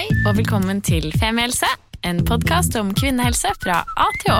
Hei 0.00 0.08
og 0.24 0.38
velkommen 0.38 0.78
til 0.80 1.10
Femihelse, 1.20 1.68
en 2.08 2.22
podkast 2.24 2.72
om 2.80 2.88
kvinnehelse 2.96 3.50
fra 3.60 3.82
A 3.84 4.06
til 4.22 4.32
Å. 4.32 4.38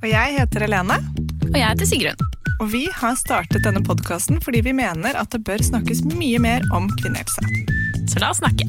Og 0.00 0.06
jeg 0.10 0.32
heter 0.34 0.64
Helene, 0.64 0.96
Og 1.44 1.54
jeg 1.54 1.62
heter 1.62 1.86
Sigrun. 1.86 2.24
og 2.58 2.72
vi 2.72 2.80
har 2.90 3.14
startet 3.14 3.62
denne 3.62 3.84
podkasten 3.86 4.42
fordi 4.42 4.64
vi 4.66 4.74
mener 4.74 5.14
at 5.14 5.30
det 5.30 5.44
bør 5.46 5.62
snakkes 5.62 6.02
mye 6.10 6.42
mer 6.42 6.66
om 6.74 6.90
kvinnehelse. 6.98 7.38
Så 8.10 8.18
la 8.18 8.32
oss 8.34 8.42
snakke. 8.42 8.66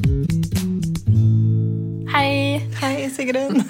Hei. 2.14 2.62
Hei, 2.84 3.10
Sigrun. 3.10 3.64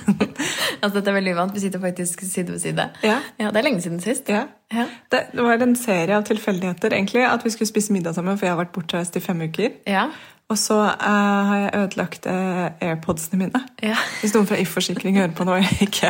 Altså, 0.78 1.00
dette 1.00 1.10
er 1.10 1.16
veldig 1.16 1.32
uvant. 1.34 1.54
Vi 1.56 1.60
sitter 1.64 1.80
faktisk 1.82 2.20
side 2.22 2.52
ved 2.52 2.60
side. 2.62 2.84
Ja. 3.02 3.16
ja 3.40 3.48
Det 3.50 3.58
er 3.58 3.64
lenge 3.66 3.80
siden 3.82 3.98
sist. 3.98 4.28
Ja. 4.28 4.44
Ja. 4.70 4.84
Det, 5.10 5.24
var 5.34 5.64
en 5.64 5.74
serie 5.74 6.14
av 6.14 6.28
tilfeldigheter 6.28 6.94
egentlig, 6.94 7.24
at 7.26 7.42
vi 7.42 7.50
skulle 7.50 7.66
spise 7.72 7.96
middag 7.96 8.14
sammen, 8.14 8.38
for 8.38 8.46
jeg 8.46 8.54
har 8.54 8.60
vært 8.60 8.76
bortreist 8.76 9.16
i 9.18 9.24
fem 9.24 9.40
uker. 9.48 9.72
Ja. 9.88 10.10
Og 10.48 10.56
så 10.56 10.76
uh, 10.80 11.40
har 11.44 11.58
jeg 11.60 11.72
ødelagt 11.76 12.26
uh, 12.26 12.70
airpodsene 12.80 13.36
mine. 13.42 13.60
Ja. 13.84 13.98
Hvis 14.22 14.32
noen 14.32 14.46
fra 14.48 14.56
If-forsikring 14.56 15.18
hører 15.20 15.34
på 15.36 15.44
nå, 15.44 15.58
ikke, 15.84 16.08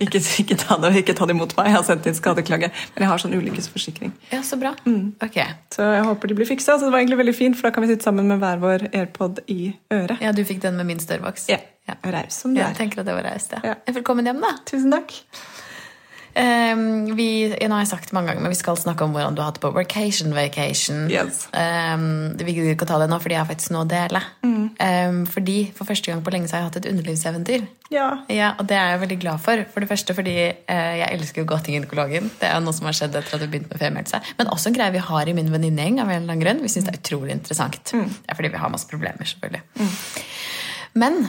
ikke, 0.00 0.22
ikke, 0.40 0.56
ta 0.56 0.78
det, 0.80 0.94
ikke 1.02 1.12
ta 1.18 1.28
det 1.28 1.36
imot 1.36 1.52
meg. 1.58 1.68
Jeg 1.68 1.76
har 1.76 1.84
sendt 1.84 2.08
inn 2.08 2.16
skadeklage. 2.16 2.70
Men 2.94 3.04
jeg 3.04 3.10
har 3.10 3.20
sånn 3.20 3.36
ulykkesforsikring. 3.36 4.14
ja, 4.32 4.40
så 4.46 4.56
bra. 4.60 4.72
Ok. 5.24 5.36
Så 5.76 5.84
jeg 5.98 6.06
håper 6.08 6.32
de 6.32 6.38
blir 6.40 6.48
fiksa. 6.48 6.78
Så 6.78 6.88
det 6.88 6.94
var 6.94 7.04
egentlig 7.04 7.20
veldig 7.20 7.36
fint, 7.36 7.60
for 7.60 7.68
da 7.68 7.74
kan 7.76 7.84
vi 7.84 7.92
sitte 7.92 8.08
sammen 8.08 8.32
med 8.32 8.40
hver 8.40 8.64
vår 8.64 8.86
airpod 8.88 9.44
i 9.52 9.74
øret. 9.92 10.16
Ja, 10.24 10.32
du 10.32 10.40
fikk 10.48 10.64
den 10.64 10.80
med 10.80 10.88
min 10.88 11.04
størrvoks. 11.04 11.50
Ja. 11.52 11.60
Raus 12.08 12.40
som 12.40 12.54
du 12.54 12.62
Jeg 12.62 12.70
er. 12.70 12.78
tenker 12.78 13.02
at 13.02 13.06
det 13.10 13.12
var 13.12 13.26
raust, 13.28 13.52
ja. 13.52 13.60
Ja. 13.74 13.76
Velkommen 13.92 14.24
hjem, 14.24 14.40
da. 14.40 14.54
Tusen 14.64 14.94
takk. 14.96 15.12
Ehm, 16.34 17.14
vi, 17.14 17.28
nå 17.54 17.76
har 17.76 17.84
jeg 17.84 17.90
sagt 17.92 18.10
det 18.10 18.16
mange 18.16 18.32
ganger, 18.32 18.42
men 18.42 18.52
vi 18.54 18.58
skal 18.58 18.78
snakke 18.78 19.06
om 19.06 19.14
hvordan 19.14 19.36
du 19.36 19.42
har 19.42 19.52
hatt 19.52 19.60
på 19.62 19.70
vacation. 19.74 20.34
vacation. 20.34 21.06
Yes. 21.10 21.44
Um, 21.52 22.34
vi 22.40 22.56
gidder 22.56 22.74
ikke 22.74 22.88
å 22.88 22.90
ta 22.90 22.98
det 23.02 23.08
nå, 23.12 23.18
fordi 23.22 23.36
jeg 23.36 23.42
har 23.44 23.50
faktisk 23.50 23.74
noe 23.74 23.84
å 23.86 23.90
dele. 23.90 24.22
Mm. 24.42 24.64
Um, 24.74 25.20
fordi 25.30 25.56
For 25.76 25.86
første 25.88 26.10
gang 26.10 26.24
på 26.26 26.34
lenge 26.34 26.50
så 26.50 26.56
har 26.56 26.64
jeg 26.64 26.70
hatt 26.72 26.80
et 26.82 26.90
underlivseventyr. 26.90 27.66
Ja. 27.94 28.08
Ja, 28.32 28.54
Og 28.58 28.66
det 28.70 28.78
er 28.80 28.94
jeg 28.94 29.02
veldig 29.04 29.20
glad 29.22 29.44
for. 29.44 29.62
For 29.70 29.84
det 29.84 29.90
første 29.90 30.16
fordi 30.16 30.36
uh, 30.50 30.94
jeg 31.00 31.08
elsker 31.12 31.44
å 31.44 31.50
gå 31.54 31.60
til 31.62 31.78
gynekologen. 31.78 32.30
Det 32.40 32.50
er 32.50 32.58
noe 32.64 32.74
som 32.74 32.90
har 32.90 32.98
skjedd 32.98 33.14
etter 33.20 33.38
at 33.38 33.46
jeg 33.46 33.52
begynte 33.52 33.70
med 33.70 33.84
femmelse. 33.84 34.22
Men 34.40 34.50
også 34.54 34.72
en 34.72 34.78
greie 34.78 34.94
vi 34.96 35.06
har 35.06 35.30
i 35.30 35.36
min 35.36 35.52
venninnegjeng. 35.54 36.02
av 36.02 36.10
en 36.10 36.22
eller 36.22 36.34
annen 36.34 36.42
grunn. 36.42 36.64
Vi 36.64 36.72
syns 36.72 36.88
det 36.88 36.96
er 36.96 37.02
utrolig 37.02 37.36
interessant. 37.38 37.94
Mm. 37.94 38.10
Det 38.10 38.34
er 38.34 38.40
fordi 38.40 38.54
vi 38.56 38.62
har 38.64 38.74
masse 38.74 38.90
problemer, 38.90 39.30
selvfølgelig. 39.30 39.62
Men 40.94 41.26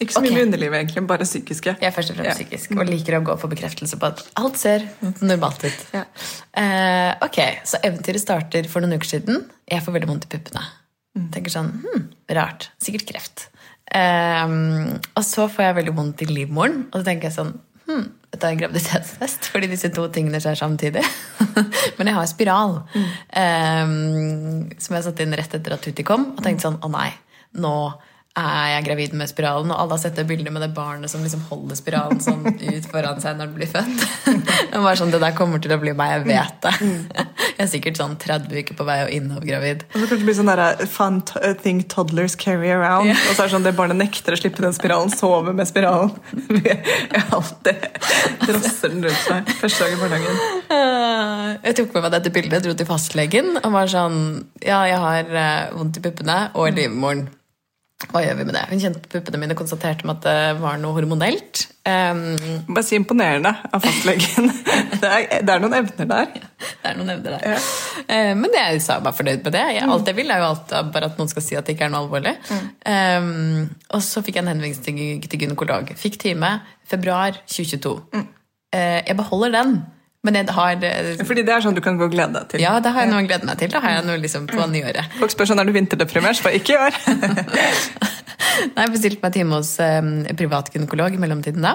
Ikke 0.00 0.14
så 0.14 0.22
mye 0.22 0.30
okay. 0.32 0.38
med 0.38 0.46
underlivet, 0.48 0.78
egentlig. 0.80 1.02
Bare 1.10 1.26
psykiske. 1.26 1.74
jeg 1.80 1.88
er 1.88 1.94
først 1.94 2.10
og 2.10 2.16
fremst 2.18 2.30
Ja. 2.32 2.34
psykisk 2.38 2.72
og 2.76 2.86
liker 2.88 3.18
å 3.18 3.24
gå 3.26 3.36
for 3.38 3.52
bekreftelse 3.52 3.98
på 4.00 4.08
at 4.10 4.22
alt 4.40 4.58
ser 4.58 4.86
normalt 5.20 5.64
ut. 5.64 5.82
Ja. 5.94 6.04
Uh, 6.56 7.26
ok, 7.26 7.38
Så 7.64 7.78
eventyret 7.82 8.22
starter 8.22 8.68
for 8.68 8.80
noen 8.80 8.98
uker 8.98 9.08
siden. 9.18 9.44
Jeg 9.68 9.82
får 9.82 9.98
veldig 9.98 10.08
vondt 10.08 10.26
i 10.26 10.32
puppene. 10.36 10.64
Tenker 11.32 11.52
sånn, 11.52 11.70
hm, 11.84 12.06
Rart. 12.32 12.70
Sikkert 12.82 13.06
kreft. 13.10 13.48
Uh, 13.92 14.96
og 15.14 15.24
så 15.26 15.46
får 15.52 15.68
jeg 15.68 15.78
veldig 15.82 15.94
vondt 15.94 16.22
i 16.24 16.30
livmoren, 16.30 16.86
og 16.90 17.00
så 17.00 17.04
tenker 17.10 17.28
jeg 17.28 17.36
sånn 17.36 17.52
hm, 17.86 18.06
Dette 18.32 18.48
er 18.48 18.54
en 18.54 18.60
graviditetstest, 18.62 19.50
fordi 19.52 19.68
disse 19.68 19.90
to 19.92 20.06
tingene 20.08 20.40
skjer 20.40 20.56
samtidig. 20.56 21.02
Men 21.98 22.08
jeg 22.08 22.16
har 22.16 22.30
spiral, 22.30 22.78
eh, 23.28 23.90
som 24.80 24.96
jeg 24.96 25.04
satte 25.04 25.26
inn 25.26 25.36
rett 25.36 25.52
etter 25.58 25.74
at 25.76 25.84
Tutti 25.84 26.06
kom, 26.06 26.30
og 26.32 26.40
tenkte 26.40 26.64
sånn 26.64 26.78
Å 26.80 26.88
nei, 26.88 27.10
nå 27.60 27.74
er 28.38 28.68
jeg 28.72 28.84
gravid 28.86 29.14
med 29.20 29.28
spiralen, 29.28 29.68
og 29.74 29.76
alle 29.82 29.92
har 29.96 30.00
sett 30.00 30.16
det 30.16 30.24
bildet 30.28 30.52
med 30.54 30.62
det 30.64 30.70
barnet 30.72 31.10
som 31.12 31.20
liksom 31.20 31.42
holder 31.50 31.76
spiralen 31.76 32.20
sånn 32.24 32.46
ut 32.48 32.86
foran 32.88 33.18
seg 33.20 33.36
når 33.36 33.50
det 33.50 33.56
blir 33.58 33.68
født. 33.68 34.06
Det 34.72 34.80
bare 34.80 34.96
sånn, 34.96 35.10
det 35.12 35.18
der 35.20 35.34
kommer 35.36 35.60
til 35.60 35.74
å 35.74 35.76
bli 35.82 35.92
meg, 35.96 36.14
jeg 36.14 36.22
vet 36.30 36.62
det. 36.64 36.72
Jeg 37.52 37.66
er 37.66 37.68
sikkert 37.68 37.98
sånn 38.00 38.14
30 38.18 38.62
uker 38.62 38.76
på 38.78 38.84
vei 38.88 38.96
og 39.04 39.10
innovergravid. 39.12 39.82
Og 39.90 39.92
så 39.92 40.06
kanskje 40.06 40.16
det 40.22 40.26
blir 40.30 40.36
sånn 40.38 40.48
der, 40.48 40.62
fun 40.90 41.18
uh, 41.36 41.50
thing 41.60 41.82
toddlers 41.92 42.34
carry 42.40 42.70
around. 42.72 43.10
Yeah. 43.10 43.20
Og 43.28 43.36
så 43.36 43.44
er 43.44 43.50
det 43.50 43.54
sånn 43.54 43.66
det 43.66 43.74
barnet 43.76 44.00
nekter 44.00 44.34
å 44.34 44.38
slippe 44.40 44.64
den 44.64 44.72
spiralen, 44.74 45.12
sover 45.12 45.54
med 45.54 45.68
spiralen. 45.68 46.14
Jeg 46.64 47.22
alltid 47.36 47.84
drosser 48.46 48.94
den 48.96 49.04
rundt 49.04 49.22
seg 49.26 49.52
første 49.60 49.84
dag 49.84 49.94
i 49.94 50.00
barnehagen. 50.00 50.40
Eh, 50.72 51.46
Jeg 51.68 51.78
tok 51.82 51.92
med 51.94 52.06
meg 52.08 52.16
dette 52.16 52.32
bildet, 52.34 52.64
dro 52.64 52.74
til 52.80 52.88
fastlegen 52.88 53.52
og 53.60 53.68
var 53.76 53.92
sånn 53.92 54.18
Ja, 54.64 54.80
jeg 54.88 54.98
har 55.04 55.30
eh, 55.44 55.70
vondt 55.76 56.00
i 56.00 56.04
puppene 56.08 56.40
og 56.56 56.70
i 56.70 56.74
livmoren. 56.80 57.26
Hva 58.10 58.22
gjør 58.24 58.38
vi 58.40 58.44
med 58.48 58.56
det? 58.56 58.62
Hun 58.70 58.80
kjente 58.82 59.02
på 59.04 59.10
puppene 59.14 59.38
mine 59.42 59.54
og 59.54 59.60
konstaterte 59.62 60.08
at 60.10 60.24
det 60.24 60.36
var 60.60 60.80
noe 60.80 60.96
hormonelt. 60.96 61.62
Um, 61.86 62.20
Bare 62.68 62.84
si 62.86 62.98
imponerende 62.98 63.52
av 63.70 63.82
fastlegen. 63.84 64.50
Det 65.02 65.08
er, 65.10 65.40
det 65.42 65.50
er 65.50 65.58
noen 65.58 65.72
evner 65.74 66.06
der. 66.06 66.28
det 66.30 66.90
er 66.92 66.94
noen 66.94 67.08
evner 67.10 67.32
der. 67.34 67.64
Eh, 68.06 68.28
men 68.38 68.52
jeg 68.54 68.78
sa 68.84 69.00
meg 69.02 69.16
fornøyd 69.18 69.40
med 69.42 69.54
det. 69.56 69.62
Jeg, 69.74 69.88
alt 69.90 70.06
jeg 70.06 70.14
vil, 70.14 70.30
er 70.30 70.38
jo 70.38 70.50
alt, 70.52 70.74
bare 70.94 71.08
at 71.08 71.16
noen 71.18 71.30
skal 71.32 71.42
si 71.42 71.56
at 71.58 71.66
det 71.66 71.74
ikke 71.74 71.88
er 71.88 71.90
noe 71.90 72.04
alvorlig. 72.04 72.36
Um, 72.86 73.64
og 73.90 74.04
så 74.06 74.22
fikk 74.22 74.38
jeg 74.38 74.44
en 74.44 74.52
henvendelse 74.52 74.84
til, 74.86 75.00
til 75.26 75.42
gynekolog. 75.42 75.90
Fikk 75.98 76.20
time 76.22 76.52
februar 76.86 77.34
2022. 77.50 77.96
Eh, 78.72 79.00
jeg 79.08 79.18
beholder 79.18 79.56
den, 79.58 79.74
men 80.22 80.38
jeg 80.38 80.54
har 80.54 80.84
eh, 80.86 81.22
Fordi 81.26 81.42
det 81.46 81.50
er 81.54 81.64
sånn 81.64 81.74
du 81.74 81.82
kan 81.82 81.96
gå 81.98 82.06
og 82.06 82.12
glede 82.14 82.36
deg 82.36 82.52
til. 82.52 82.62
Ja, 82.62 82.76
det 82.82 82.92
har 82.94 83.04
jeg 83.04 83.10
noe 83.10 83.24
å 83.24 83.26
glede 83.26 83.48
meg 83.48 83.58
til. 83.58 83.72
Da 83.72 83.80
har 83.82 83.96
jeg 83.96 84.06
noe 84.06 84.20
liksom 84.22 84.46
på 84.50 84.66
nyåret. 84.70 85.16
Folk 85.18 85.34
spør 85.34 85.50
sånn 85.50 85.62
er 85.62 85.66
du 85.66 85.74
vinterdeprimert, 85.74 86.38
så 86.38 86.46
bare 86.46 86.60
ikke 86.60 86.76
i 86.76 86.78
år. 86.78 86.98
Nei, 88.76 88.84
Jeg 88.84 88.92
bestilte 88.94 89.24
meg 89.24 89.34
time 89.34 89.58
hos 89.58 89.74
um, 89.82 90.12
privat 90.38 90.70
gynekolog 90.74 91.16
i 91.16 91.20
mellomtiden 91.22 91.64
da. 91.66 91.74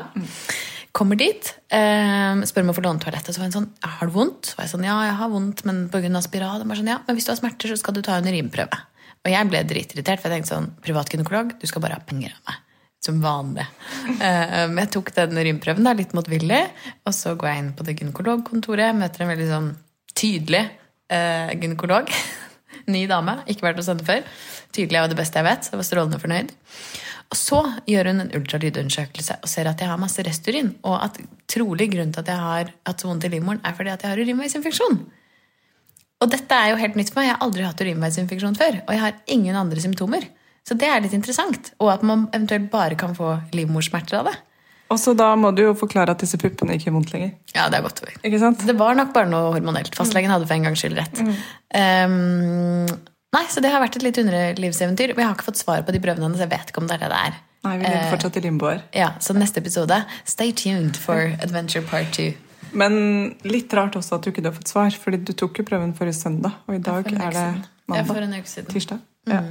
Kommer 0.95 1.19
dit, 1.19 1.49
um, 1.75 2.43
spør 2.47 2.63
om 2.63 2.71
å 2.71 2.77
få 2.77 2.83
låne 2.85 3.03
toalettet. 3.03 3.35
Så 3.35 3.41
var 3.41 3.49
hun 3.49 3.57
sånn, 3.57 3.67
har 3.83 4.07
du 4.07 4.15
vondt? 4.15 4.51
Så 4.51 4.59
var 4.59 4.67
jeg 4.67 4.73
sånn, 4.77 4.87
ja, 4.87 4.95
jeg 5.09 5.17
har 5.19 5.33
vondt, 5.33 5.65
men 5.67 5.83
av 5.91 6.23
spiral. 6.25 6.63
Sånn, 6.63 6.93
ja, 6.93 7.01
men 7.03 7.17
hvis 7.17 7.27
du 7.27 7.33
har 7.33 7.41
smerter, 7.41 7.73
så 7.73 7.81
skal 7.81 7.97
du 7.97 8.01
ta 8.05 8.15
en 8.21 8.31
urinprøve. 8.31 8.79
Og 9.25 9.33
jeg 9.33 9.51
ble 9.51 9.65
dritirritert, 9.67 10.23
for 10.23 10.31
jeg 10.31 10.39
tenkte 10.39 10.53
sånn, 10.55 10.71
privat 10.85 11.11
gynekolog, 11.11 11.51
du 11.59 11.67
skal 11.67 11.83
bare 11.83 11.99
ha 11.99 12.07
penger 12.07 12.31
av 12.31 12.47
meg. 12.47 12.63
Som 13.05 13.19
vanlig. 13.23 13.65
Eh, 14.17 14.65
Men 14.67 14.81
jeg 14.85 14.91
tok 14.97 15.13
den 15.15 15.37
urinprøven 15.37 15.85
da, 15.85 15.93
litt 15.95 16.15
motvillig, 16.17 16.63
og 17.05 17.13
så 17.15 17.35
går 17.37 17.51
jeg 17.51 17.63
inn 17.63 17.73
på 17.77 17.85
det 17.87 17.97
gynekologkontoret, 17.99 18.95
møter 18.97 19.23
en 19.23 19.31
veldig 19.33 19.49
sånn 19.51 19.69
tydelig 20.17 20.63
eh, 21.13 21.53
gynekolog. 21.55 22.09
Ny 22.93 23.03
dame, 23.09 23.41
ikke 23.51 23.67
vært 23.67 23.81
hos 23.81 23.91
henne 23.91 24.05
før. 24.07 24.23
Tydelig 24.75 25.03
og 25.03 25.11
det 25.11 25.19
beste 25.19 25.39
jeg 25.39 25.47
vet. 25.47 25.65
så 25.65 25.75
Jeg 25.75 25.81
var 25.81 25.87
strålende 25.89 26.21
fornøyd. 26.23 26.55
Og 27.27 27.35
så 27.35 27.59
gjør 27.89 28.11
hun 28.11 28.23
en 28.23 28.33
ultralydundersøkelse 28.37 29.41
og 29.43 29.49
ser 29.51 29.67
at 29.67 29.81
jeg 29.83 29.91
har 29.91 29.99
masse 29.99 30.23
resturin. 30.23 30.71
Og 30.87 30.95
at 31.03 31.19
trolig 31.51 31.89
grunnen 31.91 32.13
til 32.15 32.23
at 32.23 32.31
jeg 32.31 32.43
har 32.43 32.71
hatt 32.87 33.03
så 33.03 33.09
vondt 33.09 33.27
i 33.27 33.31
livmoren, 33.33 33.59
er 33.67 33.75
fordi 33.75 33.91
at 33.91 34.05
jeg 34.05 34.13
har 34.13 34.21
urinveisinfeksjon. 34.23 34.99
Og 36.23 36.31
dette 36.31 36.55
er 36.55 36.71
jo 36.71 36.79
helt 36.81 36.95
nytt 36.97 37.11
for 37.11 37.19
meg. 37.19 37.27
Jeg 37.27 37.35
har 37.35 37.43
aldri 37.45 37.65
hatt 37.67 37.83
urinveisinfeksjon 37.83 38.55
før. 38.57 38.79
Og 38.85 38.93
jeg 38.95 39.03
har 39.03 39.19
ingen 39.35 39.59
andre 39.59 39.83
symptomer. 39.83 40.23
Så 40.67 40.75
det 40.75 40.89
er 40.91 40.99
litt 41.03 41.15
interessant. 41.15 41.71
Og 41.79 41.93
at 41.93 42.03
man 42.03 42.27
eventuelt 42.35 42.69
bare 42.73 42.97
kan 42.99 43.15
få 43.15 43.37
livmorsmerter 43.55 44.19
av 44.19 44.29
det. 44.31 44.35
Og 44.91 44.99
så 44.99 45.11
da 45.19 45.33
må 45.39 45.51
du 45.55 45.65
jo 45.65 45.73
forklare 45.75 46.13
at 46.15 46.21
disse 46.23 46.39
puppene 46.39 46.75
ikke 46.77 46.87
gjør 46.87 46.95
vondt 46.95 47.11
lenger. 47.11 47.33
Ja, 47.55 47.67
det 47.71 47.79
er 47.79 47.83
godt 47.83 47.99
over. 48.03 48.13
Ikke 48.23 48.39
sant? 48.39 48.63
Det 48.67 48.75
var 48.79 48.95
nok 48.95 49.11
bare 49.15 49.27
noe 49.31 49.51
hormonelt. 49.55 49.95
Fastlegen 49.99 50.31
hadde 50.31 50.47
for 50.47 50.55
en 50.55 50.67
gangs 50.69 50.83
skyld 50.83 50.95
rett. 50.99 51.19
Um, 51.75 52.85
nei, 53.35 53.43
Så 53.51 53.63
det 53.63 53.71
har 53.73 53.83
vært 53.83 53.99
et 53.99 54.05
litt 54.07 54.19
underlivseventyr. 54.21 55.11
Og 55.15 55.19
jeg 55.19 55.27
har 55.27 55.35
ikke 55.35 55.49
fått 55.49 55.59
svar 55.59 55.83
på 55.83 55.95
de 55.95 56.01
prøvene 56.03 56.29
hennes. 56.29 56.43
Jeg 56.43 56.51
vet 56.53 56.71
ikke 56.71 56.83
om 56.83 56.87
det 56.87 56.97
er 56.99 57.03
det 57.05 57.11
det 57.11 57.21
er. 57.29 57.37
Nei, 57.67 57.75
vi 57.81 57.87
ligger 57.87 58.11
fortsatt 58.13 58.39
i 58.39 58.43
limboer. 58.47 58.83
Ja, 58.95 59.11
Så 59.19 59.35
neste 59.35 59.59
episode, 59.63 60.01
stay 60.29 60.53
tuned 60.55 60.95
for 61.03 61.33
Adventure 61.43 61.83
Part 61.89 62.13
2. 62.15 62.29
Men 62.77 62.97
litt 63.47 63.73
rart 63.75 63.95
også 63.99 64.19
at 64.19 64.23
du 64.27 64.31
ikke 64.31 64.43
har 64.45 64.55
fått 64.55 64.71
svar, 64.71 64.91
fordi 65.03 65.19
du 65.25 65.33
tok 65.35 65.59
jo 65.59 65.67
prøven 65.67 65.95
forrige 65.97 66.19
søndag, 66.19 66.59
og 66.67 66.75
i 66.75 66.81
dag 66.83 67.07
er 67.07 67.17
det 67.17 67.31
siden. 67.35 67.63
Ja, 67.87 68.03
for 68.03 68.19
mandag. 68.19 68.23
en 68.23 68.35
uke 68.43 68.51
siden. 68.51 68.71
Tirsdag. 68.71 68.99
Ja. 69.27 69.41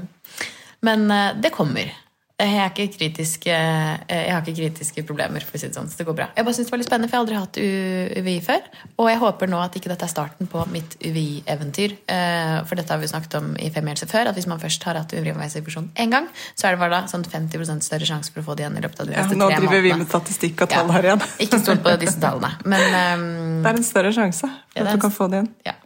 Men 0.86 1.08
eh, 1.10 1.30
det 1.42 1.52
kommer. 1.56 1.94
Jeg 2.36 2.50
har, 2.52 2.68
ikke 2.68 2.92
kritiske, 2.98 3.48
eh, 3.48 4.18
jeg 4.26 4.32
har 4.34 4.42
ikke 4.44 4.58
kritiske 4.58 5.02
problemer, 5.08 5.40
for 5.40 5.56
å 5.56 5.60
si 5.62 5.70
det 5.70 5.76
sånn. 5.78 5.86
Så 5.88 5.96
det 6.02 6.04
går 6.04 6.16
bra. 6.18 6.26
Jeg 6.36 6.44
bare 6.44 6.52
synes 6.58 6.68
det 6.68 6.72
var 6.74 6.80
litt 6.82 6.88
spennende, 6.90 7.08
for 7.08 7.16
jeg 7.16 7.22
har 7.22 7.24
aldri 7.24 7.38
hatt 7.40 8.18
UVI 8.20 8.34
før. 8.44 8.66
Og 9.00 9.08
jeg 9.08 9.20
håper 9.22 9.48
nå 9.48 9.60
at 9.64 9.78
ikke 9.80 9.88
dette 9.88 10.04
er 10.04 10.10
starten 10.12 10.50
på 10.52 10.64
mitt 10.68 10.98
UVI-eventyr. 11.00 11.94
Eh, 12.12 12.58
For 12.68 12.76
dette 12.76 12.92
har 12.92 13.00
vi 13.00 13.08
snakket 13.08 13.38
om 13.40 13.48
i 13.56 13.70
Femihelse 13.72 14.08
før, 14.10 14.28
at 14.28 14.36
hvis 14.36 14.48
man 14.52 14.60
først 14.60 14.84
har 14.84 14.98
hatt 15.00 15.14
urinveisinfeksjon 15.16 15.88
én 16.04 16.12
gang, 16.12 16.28
så 16.52 16.68
er 16.68 16.76
det 16.76 16.82
bare 16.84 16.98
da 16.98 17.08
sånn 17.08 17.24
50 17.24 17.80
større 17.88 18.10
sjanse 18.10 18.34
for 18.34 18.44
å 18.44 18.48
få 18.50 18.56
det 18.60 18.66
igjen 18.66 18.76
i 18.76 18.84
løpet 18.84 19.00
av 19.00 19.08
de 19.08 19.16
Ja, 19.16 19.24
neste 19.24 19.38
nå 19.40 19.48
tre 19.54 19.62
driver 19.64 19.84
vi 19.88 19.94
med 20.02 20.10
statistikk 20.12 20.60
og 20.66 20.74
tall 20.74 20.92
Ja. 20.92 20.96
her 20.98 21.08
igjen. 21.08 21.24
Ikke 21.46 21.62
stol 21.64 21.80
på 21.88 21.96
disse 22.04 22.20
tallene. 22.20 22.52
Men 22.68 22.84
um, 23.16 23.26
Det 23.64 23.72
er 23.72 23.80
en 23.80 23.88
større 23.94 24.12
sjanse 24.12 24.44
for 24.44 24.76
Ja, 24.76 24.84
at 24.84 24.92
du 24.92 25.00
kan 25.08 25.16
få 25.16 25.30
det 25.32 25.40
igjen. 25.40 25.50
ja. 25.72 25.78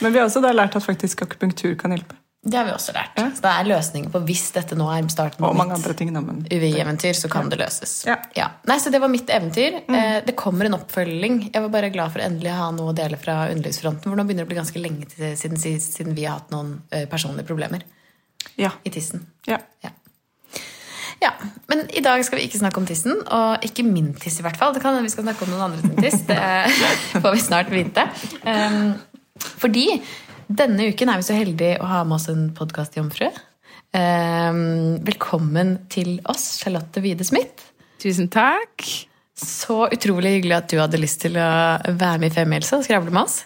Men 0.00 0.12
vi 0.14 0.22
har 0.22 0.28
også 0.30 0.40
lært 0.40 0.76
at 0.78 0.84
faktisk 0.88 1.26
akupunktur 1.26 1.76
kan 1.76 1.92
hjelpe. 1.92 2.16
Det 2.48 2.56
har 2.56 2.64
vi 2.64 2.72
også 2.72 2.92
lært. 2.96 3.12
Ja. 3.18 3.26
Så 3.36 3.42
det 3.44 3.50
er 3.52 3.66
løsninger 3.68 4.12
på 4.14 4.20
hvis 4.28 4.46
dette 4.54 4.76
nå 4.78 4.86
er 4.94 5.04
starten 5.12 5.42
på 5.44 5.50
mitt 5.52 6.52
UVI-eventyr, 6.54 7.12
så 7.18 7.28
kan 7.32 7.50
det 7.52 7.58
løses. 7.60 7.92
Ja. 8.08 8.48
Nei, 8.68 8.78
Så 8.80 8.90
det 8.94 9.00
var 9.02 9.10
mitt 9.12 9.28
eventyr. 9.28 9.82
Eh, 9.88 10.20
Det 10.24 10.34
kommer 10.36 10.64
en 10.68 10.78
oppfølging. 10.78 11.50
Jeg 11.52 11.62
var 11.62 11.68
bare 11.74 11.90
glad 11.92 12.12
for 12.14 12.22
å 12.22 12.26
endelig 12.28 12.54
ha 12.56 12.70
noe 12.72 12.92
å 12.92 12.96
dele 12.96 13.18
fra 13.20 13.48
underlivsfronten. 13.52 14.08
For 14.08 14.16
nå 14.16 14.24
begynner 14.24 14.46
det 14.46 14.48
å 14.48 14.52
bli 14.54 14.60
ganske 14.62 14.80
lenge 14.82 15.08
til- 15.12 15.36
siden, 15.36 15.58
siden 15.60 16.14
vi 16.16 16.24
har 16.24 16.38
hatt 16.40 16.50
noen 16.50 16.80
eh, 16.90 17.04
personlige 17.06 17.46
problemer 17.46 17.82
ja. 18.56 18.70
i 18.84 18.90
tissen. 18.90 19.26
ja. 19.46 19.58
Ja. 19.84 19.90
ja. 21.20 21.32
Men 21.68 21.84
i 21.90 22.00
dag 22.00 22.24
skal 22.24 22.38
vi 22.38 22.46
ikke 22.48 22.60
snakke 22.62 22.78
om 22.80 22.86
tissen, 22.86 23.12
og 23.26 23.64
ikke 23.66 23.84
min 23.84 24.14
tiss 24.14 24.38
i 24.40 24.42
hvert 24.46 24.56
fall. 24.56 24.72
Det 24.72 24.80
kan 24.82 24.94
hende 24.94 25.04
vi 25.06 25.12
skal 25.12 25.24
snakke 25.26 25.44
om 25.44 25.50
noen 25.52 25.66
andre 25.68 25.82
sin 25.82 25.96
tiss. 26.00 26.22
Det 26.28 27.20
får 27.22 27.34
vi 27.34 27.40
snart 27.44 27.70
vite. 27.74 28.06
Um, 28.44 28.94
fordi 29.58 29.86
denne 30.48 30.88
uken 30.88 31.12
er 31.12 31.20
vi 31.20 31.26
så 31.26 31.36
heldige 31.36 31.78
å 31.82 31.88
ha 31.90 32.02
med 32.08 32.18
oss 32.18 32.28
en 32.32 32.48
podkastjomfru. 32.56 33.28
Ehm, 33.96 34.98
velkommen 35.04 35.76
til 35.92 36.16
oss, 36.28 36.58
Charlotte 36.62 37.02
Wide 37.04 37.26
Smith. 37.28 37.68
Tusen 38.00 38.30
takk. 38.32 38.84
Så 39.38 39.84
utrolig 39.94 40.38
hyggelig 40.38 40.56
at 40.56 40.72
du 40.72 40.80
hadde 40.80 41.00
lyst 41.00 41.22
til 41.22 41.36
å 41.38 41.50
være 41.86 42.18
med 42.18 42.32
i 42.32 42.34
Femihelse 42.34 42.80
og 42.80 42.88
skravle 42.88 43.12
med 43.14 43.22
oss. 43.22 43.44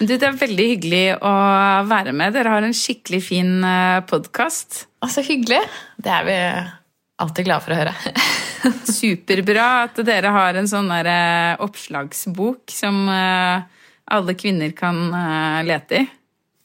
Du, 0.00 0.10
det 0.10 0.24
er 0.26 0.38
veldig 0.38 0.68
hyggelig 0.72 1.04
å 1.22 1.34
være 1.86 2.14
med. 2.16 2.34
Dere 2.34 2.54
har 2.56 2.64
en 2.66 2.74
skikkelig 2.74 3.20
fin 3.22 3.52
podkast. 4.08 4.86
Så 5.04 5.22
hyggelig. 5.26 5.60
Det 6.00 6.10
er 6.10 6.24
vi 6.26 6.38
alltid 7.22 7.46
glade 7.46 7.66
for 7.66 7.74
å 7.74 7.78
høre. 7.78 7.94
Superbra 8.98 9.68
at 9.84 10.00
dere 10.06 10.32
har 10.34 10.58
en 10.58 10.68
sånn 10.70 10.90
eh, 10.96 11.54
oppslagsbok 11.62 12.72
som 12.72 13.04
eh, 13.12 13.64
alle 14.16 14.36
kvinner 14.38 14.74
kan 14.76 15.06
eh, 15.12 15.60
lete 15.68 16.02
i. 16.02 16.06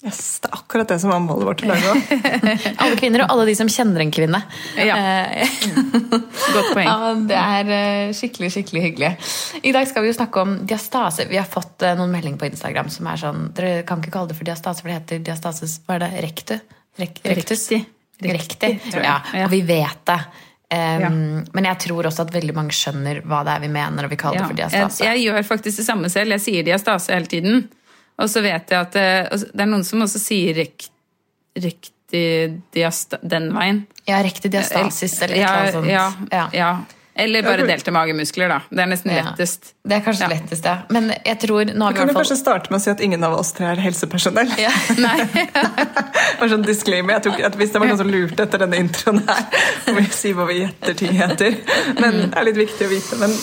Yes, 0.05 0.39
det 0.39 0.47
er 0.47 0.53
akkurat 0.55 0.87
det 0.87 0.95
som 1.01 1.09
var 1.11 1.19
målet 1.19 1.43
vårt 1.43 1.61
i 1.65 1.67
lage 1.67 1.89
alle 2.81 2.95
kvinner, 2.95 3.25
og 3.25 3.33
alle 3.33 3.45
de 3.49 3.55
som 3.59 3.67
kjenner 3.67 3.99
en 4.05 4.13
kvinne. 4.15 4.39
Ja. 4.79 4.95
Godt 6.55 6.69
poeng. 6.71 6.87
Ja, 6.87 7.09
det 7.27 7.39
er 7.39 7.71
eh, 7.75 8.13
skikkelig, 8.15 8.47
skikkelig 8.55 8.83
hyggelig. 8.85 9.09
I 9.67 9.73
dag 9.75 9.89
skal 9.89 10.05
vi 10.05 10.11
jo 10.11 10.15
snakke 10.15 10.43
om 10.45 10.53
diastase. 10.69 11.25
Vi 11.27 11.35
har 11.39 11.49
fått 11.51 11.83
eh, 11.83 11.97
noen 11.99 12.13
meldinger 12.15 12.39
på 12.39 12.47
Instagram 12.47 12.87
som 12.93 13.09
er 13.11 13.19
sånn 13.19 13.49
Dere 13.57 13.81
kan 13.87 13.99
ikke 13.99 14.13
kalle 14.15 14.31
det 14.31 14.37
for 14.39 14.47
diastase, 14.47 14.79
for 14.85 14.91
det 14.91 15.01
heter 15.01 15.23
diastases 15.27 15.79
Hva 15.83 15.97
er 15.97 16.05
det? 16.05 16.11
Rektu? 16.29 16.55
Rek, 16.99 17.19
rektus? 17.35 17.65
Tror 18.89 19.03
jeg. 19.03 19.03
Ja, 19.03 19.17
og 19.45 19.51
vi 19.51 19.59
vet 19.67 20.05
det. 20.07 20.19
Um, 20.69 21.01
Ja. 21.01 21.09
Men 21.57 21.65
jeg 21.65 21.79
tror 21.81 22.05
også 22.05 22.23
at 22.27 22.31
veldig 22.35 22.53
mange 22.53 22.75
skjønner 22.77 23.19
hva 23.25 23.39
det 23.47 23.55
er 23.55 23.63
vi 23.63 23.69
mener 23.73 24.03
når 24.05 24.11
vi 24.11 24.17
kaller 24.21 24.43
Ja. 24.43 24.47
det 24.47 24.51
for 24.51 24.59
Jeg, 24.61 24.69
diastase. 24.69 25.03
jeg 25.07 25.23
gjør 25.25 25.47
faktisk 25.47 25.81
det 25.81 25.85
samme 25.87 26.11
selv. 26.13 26.35
Jeg 26.37 26.43
sier 26.45 26.67
diastase 26.67 27.15
hele 27.15 27.25
tiden. 27.31 27.63
Og 28.19 28.29
så 28.29 28.41
vet 28.43 28.69
jeg 28.73 28.79
at 28.79 28.95
eh, 28.99 29.29
det 29.53 29.63
er 29.65 29.69
noen 29.71 29.85
som 29.87 30.01
også 30.05 30.19
sier 30.21 30.55
rek, 30.59 30.89
rekti 31.59 32.23
diasta, 32.75 33.19
den 33.23 33.51
veien. 33.55 33.83
Ja, 34.09 34.21
rekti 34.25 34.49
diastasis 34.51 35.19
eller 35.25 35.35
noe 35.39 35.57
eller 35.59 35.77
sånt. 35.79 35.91
Ja, 35.91 36.07
Ja. 36.31 36.47
ja. 36.53 36.71
Eller 37.19 37.43
bare 37.43 37.65
delte 37.67 37.91
magemuskler, 37.91 38.47
da. 38.47 38.57
Det 38.71 38.79
er 38.79 38.87
nesten 38.87 39.11
Ja. 39.11 39.23
lettest. 39.27 39.73
Det 39.83 39.97
er 39.97 40.03
kanskje 40.05 40.21
Ja. 40.23 40.27
lettest, 40.31 40.63
ja. 40.63 40.77
Men 40.89 41.09
jeg 41.25 41.39
tror 41.41 41.65
Nå 41.67 41.83
har 41.83 41.91
Vi 41.91 41.93
vi 41.93 41.99
kan 41.99 42.07
du 42.07 42.13
kanskje 42.13 42.27
fall 42.29 42.37
starte 42.37 42.71
med 42.71 42.79
å 42.79 42.81
si 42.83 42.89
at 42.91 43.01
ingen 43.01 43.23
av 43.27 43.33
oss 43.37 43.51
tre 43.51 43.65
er 43.67 43.75
helsepersonell. 43.75 44.47
ja. 44.57 44.69
Nei. 44.97 45.25
Bare 46.39 46.49
sånn 46.49 46.63
disclaimer. 46.63 47.19
Jeg 47.19 47.33
ikke 47.33 47.45
at 47.45 47.55
Hvis 47.59 47.71
det 47.73 47.81
var 47.81 47.87
noen 47.87 47.97
som 47.97 48.07
lurte 48.07 48.39
etter 48.45 48.57
denne 48.63 48.79
introen 48.79 49.19
her, 49.27 49.43
må 49.93 49.95
vi 49.99 50.05
si 50.15 50.31
hva 50.33 50.47
vi 50.47 50.61
gjetter 50.61 50.95
ting 50.95 51.11
heter. 51.11 51.57
Men 51.99 52.29
det 52.29 52.37
er 52.39 52.43
litt 52.47 52.55
viktig 52.61 52.87
å 52.87 52.89
vite. 52.93 53.19
Men 53.19 53.35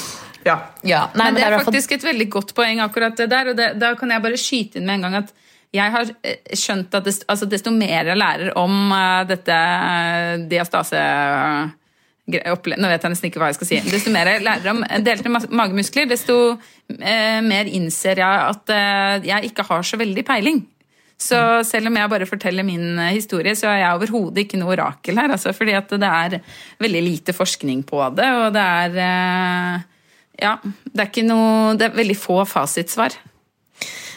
ja. 0.47 0.61
ja. 0.87 1.03
Nei, 1.15 1.31
Men 1.31 1.41
det 1.41 1.49
er 1.49 1.59
faktisk 1.67 1.97
et 1.97 2.07
veldig 2.07 2.29
godt 2.33 2.55
poeng, 2.57 2.81
akkurat 2.85 3.19
det 3.19 3.29
der. 3.33 3.51
Og 3.53 3.59
det, 3.59 3.73
da 3.83 3.93
kan 3.99 4.15
jeg 4.15 4.25
bare 4.25 4.41
skyte 4.41 4.81
inn 4.81 4.89
med 4.89 5.01
en 5.01 5.09
gang 5.09 5.21
at 5.25 5.35
jeg 5.75 5.93
har 5.93 6.13
eh, 6.25 6.55
skjønt 6.57 6.95
at 6.97 7.07
desto, 7.07 7.27
altså 7.33 7.49
desto 7.51 7.73
mer 7.75 8.13
jeg 8.13 8.19
lærer 8.19 8.53
om 8.59 8.93
uh, 8.93 9.25
dette 9.29 9.57
eh, 9.57 10.47
diastase 10.51 11.01
uh, 11.01 11.75
Nå 12.27 12.89
vet 12.91 13.05
jeg 13.05 13.13
nesten 13.13 13.29
ikke 13.29 13.39
hva 13.39 13.53
jeg 13.53 13.55
skal 13.61 13.69
si. 13.69 13.77
Desto 13.87 14.11
mer 14.11 14.27
jeg 14.27 14.43
lærer 14.43 14.73
om 14.73 14.81
delte 15.07 15.31
magemuskler, 15.31 16.09
desto 16.11 16.57
uh, 16.57 17.37
mer 17.47 17.69
innser 17.71 18.19
jeg 18.19 18.41
at 18.49 18.73
jeg 19.23 19.53
ikke 19.53 19.63
har 19.69 19.87
så 19.87 20.01
veldig 20.01 20.25
peiling. 20.27 20.59
Så 21.23 21.39
selv 21.63 21.87
om 21.87 22.01
jeg 22.01 22.11
bare 22.11 22.27
forteller 22.27 22.67
min 22.67 22.99
historie, 23.15 23.55
så 23.55 23.71
er 23.71 23.79
jeg 23.85 24.01
overhodet 24.01 24.43
ikke 24.43 24.59
noe 24.59 24.75
orakel 24.75 25.23
her. 25.23 25.37
Altså, 25.37 25.55
fordi 25.55 25.79
at 25.79 25.95
det 26.03 26.11
er 26.11 26.41
veldig 26.83 27.05
lite 27.07 27.37
forskning 27.37 27.87
på 27.87 28.03
det, 28.19 28.27
og 28.43 28.51
det 28.59 28.67
er 28.67 29.87
Ja, 30.43 30.59
det 30.65 31.01
er 31.01 31.09
ikke 31.09 31.27
noe 31.27 31.77
Det 31.79 31.89
er 31.91 31.97
veldig 31.97 32.19
få 32.19 32.43
fasitsvar. 32.49 33.17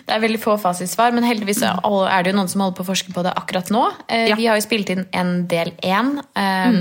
Det 0.09 0.15
er 0.15 0.21
veldig 0.23 0.39
få 0.41 0.55
fasitsvar, 0.57 1.11
men 1.13 1.21
heldigvis 1.27 1.59
er 1.61 2.23
det 2.25 2.31
jo 2.31 2.37
noen 2.39 2.47
som 2.49 2.63
holder 2.63 2.77
på 2.79 2.81
å 2.81 2.87
forske 2.87 3.11
på 3.13 3.21
det 3.21 3.29
akkurat 3.37 3.67
nå. 3.69 3.83
Eh, 4.07 4.23
Ja. 4.31 4.35
Vi 4.39 4.47
har 4.47 4.57
jo 4.57 4.63
spilt 4.65 4.89
inn 4.89 5.03
en 5.13 5.45
del 5.51 5.69
én 5.85 6.17
eh, 6.33 6.79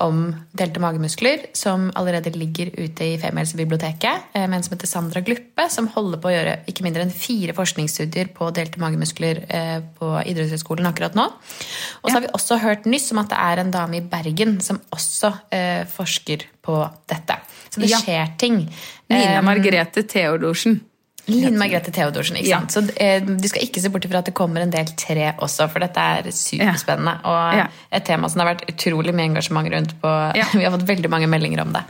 om 0.00 0.22
delte 0.56 0.80
magemuskler, 0.80 1.50
som 1.52 1.90
allerede 1.94 2.32
ligger 2.32 2.70
ute 2.78 3.04
i 3.04 3.18
Femihelsbiblioteket, 3.20 4.24
eh, 4.32 4.46
med 4.46 4.56
en 4.56 4.62
som 4.64 4.72
heter 4.72 4.88
Sandra 4.88 5.20
Gluppe, 5.20 5.68
som 5.68 5.90
holder 5.92 6.22
på 6.22 6.30
å 6.30 6.32
gjøre 6.32 6.56
ikke 6.72 6.86
mindre 6.86 7.04
enn 7.04 7.12
fire 7.12 7.52
forskningsstudier 7.52 8.32
på 8.32 8.48
delte 8.56 8.80
magemuskler 8.80 9.44
eh, 9.52 9.80
på 9.98 10.14
Idrettshøgskolen 10.24 10.88
akkurat 10.88 11.18
nå. 11.18 11.28
Og 11.28 12.08
så 12.08 12.16
har 12.16 12.24
vi 12.24 12.32
også 12.32 12.56
hørt 12.62 12.88
nyss 12.88 13.12
om 13.12 13.20
at 13.20 13.28
det 13.34 13.42
er 13.42 13.60
en 13.66 13.74
dame 13.74 14.00
i 14.00 14.06
Bergen 14.16 14.62
som 14.64 14.80
også 14.96 15.34
eh, 15.52 15.84
forsker 15.92 16.48
på 16.64 16.80
dette. 17.10 17.36
Så 17.72 17.80
det 17.80 17.90
Ja. 17.90 17.98
skjer 17.98 18.36
ting. 18.38 18.68
Nina 19.08 19.38
Eh, 19.38 19.42
Margrethe 19.42 20.02
Theodorsen. 20.04 20.80
Line 21.28 21.54
Margrethe 21.56 21.92
Theodorsen. 21.94 22.34
ikke 22.36 22.48
Ja. 22.48 22.58
sant? 22.66 22.72
Så 22.72 23.00
eh, 23.00 23.20
Du 23.20 23.46
skal 23.48 23.62
ikke 23.62 23.80
se 23.80 23.88
bort 23.88 24.02
ifra 24.04 24.18
at 24.18 24.24
det 24.26 24.34
kommer 24.34 24.60
en 24.60 24.70
del 24.70 24.86
tre 24.98 25.32
også, 25.38 25.68
for 25.70 25.78
dette 25.78 25.96
er 25.96 26.22
superspennende. 26.34 27.14
Og 27.24 27.54
Ja. 27.56 27.66
et 27.92 28.04
tema 28.04 28.28
som 28.28 28.40
det 28.40 28.46
har 28.48 28.54
vært 28.56 28.66
utrolig 28.74 29.14
mye 29.14 29.28
engasjement 29.30 29.70
rundt 29.72 29.94
på. 30.02 30.10
Ja. 30.36 30.44
Vi 30.52 30.64
har 30.64 30.72
fått 30.76 30.84
veldig 30.88 31.08
mange 31.08 31.28
meldinger 31.28 31.60
om 31.62 31.72
det. 31.72 31.84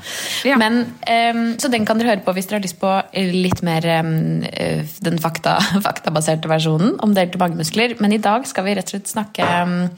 Ja. 0.45 0.57
Men, 0.59 0.95
eh, 1.07 1.33
så 1.57 1.71
den 1.71 1.87
kan 1.87 1.97
dere 1.99 2.09
høre 2.15 2.25
på 2.27 2.35
hvis 2.35 2.47
dere 2.47 2.61
har 2.61 2.67
lyst 2.69 2.79
på 2.79 2.93
litt 3.17 3.63
mer 3.63 3.87
eh, 3.87 4.85
den 5.01 5.19
fakta, 5.19 5.57
faktabaserte 5.89 6.47
versjonen 6.47 6.99
om 7.01 7.15
delte 7.15 7.39
magemuskler. 7.39 7.99
Men 8.01 8.13
i 8.13 8.19
dag 8.19 8.47
skal 8.47 8.65
vi 8.65 8.75
rett 8.75 8.85
og 8.95 9.01
slett 9.01 9.09
snakke 9.17 9.91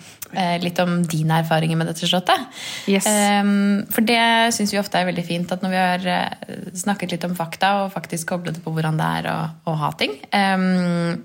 litt 0.62 0.78
om 0.82 0.96
dine 1.08 1.40
erfaringer 1.42 1.78
med 1.80 1.88
dette 1.90 2.08
slottet. 2.08 2.46
Yes. 2.90 3.06
Um, 3.08 3.84
for 3.92 4.06
det 4.06 4.20
syns 4.56 4.72
vi 4.74 4.80
ofte 4.80 5.00
er 5.00 5.08
veldig 5.10 5.24
fint, 5.28 5.52
at 5.54 5.62
når 5.64 5.72
vi 5.74 5.80
har 5.82 6.08
eh, 6.14 6.56
snakket 6.76 7.14
litt 7.16 7.24
om 7.28 7.36
fakta 7.38 7.74
og 7.84 7.92
faktisk 7.94 8.28
koblet 8.34 8.58
det 8.58 8.64
på 8.64 8.72
hvordan 8.74 8.98
det 9.00 9.10
er 9.20 9.30
å, 9.32 9.38
å 9.70 9.76
ha 9.84 9.92
ting 10.00 10.16
um, 10.32 11.22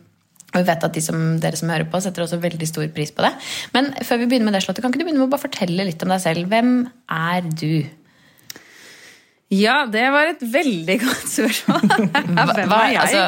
og 0.50 0.58
vi 0.64 0.66
vet 0.66 0.82
at 0.88 0.96
de 0.96 1.02
som, 1.06 1.20
dere 1.38 1.58
som 1.60 1.70
hører 1.70 1.86
på, 1.92 2.00
setter 2.02 2.24
også 2.26 2.40
veldig 2.42 2.66
stor 2.66 2.88
pris 2.96 3.12
på 3.14 3.22
det. 3.22 3.30
Men 3.76 3.92
før 4.02 4.18
vi 4.24 4.26
begynner 4.32 4.50
med 4.50 4.56
det, 4.58 4.64
Slottet, 4.66 4.82
kan 4.82 4.90
ikke 4.90 5.04
du 5.04 5.06
begynne 5.06 5.22
med 5.22 5.28
å 5.28 5.34
bare 5.36 5.44
fortelle 5.44 5.86
litt 5.86 6.02
om 6.02 6.10
deg 6.10 6.24
selv? 6.24 6.48
Hvem 6.50 6.72
er 7.14 7.50
du? 7.54 7.74
Ja, 9.54 9.84
det 9.90 10.08
var 10.14 10.30
et 10.30 10.42
veldig 10.46 10.96
godt 11.04 11.30
spørsmål. 11.36 11.86
Hvem 12.18 12.74
er 12.80 12.90
jeg? 12.94 12.98
altså, 13.04 13.24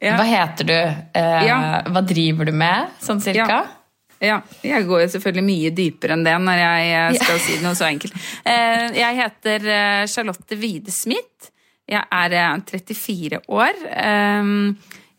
Ja. 0.00 0.14
hva 0.16 0.24
heter 0.24 0.64
du? 0.70 0.76
Eh, 1.20 1.46
Ja. 1.46 1.56
Hva 1.90 2.02
driver 2.06 2.48
du 2.50 2.52
med, 2.56 2.94
sånn 3.04 3.20
cirka? 3.22 3.46
Ja. 3.46 3.79
Ja, 4.20 4.42
jeg 4.60 4.84
går 4.84 5.06
jo 5.06 5.10
selvfølgelig 5.14 5.46
mye 5.46 5.70
dypere 5.72 6.12
enn 6.16 6.24
det 6.26 6.34
når 6.44 6.58
jeg 6.60 6.88
eh, 6.92 7.14
skal 7.22 7.38
si 7.40 7.54
noe 7.64 7.76
så 7.78 7.86
enkelt. 7.88 8.12
Eh, 8.44 8.90
Jeg 8.98 9.16
heter 9.16 9.64
eh, 9.72 10.02
Charlotte 10.12 10.58
Wide 10.60 10.92
Smith. 10.92 11.48
Jeg 11.88 12.04
er 12.12 12.36
eh, 12.36 12.58
34 12.68 13.40
år. 13.48 13.80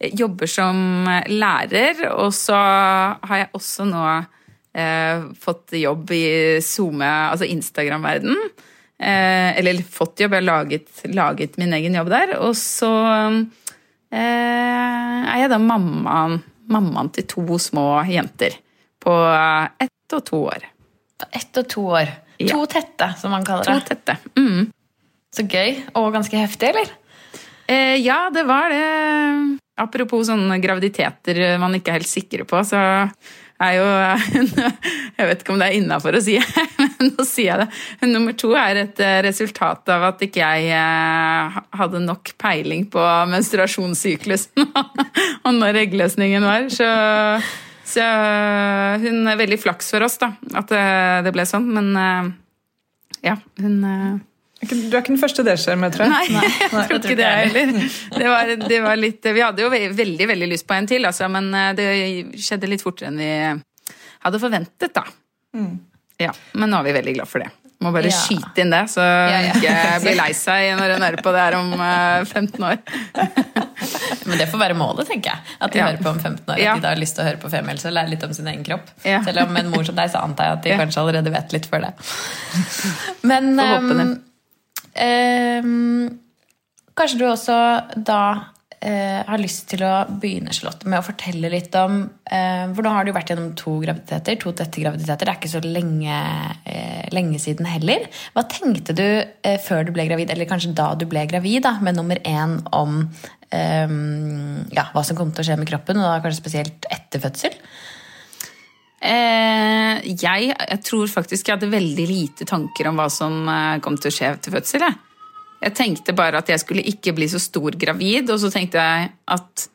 jeg 0.01 0.13
Jobber 0.17 0.49
som 0.49 0.77
lærer, 1.29 2.05
og 2.13 2.29
så 2.33 2.57
har 3.25 3.41
jeg 3.41 3.49
også 3.57 3.85
nå 3.89 4.05
eh, 4.73 5.25
fått 5.37 5.73
jobb 5.81 6.13
i 6.15 6.23
SoMe, 6.61 7.09
altså 7.33 7.49
Instagram-verden. 7.49 8.37
Eh, 9.01 9.57
Eller 9.57 9.81
fått 9.81 10.21
jobb, 10.21 10.37
jeg 10.37 10.43
har 10.43 10.49
laget, 10.49 10.89
laget 11.09 11.57
min 11.57 11.73
egen 11.73 11.97
jobb 11.97 12.09
der. 12.13 12.35
Og 12.45 12.53
så 12.57 12.89
eh, 14.13 15.25
er 15.25 15.41
jeg 15.41 15.49
da 15.53 15.57
mammaen, 15.61 16.41
mammaen 16.69 17.09
til 17.17 17.25
to 17.29 17.57
små 17.61 17.87
jenter 18.09 18.57
på 19.01 19.15
ett 19.81 20.15
og 20.17 20.23
to 20.27 20.43
år. 20.51 20.67
Ett 21.31 21.57
og 21.61 21.67
to 21.69 21.85
år. 21.97 22.13
Ja. 22.41 22.55
To 22.55 22.65
tette, 22.69 23.11
som 23.21 23.33
man 23.33 23.45
kaller 23.45 23.67
det. 23.67 23.75
To 23.81 23.93
tette. 23.93 24.17
Mm. 24.39 24.71
Så 25.35 25.45
gøy. 25.47 25.77
Og 25.99 26.11
ganske 26.15 26.37
heftig, 26.37 26.71
eller? 26.73 26.89
Eh, 27.71 27.97
ja, 28.01 28.25
det 28.33 28.43
var 28.49 28.73
det. 28.73 29.59
Apropos 29.81 30.27
sånne 30.27 30.57
graviditeter 30.61 31.39
man 31.61 31.77
ikke 31.77 31.93
er 31.93 32.01
helt 32.01 32.09
sikre 32.09 32.45
på, 32.45 32.59
så 32.67 32.81
er 33.61 33.77
jo 33.77 33.85
Jeg 35.17 35.29
vet 35.29 35.43
ikke 35.43 35.53
om 35.53 35.61
det 35.61 35.69
er 35.69 35.77
innafor 35.77 36.17
å 36.17 36.21
si, 36.23 36.37
men 36.79 37.11
nå 37.13 37.25
sier 37.27 37.51
jeg 37.51 37.63
det. 37.63 38.09
Nummer 38.09 38.35
to 38.37 38.51
er 38.57 38.83
et 38.83 39.01
eh, 39.03 39.19
resultat 39.25 39.91
av 39.93 40.09
at 40.11 40.23
ikke 40.25 40.41
jeg 40.41 40.71
eh, 40.75 41.59
hadde 41.79 42.03
nok 42.03 42.33
peiling 42.41 42.87
på 42.91 43.03
menstruasjonssyklusen 43.31 44.71
og 45.45 45.51
når 45.57 45.83
eggløsningen 45.85 46.45
var. 46.45 46.67
Så, 46.73 46.89
så 47.91 48.07
hun 49.03 49.27
er 49.29 49.39
veldig 49.39 49.59
flaks 49.61 49.91
for 49.93 50.05
oss, 50.05 50.17
da, 50.21 50.33
at 50.57 50.71
det, 50.71 50.83
det 51.27 51.33
ble 51.35 51.45
sånn. 51.47 51.67
Men 51.75 51.89
eh, 51.99 52.29
ja, 53.27 53.37
hun 53.61 53.77
eh, 53.87 54.19
Du 54.61 54.93
er 54.93 55.01
ikke 55.01 55.13
den 55.13 55.21
første 55.21 55.45
det 55.45 55.57
skjer 55.61 55.79
med, 55.81 55.95
tror 55.95 56.07
jeg. 56.07 56.33
Nei, 56.35 56.51
jeg 56.61 56.71
tror 56.73 56.97
ikke 56.99 57.17
det 57.19 57.29
heller. 57.29 57.73
Det 58.17 58.27
var, 58.33 58.53
det 58.65 58.81
var 58.85 58.99
litt, 58.99 59.31
vi 59.37 59.45
hadde 59.45 59.65
jo 59.65 59.71
veldig 59.71 60.29
veldig 60.33 60.51
lyst 60.53 60.67
på 60.69 60.77
en 60.77 60.89
til, 60.89 61.07
altså, 61.09 61.29
men 61.33 61.51
eh, 61.57 61.71
det 61.77 61.89
skjedde 62.41 62.69
litt 62.71 62.85
fortere 62.85 63.11
enn 63.11 63.21
vi 63.21 63.31
hadde 64.21 64.41
forventet. 64.41 64.93
da. 64.95 65.07
Ja, 66.21 66.33
Men 66.53 66.69
nå 66.69 66.81
er 66.81 66.91
vi 66.91 66.99
veldig 66.99 67.17
glad 67.17 67.29
for 67.29 67.41
det. 67.43 67.49
Må 67.81 67.89
bare 67.93 68.11
Ja. 68.11 68.17
skyte 68.17 68.61
inn 68.61 68.69
det, 68.73 68.83
så 68.93 69.01
Ja, 69.01 69.39
ja. 69.41 69.53
ikke 69.57 69.75
blir 70.05 70.17
lei 70.19 70.31
seg 70.37 70.75
når 70.77 70.95
hun 70.95 71.05
hører 71.07 71.23
på 71.25 71.33
det 71.33 71.41
her 71.41 71.57
om 71.57 71.71
eh, 71.73 72.25
15 72.25 72.65
år. 72.67 72.77
Men 74.29 74.37
det 74.37 74.47
får 74.51 74.61
være 74.61 74.77
målet, 74.77 75.07
tenker 75.09 75.33
jeg. 75.33 75.55
At 75.59 75.73
de 75.73 75.81
hører 75.81 76.01
på 76.03 76.11
om 76.11 76.19
15 76.19 76.45
år. 76.45 76.59
At 76.61 76.77
de 76.77 76.85
da 76.85 76.91
har 76.93 77.01
lyst 77.01 77.17
til 77.17 77.23
å 77.25 77.27
høre 77.27 77.41
på 77.41 77.49
Femihelse 77.49 77.89
og 77.89 77.95
lære 77.97 78.13
litt 78.13 78.23
om 78.27 78.33
sin 78.37 78.47
egen 78.51 78.63
kropp. 78.67 78.91
Selv 79.01 79.41
om 79.47 79.57
en 79.57 79.71
mor 79.73 79.87
som 79.87 79.97
deg, 79.97 80.11
så 80.13 80.21
antar 80.21 80.51
jeg 80.51 80.57
at 80.59 80.63
de 80.67 80.77
kanskje 80.83 81.01
allerede 81.01 81.33
vet 81.33 81.55
litt 81.57 81.65
før 81.71 81.87
det. 81.87 81.93
Men 83.31 83.49
um, 83.57 84.13
ehm, 84.93 86.19
kanskje 86.97 87.19
du 87.21 87.25
også 87.31 87.57
da 87.97 88.21
eh, 88.81 89.21
har 89.27 89.41
lyst 89.41 89.67
til 89.71 89.83
å 89.85 89.91
begynne 90.21 90.53
Charlotte, 90.55 90.87
med 90.89 90.99
å 90.99 91.05
fortelle 91.05 91.51
litt 91.53 91.75
om 91.79 92.01
eh, 92.25 92.65
For 92.73 92.85
nå 92.85 92.93
har 92.95 93.05
du 93.05 93.13
vært 93.15 93.31
gjennom 93.31 93.51
to 93.59 93.77
graviditeter, 93.83 94.39
to 94.41 94.53
tette 94.57 94.83
graviditeter. 94.83 95.27
Det 95.27 95.33
er 95.33 95.39
ikke 95.39 95.53
så 95.53 95.61
lenge, 95.65 96.17
eh, 96.65 97.05
lenge 97.13 97.41
siden 97.41 97.69
heller. 97.69 98.07
Hva 98.35 98.45
tenkte 98.51 98.95
du 98.97 99.05
eh, 99.05 99.59
før 99.61 99.85
du 99.87 99.93
ble 99.95 100.07
gravid, 100.09 100.33
eller 100.33 100.49
kanskje 100.49 100.73
da 100.77 100.91
du 100.97 101.05
ble 101.09 101.27
gravid, 101.29 101.61
da, 101.67 101.75
med 101.83 101.99
nummer 101.99 102.21
én 102.25 102.57
om 102.77 103.03
eh, 103.53 103.95
ja, 104.77 104.89
hva 104.95 105.05
som 105.05 105.19
kom 105.19 105.33
til 105.35 105.45
å 105.45 105.49
skje 105.51 105.59
med 105.61 105.69
kroppen, 105.69 106.01
og 106.01 106.07
da 106.07 106.19
kanskje 106.23 106.41
spesielt 106.41 106.89
etter 106.91 107.23
fødsel? 107.23 107.59
Eh, 109.01 110.01
jeg, 110.13 110.51
jeg 110.53 110.81
tror 110.85 111.07
faktisk 111.09 111.47
jeg 111.47 111.57
hadde 111.57 111.71
veldig 111.71 112.09
lite 112.09 112.49
tanker 112.49 112.89
om 112.89 113.01
hva 113.01 113.07
som 113.13 113.47
kom 113.81 113.97
til 113.97 114.13
å 114.13 114.17
skje 114.17 114.35
etter 114.35 114.59
fødsel. 114.59 114.89
Jeg. 114.89 115.10
Jeg 115.61 115.75
tenkte 115.77 116.15
bare 116.17 116.41
at 116.41 116.49
jeg 116.49 116.61
skulle 116.63 116.85
ikke 116.89 117.13
bli 117.17 117.27
så 117.29 117.39
stor 117.41 117.75
gravid, 117.79 118.29
og 118.33 118.39
så 118.41 118.49
tenkte 118.53 118.81
jeg 118.81 119.11
at 119.35 119.67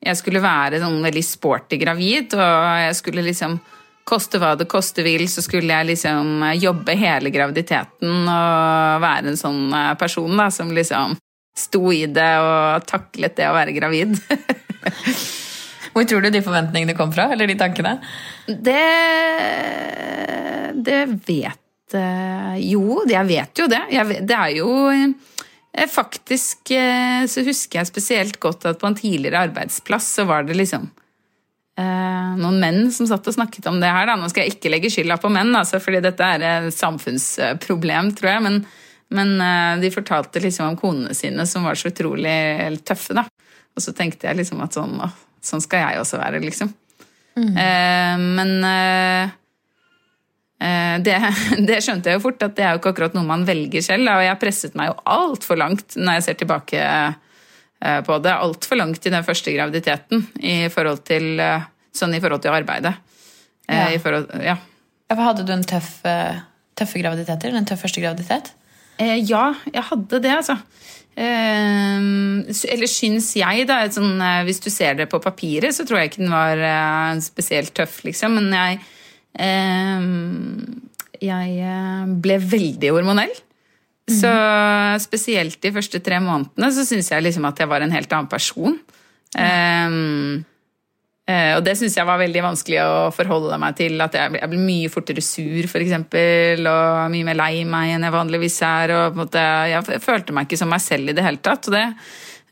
jeg 0.00 0.16
skulle 0.16 0.42
være 0.44 0.80
sånn 0.80 1.00
veldig 1.04 1.22
sporty 1.24 1.78
gravid, 1.80 2.36
og 2.36 2.80
jeg 2.86 2.96
skulle 3.00 3.26
liksom 3.26 3.60
Koste 4.10 4.40
hva 4.42 4.54
det 4.58 4.64
koste 4.66 5.04
vil, 5.04 5.22
så 5.30 5.42
skulle 5.44 5.70
jeg 5.70 5.86
liksom 5.86 6.40
jobbe 6.58 6.94
hele 6.98 7.30
graviditeten 7.30 8.24
og 8.24 9.02
være 9.04 9.28
en 9.30 9.38
sånn 9.38 9.68
eh, 9.76 9.92
person 10.00 10.32
da, 10.40 10.48
som 10.50 10.72
liksom 10.74 11.14
sto 11.54 11.82
i 11.94 12.06
det 12.10 12.30
og 12.42 12.88
taklet 12.88 13.36
det 13.38 13.46
å 13.46 13.54
være 13.54 13.74
gravid. 13.76 14.16
Hvor 15.92 16.08
tror 16.08 16.24
du 16.24 16.30
de 16.32 16.42
forventningene 16.42 16.96
kom 16.98 17.12
fra? 17.14 17.28
Eller 17.30 17.52
de 17.52 17.58
tankene? 17.60 17.98
Det 18.48 18.88
Det 20.80 21.00
vet 21.28 21.59
eh, 21.98 22.56
Jo, 22.70 23.02
jeg 23.08 23.26
vet 23.28 23.62
jo 23.62 23.66
det. 23.70 23.82
Vet, 23.90 24.24
det 24.28 24.36
er 24.36 24.54
jo 24.58 24.70
eh, 24.92 25.86
Faktisk 25.90 26.72
eh, 26.74 27.26
så 27.30 27.44
husker 27.46 27.80
jeg 27.80 27.90
spesielt 27.90 28.40
godt 28.42 28.66
at 28.70 28.80
på 28.80 28.88
en 28.88 28.98
tidligere 28.98 29.46
arbeidsplass 29.48 30.16
så 30.18 30.26
var 30.28 30.48
det 30.48 30.58
liksom 30.58 30.90
noen 31.80 32.58
menn 32.60 32.90
som 32.92 33.06
satt 33.08 33.24
og 33.30 33.32
snakket 33.32 33.64
om 33.70 33.78
det 33.80 33.88
her. 33.88 34.04
Da. 34.04 34.12
Nå 34.20 34.26
skal 34.28 34.44
jeg 34.44 34.52
ikke 34.52 34.68
legge 34.68 34.90
skylda 34.92 35.14
på 35.16 35.30
menn, 35.32 35.54
altså, 35.56 35.78
fordi 35.80 36.02
dette 36.04 36.26
er 36.26 36.42
et 36.44 36.74
samfunnsproblem, 36.76 38.10
tror 38.18 38.28
jeg. 38.34 38.42
Men, 38.44 38.58
men 39.16 39.32
de 39.80 39.88
fortalte 39.94 40.42
liksom 40.44 40.74
om 40.74 40.76
konene 40.76 41.16
sine 41.16 41.46
som 41.48 41.64
var 41.64 41.80
så 41.80 41.88
utrolig 41.88 42.36
tøffe, 42.84 43.16
da. 43.16 43.24
Og 43.72 43.80
så 43.80 43.94
tenkte 43.96 44.28
jeg 44.28 44.42
liksom 44.42 44.60
at 44.60 44.76
sånn, 44.76 44.98
sånn 45.40 45.64
skal 45.64 45.86
jeg 45.86 46.02
også 46.02 46.20
være, 46.20 46.42
liksom. 46.44 46.74
Eh, 47.38 48.16
men 48.18 48.64
det, 50.60 51.16
det 51.68 51.78
skjønte 51.80 52.10
jeg 52.10 52.18
jo 52.18 52.22
fort, 52.26 52.42
at 52.44 52.54
det 52.58 52.64
er 52.66 52.74
jo 52.74 52.80
ikke 52.82 52.90
akkurat 52.92 53.14
noe 53.16 53.24
man 53.24 53.46
velger 53.48 53.80
selv. 53.84 54.10
Og 54.12 54.24
jeg 54.26 54.38
presset 54.42 54.74
meg 54.76 54.90
jo 54.90 54.98
altfor 55.08 55.56
langt 55.60 55.96
når 55.96 56.18
jeg 56.18 56.26
ser 56.26 56.38
tilbake 56.42 56.82
eh, 56.84 58.00
på 58.04 58.18
det. 58.20 58.34
Altfor 58.34 58.76
langt 58.80 59.06
i 59.08 59.12
den 59.14 59.24
første 59.24 59.54
graviditeten 59.56 60.26
i 60.44 60.56
forhold 60.72 61.00
til, 61.08 61.40
eh, 61.40 61.64
sånn 61.96 62.12
i 62.16 62.20
forhold 62.20 62.44
til 62.44 62.52
arbeidet. 62.58 62.92
Eh, 63.68 63.76
Ja. 63.78 63.88
I 63.94 63.98
forhold, 64.02 64.28
ja. 64.44 64.58
Hadde 65.10 65.46
du 65.46 65.52
en 65.56 65.64
tøff, 65.64 66.04
eh, 66.04 66.42
tøffe 66.76 67.00
graviditeter? 67.02 67.56
En 67.56 67.64
tøff 67.66 67.80
første 67.86 68.02
graviditet? 68.04 68.52
Eh, 69.00 69.16
ja, 69.24 69.54
jeg 69.72 69.82
hadde 69.88 70.20
det, 70.22 70.36
altså. 70.42 70.58
Eh, 71.16 71.98
eller 72.74 72.90
syns 72.90 73.32
jeg, 73.38 73.66
da. 73.68 73.80
Sånn, 73.92 74.20
eh, 74.20 74.44
hvis 74.46 74.60
du 74.62 74.70
ser 74.70 74.94
det 74.98 75.08
på 75.10 75.20
papiret, 75.22 75.74
så 75.74 75.86
tror 75.86 76.00
jeg 76.02 76.12
ikke 76.12 76.24
den 76.24 76.34
var 76.34 76.60
eh, 76.68 77.20
spesielt 77.24 77.72
tøff, 77.74 78.02
liksom. 78.06 78.36
Men 78.38 78.52
jeg 78.54 78.80
eh, 78.80 78.96
Jeg 81.20 81.54
eh, 81.60 82.04
ble 82.24 82.38
veldig 82.42 82.90
hormonell. 82.96 83.34
Så 84.10 84.30
spesielt 84.98 85.60
de 85.62 85.70
første 85.70 86.00
tre 86.02 86.18
månedene 86.18 86.72
så 86.74 86.82
syns 86.82 87.12
jeg 87.12 87.22
liksom 87.22 87.44
at 87.46 87.60
jeg 87.62 87.70
var 87.70 87.84
en 87.84 87.92
helt 87.94 88.10
annen 88.10 88.30
person. 88.30 88.78
Eh, 91.30 91.52
og 91.56 91.62
det 91.62 91.76
syns 91.78 91.94
jeg 91.98 92.08
var 92.08 92.18
veldig 92.20 92.42
vanskelig 92.42 92.80
å 92.82 93.10
forholde 93.14 93.58
meg 93.60 93.76
til. 93.78 94.00
At 94.02 94.16
jeg 94.18 94.40
jeg 94.40 94.50
ble 94.50 94.62
mye 94.62 94.90
fortere 94.92 95.22
sur, 95.24 95.68
f.eks., 95.68 95.94
og 96.70 97.12
mye 97.14 97.28
mer 97.28 97.38
lei 97.38 97.52
meg 97.68 97.94
enn 97.94 98.08
jeg 98.08 98.16
vanligvis 98.16 98.58
er. 98.66 98.94
og 98.96 99.04
på 99.12 99.20
en 99.20 99.22
måte, 99.24 99.44
Jeg 99.70 100.02
følte 100.02 100.34
meg 100.34 100.48
ikke 100.48 100.60
som 100.60 100.72
meg 100.72 100.82
selv 100.82 101.10
i 101.10 101.16
det 101.16 101.24
hele 101.26 101.42
tatt. 101.42 101.70
Det, 101.70 101.86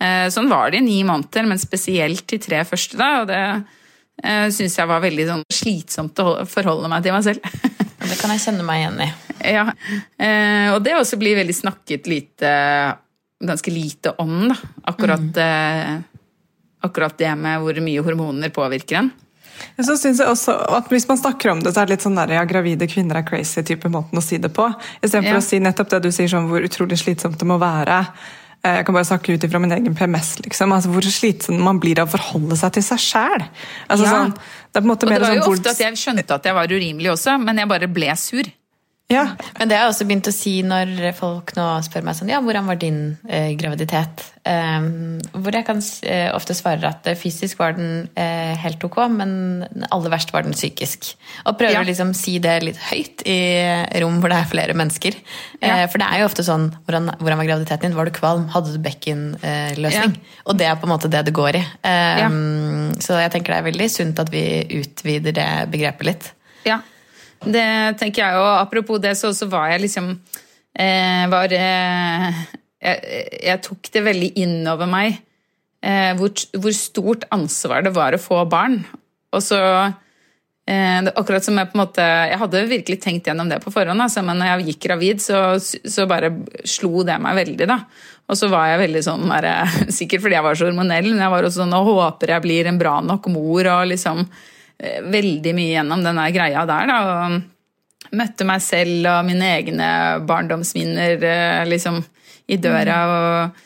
eh, 0.01 0.29
sånn 0.31 0.51
var 0.51 0.71
det 0.71 0.79
i 0.79 0.87
ni 0.87 1.03
måneder, 1.03 1.47
men 1.49 1.59
spesielt 1.59 2.27
de 2.27 2.39
tre 2.39 2.63
første. 2.65 2.97
da, 2.97 3.23
Og 3.23 3.27
det 3.27 3.65
eh, 4.23 4.47
syns 4.55 4.79
jeg 4.79 4.89
var 4.91 5.03
veldig 5.05 5.27
sånn, 5.29 5.45
slitsomt 5.53 6.23
å 6.25 6.45
forholde 6.49 6.91
meg 6.91 7.05
til 7.07 7.15
meg 7.17 7.27
selv. 7.27 7.41
Det 8.09 8.17
kan 8.21 8.33
jeg 8.33 8.45
kjenne 8.47 8.65
meg 8.67 8.83
igjen 8.83 9.01
i. 9.05 9.09
ja. 9.59 9.67
eh, 10.19 10.69
og 10.75 10.83
det 10.85 10.97
også 10.97 11.19
blir 11.21 11.39
veldig 11.39 11.55
snakket 11.57 12.09
lite 12.11 12.51
Ganske 13.39 13.71
lite 13.71 14.11
om, 14.19 14.49
da. 14.51 14.57
Akkurat, 14.91 15.37
eh, 15.39 16.01
akkurat 16.83 17.15
det 17.21 17.31
med 17.39 17.61
hvor 17.63 17.77
mye 17.87 18.03
hormoner 18.03 18.51
påvirker 18.51 18.97
en. 18.99 19.11
Ja, 19.77 19.85
Så 19.85 19.95
synes 19.99 20.19
jeg 20.19 20.27
også 20.31 20.57
at 20.75 20.91
Hvis 20.91 21.07
man 21.09 21.19
snakker 21.19 21.53
om 21.53 21.61
det, 21.63 21.71
så 21.75 21.83
er 21.83 21.87
det 21.87 21.97
litt 21.97 22.07
sånn 22.07 22.19
der, 22.19 22.33
ja, 22.35 22.43
gravide 22.49 22.89
kvinner 22.91 23.21
er 23.21 23.27
crazy 23.29 23.63
type 23.63 23.87
måten 23.91 24.19
å 24.19 24.23
si 24.25 24.39
det 24.43 24.51
på. 24.55 24.67
Istedenfor 25.03 25.39
Ja. 25.39 25.39
å 25.39 25.47
si 25.47 25.61
nettopp 25.63 25.91
det 25.95 26.03
du 26.03 26.11
sier, 26.11 26.27
sånn 26.31 26.49
hvor 26.51 26.67
utrolig 26.67 26.99
slitsomt 26.99 27.39
det 27.39 27.47
må 27.47 27.59
være. 27.63 28.01
Eh, 28.69 28.77
Jeg 28.79 28.87
kan 28.87 28.95
bare 28.95 29.05
snakke 29.09 29.35
ut 29.35 29.45
ifra 29.45 29.61
min 29.61 29.73
egen 29.73 29.95
PMS. 29.95 30.39
liksom, 30.45 30.73
altså 30.73 30.89
Hvor 30.93 31.03
slitsom 31.03 31.61
man 31.63 31.81
blir 31.81 31.99
av 32.03 32.09
å 32.09 32.17
forholde 32.19 32.57
seg 32.57 32.73
til 32.73 32.83
seg 32.83 32.99
sjæl. 32.99 33.45
Altså, 33.89 34.05
Ja. 34.05 34.13
sånn, 34.13 34.35
det 34.73 34.83
det 34.83 35.21
var 35.21 35.29
sånn 35.29 35.35
jo 35.37 35.43
sånn, 35.43 35.53
ofte 35.59 35.71
at 35.71 35.79
jeg 35.79 35.95
skjønte 35.95 36.35
at 36.35 36.45
jeg 36.45 36.55
var 36.55 36.67
urimelig 36.67 37.11
også, 37.13 37.39
men 37.43 37.57
jeg 37.57 37.69
bare 37.69 37.89
ble 37.89 38.17
sur. 38.17 38.43
Ja, 39.09 39.23
Men 39.59 39.69
det 39.71 39.77
har 39.79 39.87
jeg 39.87 39.93
også 39.95 40.05
begynt 40.09 40.29
å 40.29 40.33
si 40.37 40.51
når 40.67 40.91
folk 41.17 41.55
nå 41.57 41.65
spør 41.87 42.03
meg 42.05 42.17
sånn 42.19 42.29
Ja, 42.29 42.43
hvordan 42.45 42.67
var 42.69 42.77
din 42.81 42.99
eh, 43.29 43.55
graviditet? 43.57 44.25
Um, 44.49 45.19
hvor 45.33 45.53
jeg 45.53 45.65
kan 45.67 45.81
eh, 46.09 46.29
ofte 46.37 46.55
svare 46.57 46.89
at 46.89 47.09
eh, 47.09 47.17
fysisk 47.21 47.59
var 47.61 47.75
den 47.77 48.07
eh, 48.17 48.53
helt 48.63 48.85
ok, 48.85 48.99
men 49.13 49.33
aller 49.93 50.13
verst 50.13 50.31
var 50.33 50.45
den 50.47 50.55
psykisk. 50.57 51.11
Og 51.45 51.57
prøver 51.61 51.75
Ja. 51.79 51.83
å 51.83 51.89
liksom 51.89 52.15
si 52.17 52.39
det 52.41 52.55
litt 52.65 52.81
høyt 52.89 53.25
i 53.29 53.37
rom 54.01 54.21
hvor 54.23 54.33
det 54.33 54.39
er 54.41 54.49
flere 54.53 54.77
mennesker. 54.79 55.17
Ja. 55.61 55.83
Eh, 55.83 55.85
for 55.93 56.01
det 56.01 56.09
er 56.09 56.23
jo 56.23 56.29
ofte 56.31 56.45
sånn 56.47 56.69
hvordan, 56.87 57.11
hvordan 57.21 57.41
var 57.43 57.49
graviditeten 57.51 57.89
din? 57.91 57.97
Var 57.99 58.09
du 58.09 58.15
kvalm? 58.17 58.47
Hadde 58.53 58.73
du 58.77 58.81
bekkenløsning? 58.85 60.17
Ja. 60.17 60.43
Og 60.49 60.57
det 60.61 60.69
er 60.69 60.77
på 60.81 60.89
en 60.89 60.95
måte 60.95 61.11
det 61.13 61.25
det 61.29 61.37
går 61.37 61.61
i. 61.61 61.65
Um, 62.25 62.93
Så 63.05 63.17
jeg 63.21 63.33
tenker 63.33 63.53
det 63.57 63.61
er 63.63 63.69
veldig 63.73 63.91
sunt 63.93 64.21
at 64.21 64.33
vi 64.33 64.45
utvider 64.81 65.37
det 65.37 65.49
begrepet 65.73 66.09
litt. 66.09 66.31
Ja, 66.69 66.81
det 67.45 67.69
tenker 68.01 68.25
jeg 68.25 68.41
òg. 68.41 68.51
Apropos 68.65 69.01
det, 69.03 69.15
så, 69.19 69.33
så 69.37 69.49
var 69.51 69.71
jeg 69.73 69.85
liksom 69.87 70.11
eh, 70.79 71.25
var, 71.31 71.53
eh, 71.55 72.43
jeg, 72.83 73.15
jeg 73.45 73.65
tok 73.67 73.91
det 73.95 74.05
veldig 74.07 74.35
inn 74.43 74.61
over 74.71 74.91
meg 74.91 75.19
eh, 75.85 76.13
hvor, 76.19 76.35
hvor 76.59 76.75
stort 76.77 77.27
ansvar 77.35 77.87
det 77.87 77.95
var 77.97 78.15
å 78.15 78.23
få 78.23 78.43
barn. 78.51 78.81
Og 79.35 79.43
så 79.45 79.61
eh, 79.61 81.01
Akkurat 81.13 81.45
som 81.45 81.59
jeg 81.59 81.69
på 81.69 81.77
en 81.77 81.83
måte 81.83 82.01
Jeg 82.01 82.39
hadde 82.41 82.63
virkelig 82.71 82.97
tenkt 83.03 83.27
gjennom 83.29 83.51
det 83.51 83.61
på 83.61 83.73
forhånd, 83.75 84.01
altså, 84.01 84.25
men 84.25 84.41
når 84.41 84.53
jeg 84.53 84.69
gikk 84.71 84.85
gravid, 84.89 85.25
så, 85.25 85.43
så 85.61 86.07
bare 86.11 86.33
slo 86.65 87.05
det 87.07 87.19
meg 87.23 87.43
veldig, 87.43 87.69
da. 87.69 87.83
Og 88.29 88.37
så 88.37 88.51
var 88.53 88.73
jeg 88.73 88.85
veldig 88.85 89.03
sånn 89.05 89.27
der, 89.31 89.51
Sikkert 89.99 90.25
fordi 90.25 90.39
jeg 90.39 90.47
var 90.47 90.59
så 90.59 90.69
hormonell, 90.69 91.11
men 91.13 91.25
jeg 91.25 91.35
var 91.35 91.49
også 91.49 91.63
sånn 91.63 91.75
Nå 91.75 91.83
håper 91.87 92.37
jeg 92.37 92.47
blir 92.47 92.71
en 92.71 92.81
bra 92.81 92.99
nok 93.05 93.29
mor, 93.33 93.73
og 93.77 93.91
liksom 93.93 94.25
veldig 94.79 95.53
mye 95.59 95.73
gjennom 95.73 96.05
den 96.07 96.21
greia 96.35 96.65
der, 96.69 96.91
da. 96.91 96.99
Og 97.05 97.39
møtte 98.17 98.47
meg 98.49 98.63
selv 98.65 99.09
og 99.11 99.25
mine 99.29 99.55
egne 99.59 99.89
barndomsminner 100.29 101.25
eh, 101.25 101.65
liksom 101.69 102.01
i 102.49 102.57
døra. 102.61 102.99
og 103.09 103.59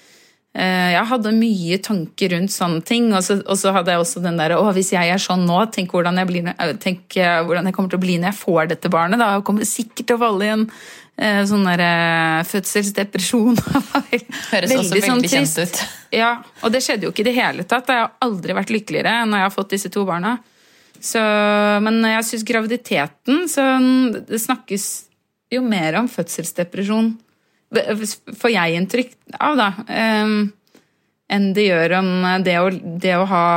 eh, 0.59 0.89
jeg 0.97 1.05
hadde 1.13 1.35
mye 1.37 1.79
tanker 1.85 2.35
rundt 2.35 2.55
sånne 2.55 2.83
ting, 2.87 3.11
og 3.15 3.23
så, 3.27 3.39
og 3.45 3.61
så 3.61 3.75
hadde 3.77 3.95
jeg 3.95 4.03
også 4.03 4.25
den 4.25 4.41
der 4.41 4.57
Å, 4.57 4.65
hvis 4.75 4.93
jeg 4.97 5.13
er 5.13 5.23
sånn 5.23 5.47
nå, 5.49 5.61
tenk 5.75 5.95
hvordan 5.95 6.19
jeg, 6.23 6.31
blir, 6.31 6.51
tenk 6.83 7.19
eh, 7.21 7.39
hvordan 7.47 7.71
jeg 7.71 7.79
kommer 7.79 7.95
til 7.95 8.01
å 8.01 8.05
bli 8.07 8.19
når 8.19 8.33
jeg 8.33 8.41
får 8.43 8.75
dette 8.75 8.93
barnet. 8.93 9.23
da, 9.23 9.37
Jeg 9.37 9.47
kommer 9.49 9.69
sikkert 9.69 10.07
til 10.09 10.19
å 10.19 10.23
falle 10.25 10.49
i 10.49 10.55
en 10.57 10.69
eh, 10.69 11.43
sånn 11.49 11.67
der 11.69 11.87
eh, 11.87 12.39
fødselsdepresjon. 12.51 13.61
Høres 14.53 14.79
også 14.81 15.03
veldig 15.07 15.35
kjent 15.37 15.61
ut. 15.63 15.85
Ja, 16.13 16.39
og 16.63 16.75
det 16.75 16.83
skjedde 16.85 17.07
jo 17.07 17.15
ikke 17.15 17.23
i 17.25 17.31
det 17.31 17.39
hele 17.39 17.69
tatt. 17.69 17.93
Jeg 17.93 18.09
har 18.09 18.17
aldri 18.27 18.59
vært 18.59 18.75
lykkeligere 18.75 19.23
når 19.29 19.45
jeg 19.45 19.51
har 19.51 19.55
fått 19.61 19.77
disse 19.77 19.93
to 19.93 20.03
barna. 20.09 20.41
Så, 21.03 21.21
men 21.83 21.99
jeg 22.07 22.27
syns 22.29 22.45
graviditeten 22.47 23.49
så 23.51 23.65
Det 24.29 24.39
snakkes 24.39 24.85
jo 25.53 25.63
mer 25.67 25.99
om 25.99 26.07
fødselsdepresjon, 26.09 27.11
får 28.39 28.53
jeg 28.55 28.77
inntrykk 28.79 29.11
av, 29.37 29.59
da, 29.59 29.67
em, 29.93 30.37
enn 31.33 31.51
det 31.57 31.67
gjør 31.67 31.97
om 31.99 32.09
det 32.47 32.55
å, 32.61 32.71
det 33.03 33.13
å 33.19 33.27
ha 33.29 33.49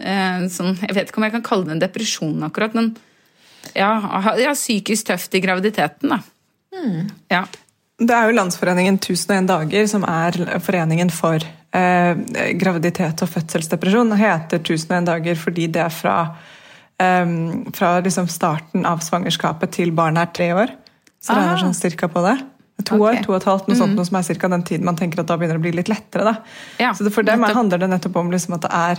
eh, 0.00 0.42
sånn 0.50 0.80
Jeg 0.80 0.96
vet 0.96 1.10
ikke 1.12 1.22
om 1.22 1.28
jeg 1.28 1.34
kan 1.36 1.46
kalle 1.46 1.68
det 1.68 1.76
en 1.76 1.84
depresjon 1.84 2.48
akkurat, 2.48 2.74
men 2.78 2.90
ja, 3.78 3.92
ja 4.40 4.56
psykisk 4.56 5.12
tøft 5.12 5.38
i 5.38 5.42
graviditeten, 5.44 6.10
da. 6.16 6.22
Ja. 7.30 7.44
Det 8.02 8.14
er 8.16 8.28
jo 8.28 8.34
Landsforeningen 8.36 8.96
1001 8.98 9.46
dager 9.50 9.86
som 9.90 10.04
er 10.08 10.38
foreningen 10.64 11.10
for 11.14 11.42
eh, 11.76 12.22
graviditet 12.58 13.22
og 13.22 13.30
fødselsdepresjon. 13.30 14.10
Det 14.10 14.18
heter 14.22 14.62
1001 14.62 15.06
dager 15.06 15.38
fordi 15.38 15.68
det 15.72 15.84
er 15.84 15.92
fra, 15.94 16.16
eh, 16.98 17.34
fra 17.76 17.92
liksom 18.04 18.28
starten 18.32 18.86
av 18.88 19.04
svangerskapet 19.06 19.76
til 19.78 19.94
barnet 19.94 20.28
er 20.28 20.32
tre 20.34 20.50
år. 20.64 20.74
Så 21.22 21.36
det 21.36 21.44
Ah. 21.44 21.52
er 21.54 21.62
sånn 21.62 21.74
cirka 21.78 22.08
på 22.10 22.24
det. 22.26 22.40
To 22.82 22.96
år, 22.98 23.20
to 23.22 23.30
og 23.30 23.36
et 23.36 23.44
halvt, 23.46 23.68
noe 23.68 23.76
sånt, 23.78 23.94
noe 23.94 24.04
som 24.08 24.16
er 24.18 24.22
cirka 24.26 24.48
den 24.50 24.62
tiden 24.66 24.84
man 24.88 24.96
tenker 24.98 25.20
at 25.20 25.26
da 25.28 25.36
begynner 25.38 25.54
det 25.54 25.60
å 25.60 25.62
bli 25.62 25.72
litt 25.76 25.88
lettere. 25.92 26.32
Ja, 26.80 26.90
så 26.96 27.06
For 27.12 27.22
dem 27.22 27.38
nettopp. 27.40 27.54
handler 27.60 27.78
det 27.78 27.88
nettopp 27.92 28.16
om 28.16 28.30
liksom 28.32 28.54
at 28.56 28.62
det 28.64 28.70
er 28.74 28.98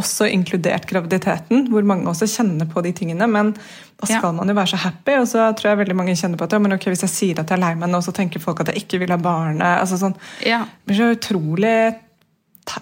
også 0.00 0.26
inkludert 0.32 0.86
graviditeten, 0.90 1.68
hvor 1.70 1.84
mange 1.86 2.08
også 2.10 2.26
kjenner 2.26 2.66
på 2.66 2.82
de 2.82 2.90
tingene. 2.92 3.28
Men 3.30 3.52
da 3.54 4.06
skal 4.08 4.30
Ja. 4.30 4.32
man 4.32 4.48
jo 4.48 4.54
være 4.54 4.72
så 4.72 4.76
happy, 4.82 5.12
og 5.20 5.28
så 5.28 5.46
tror 5.54 5.70
jeg 5.70 5.78
veldig 5.78 5.96
mange 5.96 6.16
kjenner 6.18 6.38
på 6.38 6.44
at 6.48 6.52
ja, 6.52 6.58
men 6.58 6.72
ok, 6.72 6.84
hvis 6.90 7.02
jeg 7.06 7.10
sier 7.10 7.38
at 7.40 7.48
jeg 7.48 7.58
er 7.58 7.62
lei 7.62 7.74
meg 7.76 7.90
nå, 7.90 7.98
så 8.02 8.12
tenker 8.12 8.40
folk 8.40 8.60
at 8.60 8.72
jeg 8.74 8.82
ikke 8.84 8.98
vil 8.98 9.10
ha 9.10 9.16
barnet. 9.16 9.62
altså 9.80 9.96
sånn, 10.00 10.16
Ja. 10.44 10.64
Det 10.64 10.86
blir 10.86 10.96
så 10.98 11.14
utrolig 11.14 11.94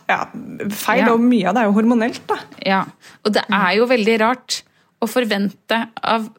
ja, 0.09 0.25
feil, 0.71 1.09
og 1.13 1.21
mye 1.21 1.49
av 1.49 1.55
det 1.55 1.63
er 1.63 1.67
jo 1.69 1.77
hormonelt. 1.77 2.27
da. 2.27 2.37
Ja, 2.65 2.85
og 3.25 3.33
det 3.33 3.45
er 3.51 3.77
jo 3.77 3.87
veldig 3.87 4.21
rart 4.21 4.63
å 5.03 5.07
forvente 5.09 5.89
av 6.03 6.31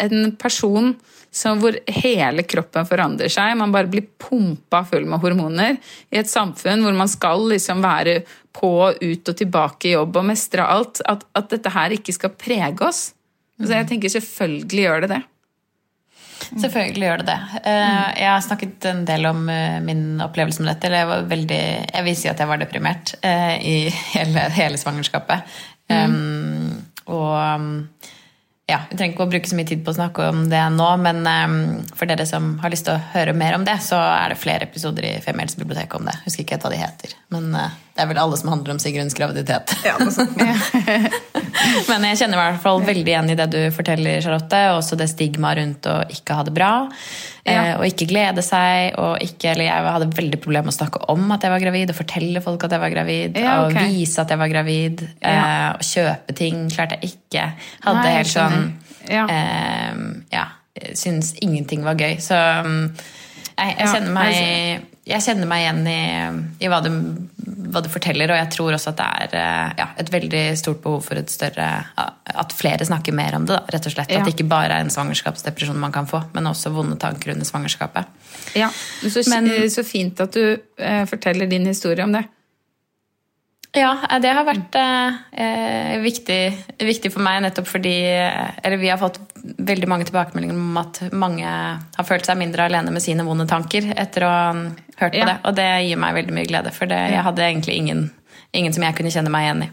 en 0.00 0.32
person 0.36 0.96
hvor 1.30 1.76
hele 1.86 2.42
kroppen 2.42 2.86
forandrer 2.88 3.30
seg, 3.30 3.54
man 3.58 3.72
bare 3.74 3.90
blir 3.90 4.08
pumpa 4.18 4.82
full 4.88 5.06
med 5.06 5.22
hormoner, 5.22 5.78
i 6.10 6.18
et 6.18 6.30
samfunn 6.30 6.82
hvor 6.82 6.96
man 6.96 7.10
skal 7.10 7.46
liksom 7.52 7.82
være 7.84 8.20
på, 8.56 8.72
ut 9.00 9.30
og 9.30 9.36
tilbake 9.38 9.90
i 9.90 9.94
jobb 9.94 10.18
og 10.18 10.26
mestre 10.32 10.66
alt, 10.66 11.02
at, 11.06 11.22
at 11.38 11.50
dette 11.52 11.70
her 11.70 11.94
ikke 11.94 12.14
skal 12.16 12.34
prege 12.34 12.86
oss. 12.86 13.12
Så 13.60 13.74
jeg 13.76 13.86
tenker 13.90 14.12
selvfølgelig 14.12 14.86
gjør 14.86 15.04
det 15.04 15.12
det. 15.12 15.22
Selvfølgelig 16.48 17.06
gjør 17.06 17.20
det 17.20 17.26
det. 17.28 17.40
Eh, 17.68 18.06
Jeg 18.22 18.30
har 18.30 18.40
snakket 18.44 18.86
en 18.88 19.02
del 19.06 19.26
om 19.28 19.42
eh, 19.52 19.80
min 19.84 20.20
opplevelse 20.24 20.62
med 20.62 20.72
dette. 20.72 20.88
Eller 20.88 21.02
jeg 21.02 21.10
var 21.10 21.26
veldig 21.30 21.60
Jeg 21.60 22.06
vil 22.06 22.16
si 22.16 22.30
at 22.32 22.40
jeg 22.40 22.50
var 22.50 22.62
deprimert 22.62 23.12
eh, 23.20 23.56
i 23.60 23.76
hele, 24.14 24.46
hele 24.56 24.80
svangerskapet. 24.80 25.44
Um, 25.90 26.80
og 27.10 27.68
ja, 28.70 28.80
Vi 28.90 28.96
trenger 28.96 29.16
ikke 29.16 29.26
å 29.26 29.30
bruke 29.32 29.50
så 29.50 29.58
mye 29.58 29.68
tid 29.68 29.82
på 29.84 29.92
å 29.92 29.98
snakke 29.98 30.28
om 30.30 30.44
det 30.50 30.62
nå, 30.76 30.88
men 31.02 31.22
um, 31.26 31.58
for 31.98 32.10
dere 32.10 32.26
som 32.28 32.52
har 32.62 32.72
lyst 32.72 32.86
til 32.88 32.96
å 32.96 33.04
høre 33.14 33.34
mer 33.36 33.58
om 33.58 33.66
det, 33.66 33.76
så 33.84 33.98
er 33.98 34.32
det 34.32 34.40
flere 34.40 34.68
episoder 34.68 35.08
i 35.08 35.14
Femihelsbiblioteket 35.24 35.98
om 35.98 36.08
det. 36.08 36.16
Husker 36.26 36.46
ikke 36.46 36.60
hva 36.62 36.72
de 36.72 36.80
heter. 36.80 37.16
Men 37.34 37.50
eh, 37.58 37.78
det 38.00 38.06
er 38.06 38.12
vel 38.14 38.20
alle 38.22 38.36
som 38.40 38.48
handler 38.48 38.72
om 38.72 38.78
Sigruns 38.80 39.12
graviditet. 39.16 39.76
Ja. 39.84 39.96
Men 41.90 42.04
jeg 42.06 42.16
kjenner 42.20 42.38
i 42.38 42.40
hvert 42.40 42.60
fall 42.62 42.80
veldig 42.86 43.10
igjen 43.10 43.28
i 43.32 43.36
det 43.36 43.46
du 43.52 43.58
forteller, 43.74 44.22
Charlotte. 44.24 44.60
Og 44.72 44.78
også 44.80 44.96
det 44.96 45.10
stigmaet 45.10 45.58
rundt 45.60 45.88
å 45.90 45.96
ikke 46.14 46.36
ha 46.38 46.44
det 46.46 46.54
bra. 46.56 46.70
Ja. 47.44 47.52
Eh, 47.52 47.72
og 47.74 47.84
ikke 47.88 48.08
glede 48.08 48.44
seg. 48.46 48.96
Og 49.00 49.20
ikke, 49.24 49.50
eller 49.52 49.68
jeg 49.68 49.92
hadde 49.96 50.08
veldig 50.16 50.40
problemer 50.40 50.70
med 50.70 50.74
å 50.74 50.78
snakke 50.78 51.02
om 51.12 51.26
at 51.36 51.44
jeg 51.44 51.52
var 51.52 51.64
gravid, 51.66 51.92
og 51.92 51.98
fortelle 52.00 52.42
folk 52.44 52.64
at 52.64 52.76
jeg 52.76 52.84
var 52.86 52.94
gravid. 52.94 53.40
Ja, 53.40 53.56
okay. 53.66 53.90
Og 53.90 53.98
vise 53.98 54.24
at 54.24 54.32
jeg 54.32 54.40
var 54.40 54.52
gravid. 54.54 55.04
Ja. 55.20 55.34
Eh, 55.34 55.66
og 55.74 55.84
kjøpe 55.90 56.38
ting 56.40 56.64
klarte 56.72 56.96
jeg 57.00 57.12
ikke. 57.12 57.44
Hadde 57.84 58.06
Nei, 58.06 58.16
helt 58.16 58.32
sånn. 58.32 58.70
Ja. 59.10 59.26
eh, 59.28 60.00
Ja. 60.38 60.46
Syns 60.96 61.34
ingenting 61.44 61.82
var 61.84 61.98
gøy. 62.00 62.16
Så 62.24 62.36
mm, 62.64 62.84
jeg, 63.58 63.74
jeg, 63.74 63.88
kjenner 63.90 64.14
meg, 64.14 64.86
jeg 65.10 65.24
kjenner 65.26 65.50
meg 65.50 65.64
igjen 65.66 65.80
i, 65.90 66.02
i 66.64 66.70
hva, 66.70 66.78
du, 66.84 66.88
hva 67.70 67.82
du 67.84 67.88
forteller, 67.92 68.32
og 68.32 68.38
jeg 68.40 68.50
tror 68.54 68.74
også 68.76 68.92
at 68.92 68.98
det 69.00 69.06
er 69.24 69.36
eh, 69.40 69.74
ja, 69.80 69.86
et 70.02 70.10
veldig 70.12 70.42
stort 70.58 70.82
behov 70.84 71.04
for 71.06 71.20
et 71.20 71.30
større 71.30 71.68
At 72.30 72.52
flere 72.56 72.86
snakker 72.86 73.14
mer 73.16 73.36
om 73.38 73.46
det, 73.46 73.56
da, 73.56 73.62
rett 73.76 73.86
og 73.86 73.94
slett. 73.94 74.10
At 74.10 74.26
det 74.26 74.34
ikke 74.34 74.48
bare 74.50 74.76
er 74.78 74.84
en 74.84 74.92
svangerskapsdepresjon 74.92 75.78
man 75.80 75.94
kan 75.94 76.08
få, 76.10 76.22
men 76.34 76.50
også 76.50 76.72
vonde 76.74 76.98
tanker 77.00 77.32
under 77.34 77.48
svangerskapet. 77.48 78.10
Ja, 78.58 78.70
så, 79.02 79.22
Men- 79.30 79.70
så 79.70 79.84
fint 79.86 80.20
at 80.20 80.34
du 80.34 80.44
eh, 80.78 81.04
forteller 81.06 81.46
din 81.50 81.66
historie 81.66 82.04
om 82.04 82.12
det. 82.12 82.24
Ja, 83.76 83.92
det 84.18 84.32
har 84.34 84.42
vært 84.48 84.74
eh, 84.74 85.18
eh, 85.38 85.92
viktig, 86.02 86.38
viktig 86.82 87.12
for 87.14 87.22
meg 87.22 87.44
nettopp 87.44 87.68
fordi 87.70 87.92
eh, 88.10 88.48
Eller 88.66 88.80
vi 88.82 88.88
har 88.90 88.98
fått 88.98 89.20
veldig 89.42 89.88
mange 89.88 90.04
tilbakemeldinger 90.08 90.54
om 90.56 90.76
at 90.80 91.00
mange 91.12 91.44
har 91.46 92.06
følt 92.06 92.26
seg 92.28 92.38
mindre 92.40 92.66
alene 92.68 92.92
med 92.94 93.02
sine 93.04 93.24
vonde 93.26 93.46
tanker 93.50 93.86
etter 93.96 94.26
å 94.26 94.30
ha 94.30 94.50
hørt 95.00 95.12
på 95.14 95.18
Ja. 95.22 95.26
det. 95.32 95.36
Og 95.44 95.54
det 95.56 95.68
gir 95.86 95.96
meg 96.00 96.14
veldig 96.14 96.34
mye 96.36 96.48
glede, 96.50 96.72
for 96.76 96.86
det, 96.90 96.98
jeg 97.14 97.22
hadde 97.26 97.42
egentlig 97.46 97.76
ingen, 97.76 98.10
ingen 98.52 98.72
som 98.72 98.82
jeg 98.84 98.96
kunne 98.98 99.10
kjenne 99.14 99.30
meg 99.32 99.46
igjen 99.48 99.62
i. 99.64 99.70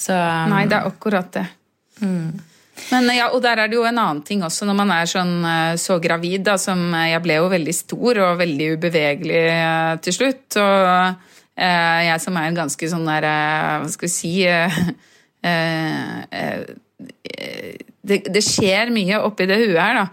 Så 0.00 0.14
Nei, 0.48 0.66
det 0.66 0.78
er 0.78 0.86
akkurat 0.88 1.32
det. 1.32 1.46
Men 2.90 3.10
ja, 3.12 3.26
Og 3.34 3.42
der 3.44 3.58
er 3.60 3.68
det 3.68 3.76
jo 3.76 3.84
en 3.84 3.98
annen 3.98 4.22
ting 4.24 4.40
også, 4.42 4.64
når 4.64 4.76
man 4.78 4.90
er 4.94 5.04
sånn 5.10 5.44
eh, 5.44 5.74
så 5.76 5.98
gravid, 6.00 6.44
da, 6.46 6.54
som 6.56 6.78
Jeg 6.94 7.20
ble 7.22 7.34
jo 7.36 7.50
veldig 7.52 7.74
stor 7.76 8.18
og 8.24 8.38
veldig 8.40 8.70
ubevegelig 8.78 9.42
eh, 9.52 9.96
til 10.00 10.16
slutt. 10.16 10.56
Og 10.56 11.14
eh, 11.60 12.00
jeg 12.08 12.20
som 12.24 12.38
er 12.40 12.48
en 12.48 12.56
ganske 12.62 12.88
sånn 12.88 13.04
der 13.10 13.26
eh, 13.28 13.74
Hva 13.82 13.90
skal 13.92 14.08
vi 14.08 14.14
si 14.14 14.32
eh, 14.48 14.80
eh, 15.44 16.64
det, 18.06 18.22
det 18.32 18.42
skjer 18.44 18.90
mye 18.94 19.20
oppi 19.26 19.46
det 19.50 19.58
huet 19.60 19.78
her, 19.80 20.02
da. 20.02 20.08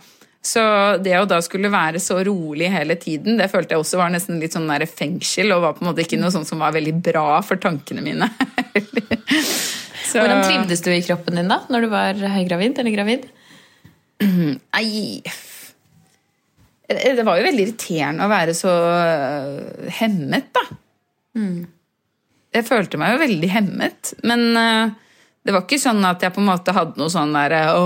Så 0.48 0.62
det 1.04 1.16
å 1.20 1.26
da 1.28 1.42
skulle 1.44 1.68
være 1.74 2.00
så 2.00 2.22
rolig 2.24 2.70
hele 2.72 2.96
tiden, 3.00 3.36
det 3.40 3.50
følte 3.52 3.76
jeg 3.76 3.82
også 3.84 3.98
var 4.00 4.12
nesten 4.14 4.38
litt 4.40 4.54
sånn 4.56 4.70
fengsel, 4.88 5.52
og 5.52 5.64
var 5.66 5.74
på 5.76 5.84
en 5.84 5.90
måte 5.90 6.06
ikke 6.06 6.20
noe 6.22 6.32
sånt 6.32 6.48
som 6.48 6.62
var 6.64 6.72
veldig 6.76 6.94
bra 7.04 7.42
for 7.44 7.60
tankene 7.60 8.04
mine. 8.06 8.30
Så- 10.08 10.22
Hvordan 10.22 10.46
trivdes 10.46 10.82
du 10.86 10.92
i 10.94 11.02
kroppen 11.04 11.36
din 11.36 11.50
da, 11.52 11.58
når 11.68 11.84
du 11.84 11.90
var 11.92 12.22
høygravid 12.38 12.80
eller 12.80 12.96
gravid? 12.96 13.26
Nei 14.24 15.20
Det 16.88 17.26
var 17.28 17.42
jo 17.42 17.44
veldig 17.50 17.66
irriterende 17.66 18.24
å 18.24 18.32
være 18.32 18.54
så 18.56 18.72
øh, 18.72 19.90
hemmet, 20.00 20.48
da. 20.56 20.64
Jeg 22.56 22.66
følte 22.66 22.98
meg 23.02 23.12
jo 23.14 23.20
veldig 23.26 23.50
hemmet. 23.52 24.14
Men 24.24 24.46
øh, 24.58 24.96
det 25.48 25.54
var 25.56 25.64
ikke 25.64 25.80
sånn 25.80 26.04
at 26.04 26.24
jeg 26.26 26.34
på 26.36 26.42
en 26.44 26.50
måte 26.50 26.76
hadde 26.76 27.00
noe 27.00 27.12
sånn 27.12 27.32
derre 27.32 27.62
Å, 27.72 27.84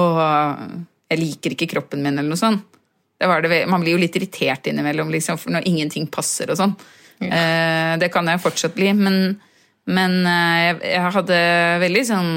jeg 1.12 1.20
liker 1.22 1.54
ikke 1.54 1.70
kroppen 1.76 2.02
min, 2.02 2.18
eller 2.18 2.34
noe 2.34 2.40
sånt. 2.40 2.66
Det 3.22 3.28
var 3.30 3.44
det, 3.46 3.68
man 3.70 3.84
blir 3.84 3.94
jo 3.94 4.02
litt 4.02 4.16
irritert 4.18 4.66
innimellom 4.72 5.12
liksom, 5.14 5.38
for 5.38 5.54
når 5.54 5.68
ingenting 5.70 6.08
passer 6.10 6.50
og 6.50 6.58
sånn. 6.58 6.74
Eh, 7.22 7.92
det 8.02 8.10
kan 8.10 8.26
jeg 8.26 8.42
fortsatt 8.42 8.74
bli, 8.74 8.90
men, 8.98 9.36
men 9.94 10.16
eh, 10.26 10.62
jeg, 10.64 10.80
jeg 10.96 11.14
hadde 11.20 11.38
veldig 11.84 12.04
sånn 12.10 12.32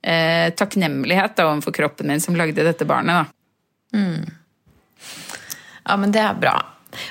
eh, 0.00 0.48
takknemlighet 0.56 1.36
da, 1.36 1.50
overfor 1.50 1.76
kroppen 1.82 2.08
min 2.08 2.24
som 2.24 2.38
lagde 2.38 2.64
dette 2.64 2.88
barnet. 2.88 3.26
da. 3.26 3.98
Ja, 5.82 5.98
men 6.00 6.14
det 6.14 6.24
er 6.24 6.38
bra. 6.40 6.56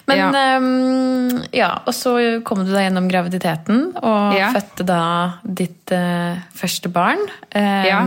Men 0.09 0.17
Ja. 0.17 0.57
Um, 0.57 1.43
ja, 1.55 1.69
og 1.85 1.93
så 1.97 2.13
kom 2.47 2.63
du 2.65 2.71
deg 2.71 2.87
gjennom 2.87 3.09
graviditeten 3.11 3.95
og 3.97 4.35
Ja. 4.37 4.51
fødte 4.53 4.85
da 4.85 5.01
ditt 5.43 5.91
uh, 5.95 6.37
første 6.57 6.91
barn. 6.91 7.21
Um, 7.55 7.85
Ja. 7.87 8.01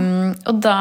Og 0.46 0.60
da 0.60 0.78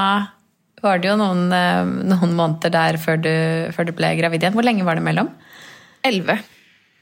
var 0.84 0.99
det 0.99 1.10
jo 1.10 1.15
noen, 1.17 1.47
uh, 1.53 1.86
noen 2.13 2.36
måneder 2.36 2.71
der 2.71 2.97
før 2.99 3.21
du, 3.21 3.32
før 3.73 3.88
du 3.88 3.93
ble 3.95 4.15
gravid 4.19 4.43
igjen. 4.43 4.53
Hvor 4.53 4.65
lenge 4.67 4.84
var 4.86 4.95
det 4.99 5.06
mellom? 5.06 5.32
Elleve. 6.03 6.39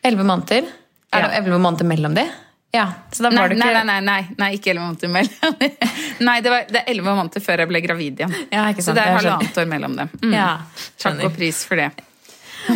Elleve 0.06 0.24
måneder? 0.26 0.70
Er 1.12 1.28
det 1.28 1.42
elleve 1.42 1.60
måneder 1.60 1.86
mellom 1.90 2.14
de? 2.16 2.24
Ja, 2.72 2.86
så 3.12 3.26
da 3.26 3.30
Nei, 3.34 3.50
det 3.52 3.58
ikke 3.58 3.68
nei, 3.68 3.84
nei, 3.84 4.00
nei, 4.00 4.22
nei, 4.40 4.48
ikke 4.56 4.72
elleve 4.72 4.86
måneder 4.88 5.12
mellom. 5.12 5.58
nei, 6.28 6.38
det, 6.40 6.54
var, 6.54 6.70
det 6.70 6.80
er 6.86 6.94
elleve 6.94 7.16
måneder 7.18 7.44
før 7.44 7.66
jeg 7.66 7.68
ble 7.74 7.82
gravid 7.84 8.22
igjen. 8.22 8.36
Ja, 8.54 8.70
ikke 8.72 8.86
Så 8.86 8.96
det 8.96 9.04
er 9.04 9.18
halvannet 9.18 9.60
år 9.60 9.68
mellom 9.68 9.98
dem. 10.00 10.14
Mm. 10.22 10.38
Ja, 10.38 10.54
Takk 11.02 11.20
og 11.28 11.36
pris 11.36 11.66
for 11.68 11.82
det. 11.82 11.90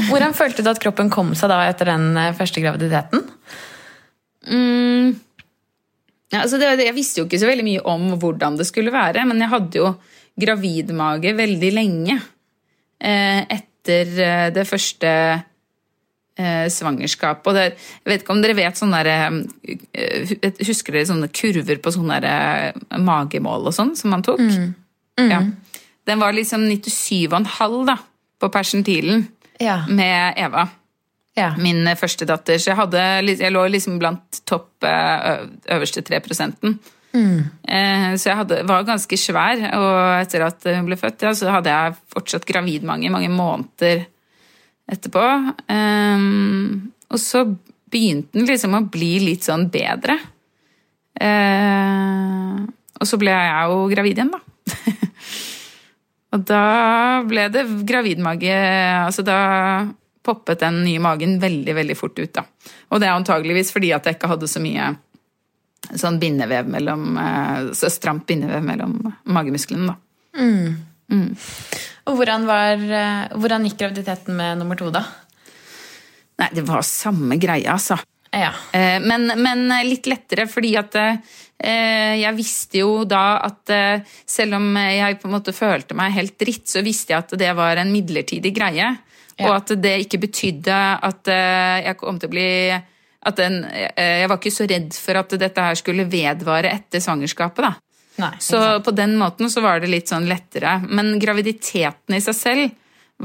Hvordan 0.09 0.33
følte 0.37 0.63
du 0.65 0.71
at 0.71 0.81
kroppen 0.81 1.11
kom 1.13 1.33
seg 1.37 1.51
da 1.51 1.61
etter 1.69 1.91
den 1.93 2.11
eh, 2.19 2.33
første 2.37 2.63
graviditeten? 2.63 3.23
Mm. 4.45 5.15
Ja, 6.33 6.41
altså 6.41 6.59
det, 6.59 6.73
jeg 6.81 6.95
visste 6.97 7.21
jo 7.21 7.27
ikke 7.27 7.39
så 7.41 7.49
veldig 7.49 7.65
mye 7.65 7.83
om 7.87 8.07
hvordan 8.21 8.57
det 8.59 8.67
skulle 8.67 8.93
være, 8.93 9.25
men 9.29 9.41
jeg 9.41 9.51
hadde 9.51 9.81
jo 9.81 9.91
gravidmage 10.41 11.35
veldig 11.37 11.71
lenge 11.73 12.15
eh, 12.99 13.41
etter 13.45 14.15
eh, 14.19 14.47
det 14.55 14.65
første 14.67 15.11
eh, 15.35 16.65
svangerskapet. 16.73 17.47
Og 17.47 17.55
det, 17.55 17.67
jeg 18.01 18.11
vet 18.11 18.25
ikke 18.25 18.35
om 18.35 18.41
dere 18.43 18.57
vet 18.57 18.81
sånne 18.81 19.03
der, 19.05 19.37
eh, 19.93 20.57
Husker 20.65 20.97
dere 20.97 21.11
sånne 21.11 21.31
kurver 21.35 21.79
på 21.83 21.93
sånne 21.95 22.19
der, 22.25 22.81
magemål 22.99 23.69
og 23.69 23.77
sånn 23.77 23.95
som 23.99 24.11
man 24.15 24.25
tok? 24.25 24.43
Ja. 25.21 25.39
Den 26.05 26.19
var 26.21 26.35
liksom 26.35 26.67
97,5 26.67 27.85
da, 27.87 27.95
på 28.41 28.51
persentilen 28.53 29.23
Ja. 29.61 29.83
med 29.87 30.35
Eva 30.37 30.65
ja. 31.35 31.51
min 31.59 31.87
første 31.99 32.27
datter. 32.27 32.59
Så 32.61 32.71
jeg, 32.71 32.79
hadde, 32.79 33.01
jeg 33.35 33.53
lå 33.53 33.65
liksom 33.71 33.99
blant 34.01 34.41
topp 34.47 34.85
eh, 34.87 35.45
øverste 35.75 36.03
3 36.05 36.21
prosenten. 36.25 36.79
Mm. 37.15 37.45
Så 38.19 38.27
jeg 38.27 38.35
hadde, 38.41 38.57
var 38.67 38.83
ganske 38.83 39.15
svær, 39.15 39.61
og 39.79 39.99
etter 40.19 40.43
at 40.43 40.65
hun 40.67 40.87
ble 40.89 40.97
født, 40.99 41.23
ja, 41.23 41.29
så 41.31 41.53
hadde 41.53 41.71
jeg 41.71 41.95
fortsatt 42.11 42.47
gravid 42.49 42.83
mange, 42.83 43.07
mange 43.13 43.29
måneder 43.31 44.03
etterpå. 44.91 45.23
Um, 45.71 46.91
Og 47.07 47.21
så 47.21 47.45
begynte 47.91 48.35
den 48.35 48.49
liksom 48.49 48.75
å 48.75 48.83
bli 48.91 49.13
litt 49.23 49.47
sånn 49.47 49.69
bedre. 49.71 50.17
Uh, 51.15 52.65
Og 52.99 53.07
så 53.07 53.19
ble 53.21 53.31
jeg 53.31 53.71
jo 53.71 53.87
gravid 53.91 54.19
igjen, 54.19 54.35
da. 54.35 54.41
Og 56.35 56.43
da 56.43 57.23
ble 57.27 57.47
det 57.53 57.63
gravidmage 57.87 58.55
Altså 59.05 59.23
da 59.25 59.39
poppet 60.25 60.63
den 60.63 60.81
nye 60.83 61.01
magen 61.03 61.37
veldig, 61.39 61.75
veldig 61.77 61.95
fort 61.97 62.17
ut, 62.17 62.31
da. 62.33 62.41
Og 62.89 63.01
det 63.01 63.07
er 63.07 63.13
antageligvis 63.13 63.69
fordi 63.75 63.91
at 63.93 64.07
jeg 64.09 64.17
ikke 64.17 64.31
hadde 64.31 64.49
så 64.49 64.61
mye 64.63 64.95
sånn 66.01 66.17
bindevev 66.17 66.65
mellom 66.73 67.19
eh, 67.21 67.67
Så 67.77 67.91
stramt 67.93 68.25
bindevev 68.29 68.65
mellom 68.65 68.97
magemusklene, 69.29 69.93
da. 69.93 69.99
Og 72.09 72.17
hvordan, 72.17 72.47
var, 72.49 72.81
eh, 72.81 73.37
hvordan 73.37 73.69
gikk 73.69 73.77
graviditeten 73.83 74.33
med 74.37 74.57
nummer 74.63 74.79
to, 74.79 74.89
da? 74.93 75.03
Nei, 76.41 76.49
det 76.57 76.65
var 76.67 76.81
samme 76.85 77.37
greia, 77.39 77.77
altså. 77.77 77.99
Ja. 78.33 78.49
Eh, 78.73 78.97
Men, 79.05 79.29
men 79.39 79.69
litt 79.87 80.09
lettere, 80.09 80.49
fordi 80.49 80.73
at 80.81 80.97
jeg 81.63 82.35
visste 82.35 82.81
jo 82.81 83.05
da 83.07 83.39
at 83.47 83.71
eh, 83.71 84.15
selv 84.27 84.57
om 84.57 84.65
jeg 84.75 85.19
på 85.21 85.29
en 85.29 85.35
måte 85.37 85.53
følte 85.55 85.95
meg 85.97 86.15
helt 86.17 86.35
dritt, 86.41 86.67
så 86.67 86.83
visste 86.85 87.13
jeg 87.13 87.23
at 87.23 87.35
det 87.39 87.53
var 87.55 87.79
en 87.79 87.93
midlertidig 87.93 88.51
greie. 88.55 88.89
Ja. 89.35 89.47
Og 89.47 89.55
at 89.57 89.73
det 89.83 89.95
ikke 90.05 90.21
betydde 90.27 90.75
at 91.03 91.31
eh, 91.31 91.87
jeg 91.89 91.97
kom 91.99 92.19
til 92.19 92.29
å 92.29 92.35
bli 92.35 92.49
at 93.25 93.39
den, 93.39 93.63
eh, 93.65 94.21
Jeg 94.21 94.29
var 94.29 94.37
ikke 94.39 94.53
så 94.53 94.67
redd 94.69 94.93
for 94.93 95.19
at 95.19 95.35
dette 95.41 95.65
her 95.67 95.79
skulle 95.79 96.05
vedvare 96.07 96.71
etter 96.71 97.03
svangerskapet. 97.03 97.65
da. 97.65 97.73
Nei, 98.21 98.35
Så 98.39 98.59
på 98.83 98.93
den 98.95 99.17
måten 99.19 99.49
så 99.51 99.61
var 99.61 99.79
det 99.79 99.89
litt 99.91 100.07
sånn 100.07 100.27
lettere. 100.29 100.77
Men 100.87 101.19
graviditeten 101.19 102.15
i 102.15 102.21
seg 102.23 102.35
selv 102.35 102.71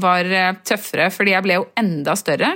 var 0.01 0.25
eh, 0.25 0.55
tøffere, 0.63 1.09
fordi 1.11 1.35
jeg 1.35 1.45
ble 1.45 1.59
jo 1.59 1.67
enda 1.77 2.15
større. 2.19 2.55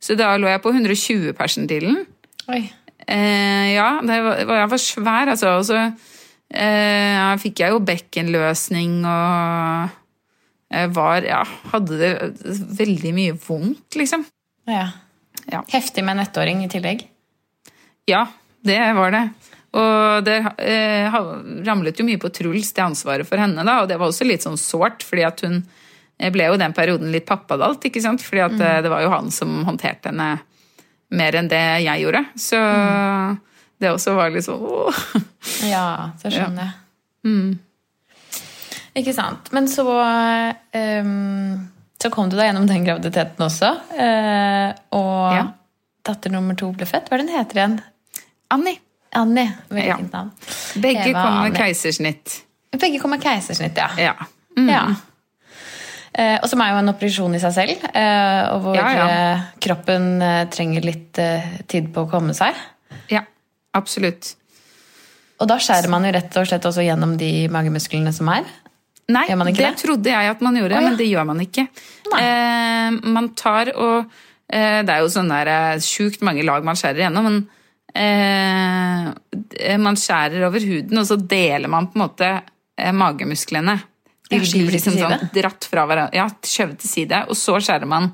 Så 0.00 0.16
da 0.16 0.36
lå 0.38 0.48
jeg 0.48 0.62
på 0.62 0.72
120 0.72 1.34
persentilen. 1.36 2.06
Oi. 2.48 2.62
Eh, 3.08 3.72
ja, 3.72 3.88
det 4.04 4.18
var, 4.20 4.54
jeg 4.60 4.70
var 4.72 4.82
svær, 4.82 5.32
altså. 5.32 5.54
Og 5.56 5.66
så 5.68 5.78
eh, 5.80 7.14
ja, 7.16 7.32
fikk 7.40 7.64
jeg 7.64 7.74
jo 7.74 7.84
bekkenløsning 7.88 9.00
og 9.08 9.96
jeg 10.68 10.90
var 10.92 11.24
Ja, 11.24 11.42
hadde 11.72 11.96
det 11.96 12.10
veldig 12.76 13.12
mye 13.16 13.36
vondt, 13.40 13.96
liksom. 13.96 14.26
Ja. 14.68 14.90
Ja. 15.48 15.62
Heftig 15.72 16.04
med 16.04 16.18
en 16.18 16.26
ettåring 16.26 16.60
i 16.66 16.68
tillegg. 16.68 17.06
Ja, 18.08 18.26
det 18.64 18.80
var 18.96 19.14
det. 19.14 19.22
Og 19.78 20.26
det 20.26 20.36
eh, 20.60 21.16
ramlet 21.64 21.96
jo 22.00 22.04
mye 22.04 22.20
på 22.20 22.28
Truls, 22.32 22.74
det 22.76 22.84
ansvaret 22.84 23.28
for 23.28 23.40
henne, 23.40 23.64
da, 23.64 23.80
og 23.82 23.88
det 23.88 23.96
var 24.00 24.12
også 24.12 24.28
litt 24.28 24.44
sånn 24.44 24.60
sårt, 24.60 25.04
fordi 25.08 25.24
at 25.24 25.40
hun 25.44 25.62
ble 26.34 26.48
jo 26.50 26.60
den 26.60 26.74
perioden 26.76 27.12
litt 27.14 27.28
pappadalt, 27.28 27.84
ikke 27.88 28.02
sant? 28.02 28.24
Fordi 28.24 28.44
at 28.44 28.56
mm. 28.56 28.68
det 28.84 28.92
var 28.92 29.04
jo 29.04 29.12
han 29.12 29.32
som 29.32 29.60
håndterte 29.68 30.10
henne 30.10 30.30
mer 31.10 31.34
enn 31.38 31.48
det 31.48 31.62
jeg 31.84 32.02
gjorde. 32.04 32.24
Så 32.36 32.58
det 33.80 33.90
også 33.92 34.14
var 34.18 34.30
litt 34.34 34.44
sånn 34.48 34.60
åh. 34.60 35.02
Ja, 35.70 36.10
så 36.20 36.30
skjønner 36.34 36.68
jeg. 36.68 36.74
Mm. 37.24 37.58
Ikke 38.98 39.12
sant. 39.14 39.50
Men 39.54 39.68
så 39.70 39.84
um, 39.86 41.68
Så 42.02 42.10
kom 42.14 42.28
du 42.30 42.36
deg 42.38 42.48
gjennom 42.50 42.66
den 42.70 42.84
graviditeten 42.86 43.44
også. 43.46 43.70
Uh, 43.94 44.72
og 44.98 45.36
Ja. 45.36 45.44
datter 46.08 46.30
nummer 46.34 46.54
to 46.58 46.70
ble 46.72 46.86
født. 46.88 47.08
Hva 47.08 47.16
er 47.18 47.22
det 47.22 47.26
den 47.28 47.36
heter 47.36 47.60
igjen? 47.62 47.78
Annie. 48.54 48.78
Annie. 49.18 49.52
Veldig 49.70 49.86
Ja. 49.88 49.96
fint 49.96 50.12
navn. 50.12 50.30
Begge 50.82 51.06
Eva 51.10 51.22
kom 51.22 51.34
med 51.34 51.46
Annie. 51.52 51.58
keisersnitt. 51.58 52.40
Begge 52.78 53.00
kom 53.00 53.10
med 53.10 53.22
keisersnitt, 53.22 53.76
ja. 53.76 53.88
Ja. 53.98 54.14
Mm. 54.56 54.68
ja. 54.68 54.82
Eh, 56.18 56.34
og 56.42 56.48
som 56.50 56.60
er 56.64 56.72
jo 56.72 56.80
en 56.80 56.90
operasjon 56.90 57.36
i 57.38 57.40
seg 57.42 57.52
selv, 57.54 57.84
eh, 57.94 58.42
og 58.50 58.64
hvor 58.64 58.74
Ja, 58.74 58.86
ja. 58.90 59.08
eh, 59.08 59.42
kroppen 59.62 60.08
trenger 60.50 60.82
litt 60.82 61.20
tid 61.70 61.92
på 61.94 62.06
å 62.06 62.10
komme 62.10 62.34
seg. 62.34 62.54
ja. 63.12 63.22
Absolutt. 63.76 64.32
Og 65.38 65.46
da 65.46 65.54
skjærer 65.62 65.86
man 65.92 66.02
jo 66.02 66.10
rett 66.16 66.34
og 66.40 66.46
slett 66.48 66.64
også 66.66 66.82
gjennom 66.82 67.12
de 67.20 67.46
magemusklene 67.52 68.10
som 68.16 68.26
er. 68.32 68.48
Nei, 69.12 69.26
Gjør 69.28 69.38
man 69.38 69.50
ikke 69.52 69.60
det 69.62 69.68
det? 69.68 69.82
trodde 69.84 70.10
jeg 70.10 70.30
at 70.32 70.40
man 70.42 70.56
gjorde, 70.58 70.74
oh, 70.74 70.80
ja. 70.82 70.88
men 70.88 70.96
det 70.98 71.06
gjør 71.06 71.26
man 71.28 71.42
ikke. 71.44 71.66
Eh, 72.18 72.96
man 73.14 73.28
tar 73.38 73.70
og 73.76 74.10
eh, 74.50 74.80
Det 74.82 74.90
er 74.96 75.04
jo 75.04 75.12
sånn 75.12 75.30
der 75.30 75.78
sjukt 75.84 76.24
mange 76.26 76.42
lag 76.48 76.64
man 76.66 76.76
skjærer 76.80 77.04
gjennom, 77.04 77.28
men 77.28 77.38
eh, 77.94 79.76
man 79.78 79.96
skjærer 80.00 80.48
over 80.48 80.64
huden, 80.64 80.98
og 80.98 81.06
så 81.06 81.16
deler 81.20 81.70
man 81.70 81.86
på 81.92 82.00
en 82.00 82.04
måte 82.06 82.32
magemusklene. 82.94 83.78
De 84.28 84.36
Ja, 84.36 84.42
blir 84.44 84.70
liksom 84.74 84.96
sånn 84.98 85.28
dratt 85.32 85.64
fra 85.70 85.86
hverandre. 85.88 86.14
Ja, 86.18 86.26
skjøvet 86.44 86.78
til 86.82 86.90
side, 86.90 87.22
og 87.28 87.36
så 87.38 87.56
skjærer 87.64 87.86
man 87.88 88.10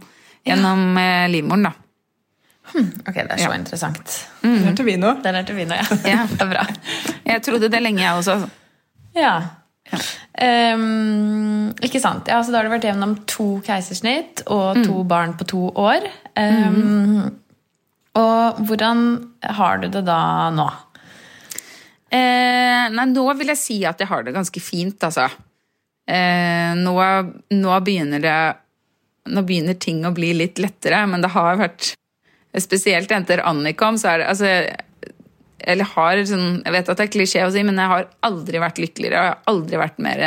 gjennom 0.46 0.94
ja. 1.00 1.26
livmoren, 1.32 1.64
da. 1.66 1.72
Ok, 2.74 3.14
det 3.14 3.24
er 3.34 3.36
så 3.42 3.50
Ja. 3.50 3.54
interessant. 3.58 4.14
Mm. 4.42 4.54
Den 4.58 4.68
er 4.68 4.76
til 4.78 4.86
vino. 4.86 5.10
Den 5.22 5.34
er 5.40 5.42
til 5.48 5.56
vino, 5.58 5.74
ja. 5.74 5.98
Ja. 6.06 6.22
Det 6.30 6.40
er 6.40 6.50
bra. 6.52 6.64
Jeg 7.32 7.42
trodde 7.42 7.68
det 7.72 7.80
lenge, 7.82 8.00
jeg 8.02 8.14
også. 8.20 8.48
Ja. 9.16 9.34
Ja. 9.92 9.98
Um, 10.74 11.74
ikke 11.84 12.00
sant. 12.00 12.26
Ja, 12.30 12.38
så 12.42 12.50
da 12.54 12.58
har 12.62 12.64
du 12.68 12.72
vært 12.72 12.86
gjennom 12.88 13.16
to 13.30 13.60
keisersnitt 13.66 14.42
og 14.50 14.80
to 14.86 15.02
barn 15.04 15.34
på 15.38 15.44
to 15.50 15.66
år. 15.76 16.06
Ehm, 16.40 17.32
Og 18.16 18.60
hvordan 18.68 19.00
har 19.42 19.78
du 19.82 19.88
det 19.90 20.04
da 20.06 20.50
nå? 20.54 20.68
Eh, 22.14 22.88
nei, 22.94 23.04
nå 23.10 23.24
vil 23.38 23.50
jeg 23.50 23.58
si 23.58 23.76
at 23.84 23.98
jeg 23.98 24.06
har 24.08 24.22
det 24.22 24.34
ganske 24.36 24.60
fint, 24.62 24.98
altså. 25.02 25.26
Eh, 26.04 26.72
nå, 26.76 26.94
nå 27.56 27.76
begynner 27.80 28.20
det 28.20 28.38
Nå 29.32 29.40
begynner 29.48 29.76
ting 29.80 30.02
å 30.04 30.12
bli 30.12 30.34
litt 30.36 30.58
lettere, 30.60 30.98
men 31.08 31.22
det 31.24 31.30
har 31.32 31.56
vært 31.56 31.94
Spesielt 32.60 33.10
etter 33.10 33.40
Annikom, 33.48 33.96
så 33.98 34.12
er 34.12 34.20
det 34.20 34.26
altså 34.28 34.50
Eller 35.64 35.88
har 35.94 36.20
sånn 36.28 36.60
Jeg 36.60 36.74
vet 36.76 36.90
at 36.92 37.00
det 37.00 37.06
er 37.06 37.14
klisjé 37.14 37.46
å 37.46 37.52
si, 37.54 37.64
men 37.64 37.80
jeg 37.80 37.92
har 37.94 38.10
aldri 38.28 38.60
vært 38.60 38.82
lykkeligere. 38.84 39.16
og 39.22 39.24
Jeg 39.24 39.32
har 39.32 39.54
aldri 39.54 39.80
vært 39.80 40.04
mer 40.04 40.26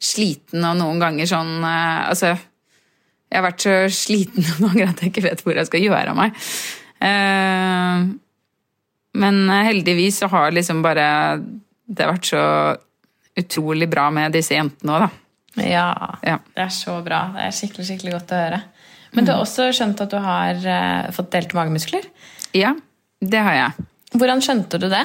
sliten, 0.00 0.64
og 0.64 0.78
noen 0.80 1.04
ganger 1.04 1.28
sånn 1.28 1.54
eh, 1.60 2.00
Altså 2.08 2.32
Jeg 2.32 3.36
har 3.36 3.46
vært 3.50 3.66
så 3.68 3.78
sliten 3.92 4.46
noen 4.48 4.70
ganger 4.72 4.94
at 4.94 5.04
jeg 5.04 5.12
ikke 5.12 5.28
vet 5.28 5.44
hvor 5.44 5.60
jeg 5.60 5.68
skal 5.68 5.84
gjøre 5.84 6.14
av 6.14 6.18
meg. 6.18 6.44
Eh, 7.04 8.08
men 9.20 9.38
heldigvis 9.50 10.22
så 10.22 10.30
har 10.32 10.54
liksom 10.54 10.80
bare 10.86 11.10
det 11.90 12.04
har 12.04 12.12
vært 12.14 12.28
så 12.30 12.42
utrolig 13.38 13.88
bra 13.90 14.08
med 14.14 14.32
disse 14.34 14.54
jentene 14.56 14.96
òg, 14.96 15.06
da. 15.06 15.64
Ja, 15.66 15.86
Ja. 16.22 16.38
det 16.54 16.62
er 16.62 16.74
så 16.74 17.00
bra. 17.04 17.24
Det 17.34 17.46
er 17.48 17.56
skikkelig 17.56 17.86
skikkelig 17.88 18.12
godt 18.18 18.34
å 18.34 18.38
høre. 18.44 18.60
Men 19.12 19.26
du 19.26 19.32
har 19.32 19.40
også 19.42 19.70
skjønt 19.74 20.00
at 20.04 20.12
du 20.12 20.18
har 20.22 20.54
uh, 20.62 21.10
fått 21.10 21.32
delte 21.34 21.56
magemuskler. 21.58 22.04
Ja, 22.54 22.76
det 23.20 23.40
har 23.42 23.56
jeg. 23.56 23.88
Hvordan 24.14 24.42
skjønte 24.44 24.78
du 24.78 24.86
det? 24.90 25.02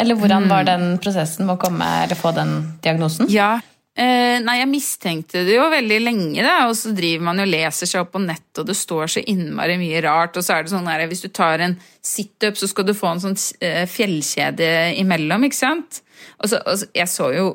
Eller 0.00 0.16
hvordan 0.18 0.48
var 0.50 0.64
den 0.66 0.96
prosessen 0.98 1.46
med 1.46 1.54
å 1.58 1.60
komme 1.60 1.86
eller 2.02 2.18
få 2.18 2.32
den 2.34 2.78
diagnosen? 2.82 3.28
Ja. 3.30 3.60
Eh, 3.94 4.40
nei, 4.42 4.56
jeg 4.58 4.66
mistenkte 4.72 5.44
det 5.46 5.54
jo 5.54 5.68
veldig 5.70 6.00
lenge, 6.02 6.42
da. 6.42 6.64
Og 6.66 6.74
så 6.74 6.90
driver 6.96 7.28
man 7.28 7.38
jo 7.38 7.44
og 7.46 7.52
leser 7.52 7.86
seg 7.86 8.00
opp 8.02 8.10
på 8.16 8.24
nett, 8.24 8.48
og 8.58 8.66
det 8.66 8.74
står 8.74 9.12
så 9.12 9.22
innmari 9.30 9.76
mye 9.78 10.00
rart. 10.02 10.34
Og 10.40 10.42
så 10.42 10.56
er 10.56 10.64
det 10.66 10.72
sånn 10.72 10.88
her, 10.90 11.04
hvis 11.12 11.22
du 11.22 11.28
tar 11.30 11.62
en 11.62 11.76
situp, 12.02 12.58
så 12.58 12.66
skal 12.72 12.88
du 12.88 12.94
få 12.96 13.12
en 13.12 13.22
sånn 13.22 13.38
eh, 13.62 13.84
fjellkjede 13.86 14.72
imellom, 14.98 15.46
ikke 15.46 15.60
sant? 15.60 16.00
Og 16.40 16.50
så, 16.50 16.60
og 16.62 16.80
så 16.80 16.90
Jeg 16.94 17.10
så 17.10 17.30
jo 17.34 17.46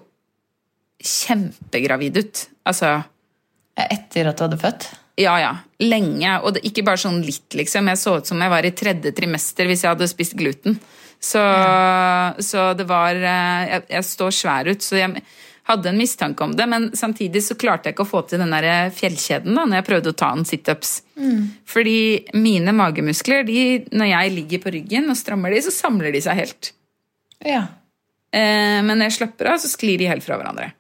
kjempegravid 1.00 2.18
ut. 2.20 2.46
Altså 2.68 3.00
Etter 3.80 4.28
at 4.28 4.40
du 4.40 4.44
hadde 4.44 4.60
født? 4.60 4.90
Ja, 5.20 5.36
ja. 5.40 5.52
Lenge. 5.84 6.38
Og 6.44 6.56
det, 6.56 6.64
ikke 6.68 6.84
bare 6.88 7.00
sånn 7.00 7.22
litt, 7.24 7.48
liksom. 7.56 7.88
Jeg 7.92 8.00
så 8.00 8.18
ut 8.20 8.28
som 8.28 8.42
jeg 8.44 8.52
var 8.52 8.68
i 8.68 8.76
tredje 8.76 9.14
trimester 9.16 9.70
hvis 9.70 9.86
jeg 9.86 9.94
hadde 9.94 10.10
spist 10.12 10.36
gluten. 10.40 10.80
Så, 11.20 11.42
så 12.44 12.72
det 12.80 12.88
var 12.88 13.16
eh, 13.16 13.70
jeg, 13.74 13.86
jeg 13.92 14.08
står 14.08 14.36
svær 14.36 14.70
ut, 14.72 14.84
så 14.84 15.00
jeg 15.02 15.24
hadde 15.70 15.92
en 15.92 16.00
mistanke 16.00 16.46
om 16.46 16.54
det. 16.56 16.68
Men 16.72 16.90
samtidig 16.98 17.44
så 17.46 17.58
klarte 17.60 17.90
jeg 17.90 17.98
ikke 17.98 18.06
å 18.08 18.12
få 18.12 18.24
til 18.28 18.42
den 18.42 18.56
der 18.56 18.94
fjellkjeden 18.96 19.58
da, 19.58 19.66
når 19.66 19.82
jeg 19.82 19.88
prøvde 19.90 20.14
å 20.14 20.20
ta 20.24 20.32
en 20.36 20.48
situps. 20.48 20.94
Fordi 21.70 22.00
mine 22.40 22.74
magemuskler, 22.76 23.44
de, 23.48 23.66
når 23.92 24.12
jeg 24.14 24.36
ligger 24.38 24.64
på 24.64 24.74
ryggen 24.78 25.12
og 25.12 25.20
strammer 25.20 25.54
de, 25.54 25.62
så 25.68 25.76
samler 25.76 26.16
de 26.16 26.24
seg 26.26 26.40
helt. 26.40 26.72
Ja. 27.46 27.66
Eh, 28.32 28.80
men 28.86 28.94
når 28.96 29.10
jeg 29.10 29.18
slapper 29.20 29.54
av, 29.54 29.62
så 29.62 29.72
sklir 29.72 30.02
de 30.02 30.10
helt 30.10 30.26
fra 30.26 30.38
hverandre. 30.40 30.72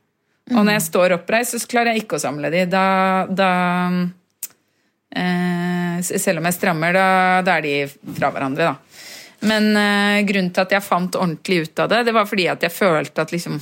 Og 0.49 0.63
når 0.63 0.79
jeg 0.79 0.85
står 0.87 1.13
oppreist, 1.19 1.57
så 1.57 1.69
klarer 1.69 1.93
jeg 1.93 2.05
ikke 2.05 2.17
å 2.17 2.23
samle 2.23 2.49
de. 2.53 2.63
Da, 2.69 2.85
da 3.29 3.49
eh, 5.13 5.99
Selv 6.09 6.41
om 6.41 6.47
jeg 6.49 6.57
strammer, 6.57 6.95
da, 6.95 7.07
da 7.45 7.57
er 7.59 7.65
de 7.65 7.73
fra 8.17 8.31
hverandre, 8.33 8.71
da. 8.71 9.05
Men 9.49 9.69
eh, 9.77 10.21
grunnen 10.27 10.51
til 10.55 10.65
at 10.65 10.73
jeg 10.75 10.83
fant 10.85 11.15
ordentlig 11.15 11.63
ut 11.67 11.81
av 11.83 11.91
det, 11.91 12.03
det 12.09 12.15
var 12.15 12.27
fordi 12.27 12.49
at 12.51 12.63
jeg 12.65 12.75
følte 12.75 13.23
at 13.23 13.33
liksom 13.35 13.59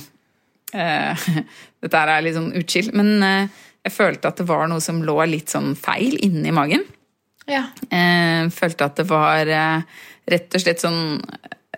eh, 0.74 1.26
Dette 1.84 2.00
er 2.02 2.24
litt 2.24 2.34
sånn 2.34 2.54
utskill, 2.58 2.90
men 2.98 3.12
eh, 3.22 3.60
jeg 3.86 3.94
følte 3.94 4.32
at 4.32 4.40
det 4.40 4.48
var 4.48 4.66
noe 4.70 4.82
som 4.82 5.04
lå 5.06 5.20
litt 5.30 5.52
sånn 5.54 5.76
feil 5.78 6.18
inni 6.24 6.50
magen. 6.54 6.82
ja. 7.46 7.68
Eh, 7.94 8.48
følte 8.54 8.88
at 8.88 8.98
det 8.98 9.06
var 9.08 9.46
eh, 9.46 10.00
rett 10.28 10.56
og 10.56 10.64
slett 10.64 10.82
sånn 10.82 11.20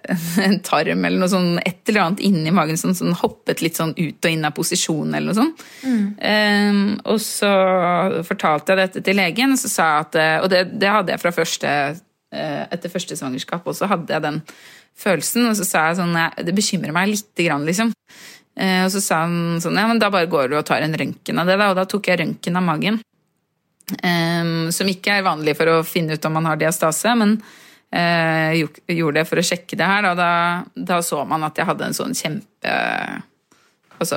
en 0.47 0.59
tarm 0.67 1.05
eller 1.05 1.21
noe 1.21 1.31
sånn, 1.31 1.59
et 1.63 1.89
eller 1.91 2.07
annet 2.07 2.23
inni 2.27 2.53
magen 2.55 2.79
som 2.81 2.95
sånn, 2.97 3.15
hoppet 3.21 3.63
litt 3.65 3.79
sånn 3.79 3.95
ut 3.97 4.25
og 4.25 4.31
inn 4.31 4.47
av 4.47 4.55
posisjon 4.57 5.15
eller 5.15 5.31
noe 5.31 5.39
sånt. 5.39 5.65
Eh, 5.85 6.83
og 7.05 7.21
så 7.25 7.53
fortalte 8.27 8.75
jeg 8.75 8.83
dette 8.85 9.05
til 9.07 9.21
legen, 9.21 9.57
og 9.57 9.61
så 9.61 9.73
sa 9.73 9.89
jeg 9.91 10.07
at 10.07 10.21
eh, 10.21 10.37
Og 10.45 10.51
det, 10.53 10.65
det 10.81 10.93
hadde 10.93 11.15
jeg 11.15 11.23
fra 11.23 11.35
første 11.35 11.71
eh, 11.71 12.63
etter 12.71 12.93
første 12.93 13.17
svangerskap 13.19 13.67
også, 13.67 13.89
hadde 13.91 14.15
jeg 14.15 14.25
den 14.27 14.43
følelsen. 15.01 15.49
Og 15.51 15.57
så 15.59 15.67
sa 15.67 15.87
jeg 15.89 16.01
sånn 16.01 16.19
Det 16.47 16.57
bekymrer 16.57 16.95
meg 16.97 17.13
lite 17.13 17.47
grann, 17.47 17.67
liksom. 17.69 17.93
Eh, 18.61 18.83
og 18.85 18.91
så 18.95 19.03
sa 19.03 19.23
han 19.27 19.61
sånn 19.63 19.79
Ja, 19.79 19.87
men 19.91 20.03
da 20.03 20.11
bare 20.13 20.31
går 20.31 20.51
du 20.51 20.59
og 20.59 20.67
tar 20.69 20.85
en 20.85 20.97
røntgen 20.97 21.41
av 21.41 21.49
det, 21.51 21.59
da. 21.61 21.71
Og 21.73 21.79
da 21.79 21.87
tok 21.89 22.11
jeg 22.11 22.23
røntgen 22.23 22.59
av 22.61 22.67
magen. 22.67 23.01
Um, 23.91 24.69
som 24.71 24.87
ikke 24.87 25.17
er 25.19 25.27
vanlig 25.27 25.57
for 25.59 25.67
å 25.67 25.81
finne 25.83 26.15
ut 26.15 26.27
om 26.29 26.37
man 26.39 26.47
har 26.47 26.59
diastase, 26.61 27.11
men 27.19 27.41
eh, 27.93 28.63
gjorde 28.87 29.21
det 29.21 29.27
for 29.29 29.41
å 29.41 29.45
sjekke 29.45 29.79
det 29.79 29.91
her. 29.91 30.11
Da, 30.19 30.31
da, 30.75 31.01
så 31.03 31.25
man 31.29 31.45
at 31.49 31.59
jeg 31.59 31.69
hadde 31.69 31.91
en 31.91 31.97
sånn 31.97 32.17
kjempe 32.17 32.79
Altså 34.01 34.17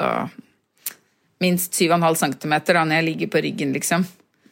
minst 1.44 1.76
7,5 1.76 2.16
cm 2.16 2.54
da 2.70 2.84
når 2.86 2.96
jeg 2.96 3.06
ligger 3.10 3.32
på 3.34 3.42
ryggen, 3.44 3.74
liksom. 3.76 4.06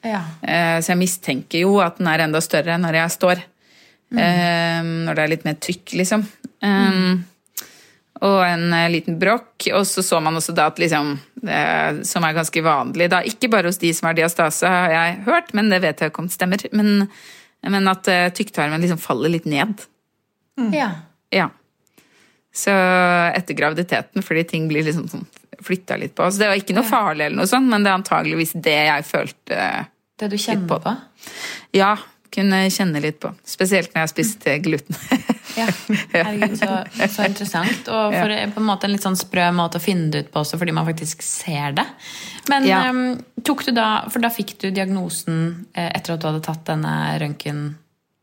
Ja. 0.03 0.25
Eh, 0.41 0.81
Så 0.81 0.91
jeg 0.91 0.99
mistenker 0.99 1.63
jo 1.63 1.77
at 1.84 1.99
den 2.01 2.10
er 2.12 2.25
enda 2.25 2.41
større 2.43 2.77
når 2.81 2.97
jeg 2.99 3.15
står. 3.15 3.43
Eh, 4.12 4.79
Når 4.84 5.15
det 5.15 5.23
er 5.23 5.31
litt 5.31 5.45
mer 5.47 5.60
trykk, 5.62 5.93
liksom. 6.01 6.25
Mm. 6.62 7.21
Og 8.21 8.39
en 8.45 8.73
eh, 8.73 8.89
liten 8.91 9.19
brokk. 9.21 9.69
Og 9.73 9.86
så 9.88 10.03
så 10.03 10.19
man 10.21 10.36
også 10.36 10.55
da 10.57 10.67
at 10.67 10.81
liksom 10.81 11.13
det, 11.41 12.05
Som 12.07 12.23
er 12.23 12.34
ganske 12.38 12.62
vanlig, 12.65 13.10
da. 13.10 13.21
Ikke 13.23 13.49
bare 13.49 13.71
hos 13.71 13.79
de 13.81 13.93
som 13.93 14.10
har 14.10 14.17
diastase, 14.17 14.67
har 14.67 14.91
jeg 14.91 15.23
hørt, 15.25 15.53
men 15.53 15.69
det 15.69 15.81
vet 15.81 16.01
jeg 16.01 16.12
ikke 16.12 16.25
om 16.25 16.27
det 16.27 16.38
stemmer. 16.38 16.67
Men, 16.73 17.07
men 17.69 17.88
at 17.91 18.08
eh, 18.10 18.30
tykktarmen 18.34 18.82
liksom 18.82 19.02
faller 19.02 19.34
litt 19.34 19.50
ned. 19.50 19.88
ja. 20.74 20.91
Ja. 21.32 21.50
Så 22.52 22.71
etter 23.32 23.56
graviditeten, 23.56 24.24
fordi 24.28 24.43
ting 24.43 24.65
blir 24.67 24.84
liksom 24.84 25.06
sånn 25.08 25.24
flytta 25.63 25.95
litt 26.02 26.15
på. 26.17 26.26
Så 26.28 26.41
det 26.41 26.50
var 26.50 26.60
ikke 26.60 26.76
noe 26.76 26.88
farlig, 26.88 27.30
eller 27.30 27.39
noe 27.39 27.47
sånt, 27.47 27.69
men 27.71 27.86
det 27.86 27.91
er 27.91 28.00
antageligvis 28.00 28.52
det 28.65 28.78
jeg 28.89 29.06
følte. 29.08 29.67
Det 30.19 30.28
du 30.34 30.36
kjenner 30.36 30.67
på. 30.67 30.80
på? 30.84 30.95
Ja, 31.78 31.93
kunne 32.32 32.63
kjenne 32.72 33.02
litt 33.04 33.20
på. 33.24 33.34
Spesielt 33.48 33.91
når 33.94 34.06
jeg 34.06 34.13
spiste 34.15 34.58
gluten. 34.65 34.96
Ja. 35.52 35.65
Herregud, 36.13 36.54
så, 36.56 36.67
så 37.12 37.26
interessant. 37.28 37.89
Og 37.91 38.13
for 38.15 38.32
på 38.54 38.62
en 38.62 38.67
måte 38.70 38.88
en 38.88 38.94
litt 38.94 39.04
sånn 39.04 39.17
sprø 39.20 39.50
måte 39.52 39.82
å 39.82 39.84
finne 39.84 40.08
det 40.13 40.22
ut 40.24 40.30
på 40.32 40.39
også, 40.46 40.56
fordi 40.62 40.72
man 40.78 40.88
faktisk 40.88 41.26
ser 41.28 41.74
det. 41.76 41.84
Men 42.48 42.67
Ja. 42.70 42.78
um, 42.88 43.17
tok 43.44 43.65
du 43.67 43.74
da 43.76 44.06
For 44.08 44.24
da 44.24 44.30
fikk 44.32 44.54
du 44.63 44.70
diagnosen 44.72 45.65
eh, 45.76 45.89
etter 45.91 46.13
at 46.15 46.24
du 46.24 46.30
hadde 46.30 46.44
tatt 46.46 46.63
denne 46.72 46.94
røntgen... 47.20 47.60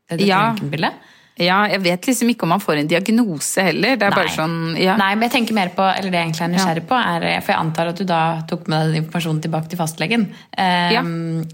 Dette 0.09 0.25
Ja. 0.25 0.39
røntgenbildet? 0.49 0.97
Ja, 1.39 1.61
jeg 1.71 1.79
vet 1.85 2.07
liksom 2.09 2.29
ikke 2.33 2.43
om 2.43 2.51
man 2.51 2.59
får 2.63 2.81
en 2.81 2.89
diagnose 2.91 3.63
heller. 3.63 3.95
Det 3.95 4.07
er 4.09 4.15
bare 4.15 4.31
sånn 4.33 4.75
ja. 4.75 4.97
Nei, 4.99 5.13
men 5.15 5.29
jeg 5.29 5.35
tenker 5.37 5.55
mer 5.55 5.71
på, 5.75 5.85
eller 5.87 6.11
det 6.11 6.19
jeg 6.19 6.27
egentlig 6.27 6.45
er 6.45 6.51
nysgjerrig 6.51 6.83
på, 6.89 6.97
er 6.99 7.27
For 7.45 7.53
jeg 7.53 7.59
antar 7.61 7.91
at 7.93 8.01
du 8.01 8.05
da 8.09 8.21
tok 8.49 8.67
med 8.67 8.91
deg 8.91 9.03
informasjonen 9.05 9.39
tilbake 9.45 9.71
til 9.71 9.79
fastlegen. 9.79 10.27
Em, 10.59 11.13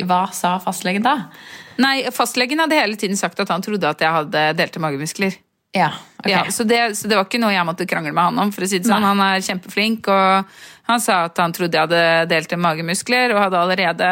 Hva 0.09 0.23
sa 0.33 0.55
fastlegen 0.63 1.05
da? 1.05 1.19
Nei, 1.81 1.97
fastlegen 2.15 2.63
hadde 2.63 2.79
hele 2.79 2.97
tiden 2.97 3.19
sagt 3.19 3.39
at 3.43 3.51
han 3.53 3.61
trodde 3.61 3.89
at 3.89 4.01
jeg 4.01 4.15
hadde 4.15 4.45
delte 4.57 4.81
magemuskler. 4.81 5.37
Ja, 5.75 5.91
ok. 6.17 6.29
Ja, 6.31 6.41
så, 6.49 6.63
det, 6.63 6.81
så 6.97 7.09
det 7.11 7.17
var 7.19 7.27
ikke 7.27 7.41
noe 7.43 7.51
jeg 7.53 7.67
måtte 7.67 7.85
krangle 7.85 8.13
med 8.15 8.31
han 8.31 8.43
om. 8.45 8.51
for 8.55 8.63
å 8.63 8.69
si 8.71 8.79
det 8.79 8.87
sånn. 8.87 9.03
Nei. 9.03 9.11
Han 9.11 9.23
er 9.27 9.43
kjempeflink, 9.43 10.07
og 10.07 10.59
han 10.89 11.01
sa 11.03 11.25
at 11.27 11.37
han 11.43 11.53
trodde 11.53 11.75
jeg 11.75 11.89
hadde 11.89 12.29
delte 12.31 12.57
magemuskler, 12.57 13.35
og 13.35 13.41
hadde 13.43 13.59
allerede 13.59 14.11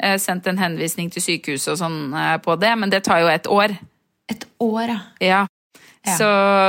eh, 0.00 0.16
sendt 0.18 0.48
en 0.48 0.62
henvisning 0.62 1.12
til 1.12 1.22
sykehuset 1.22 1.74
og 1.74 1.82
sånn 1.82 1.98
eh, 2.16 2.38
på 2.42 2.56
det, 2.56 2.72
men 2.80 2.90
det 2.90 3.04
tar 3.04 3.20
jo 3.20 3.28
et 3.28 3.50
år. 3.52 3.76
Et 4.32 4.46
år, 4.64 4.88
ja. 4.88 5.00
Ja. 5.20 5.42
Ja. 6.04 6.14
Så, 6.18 6.26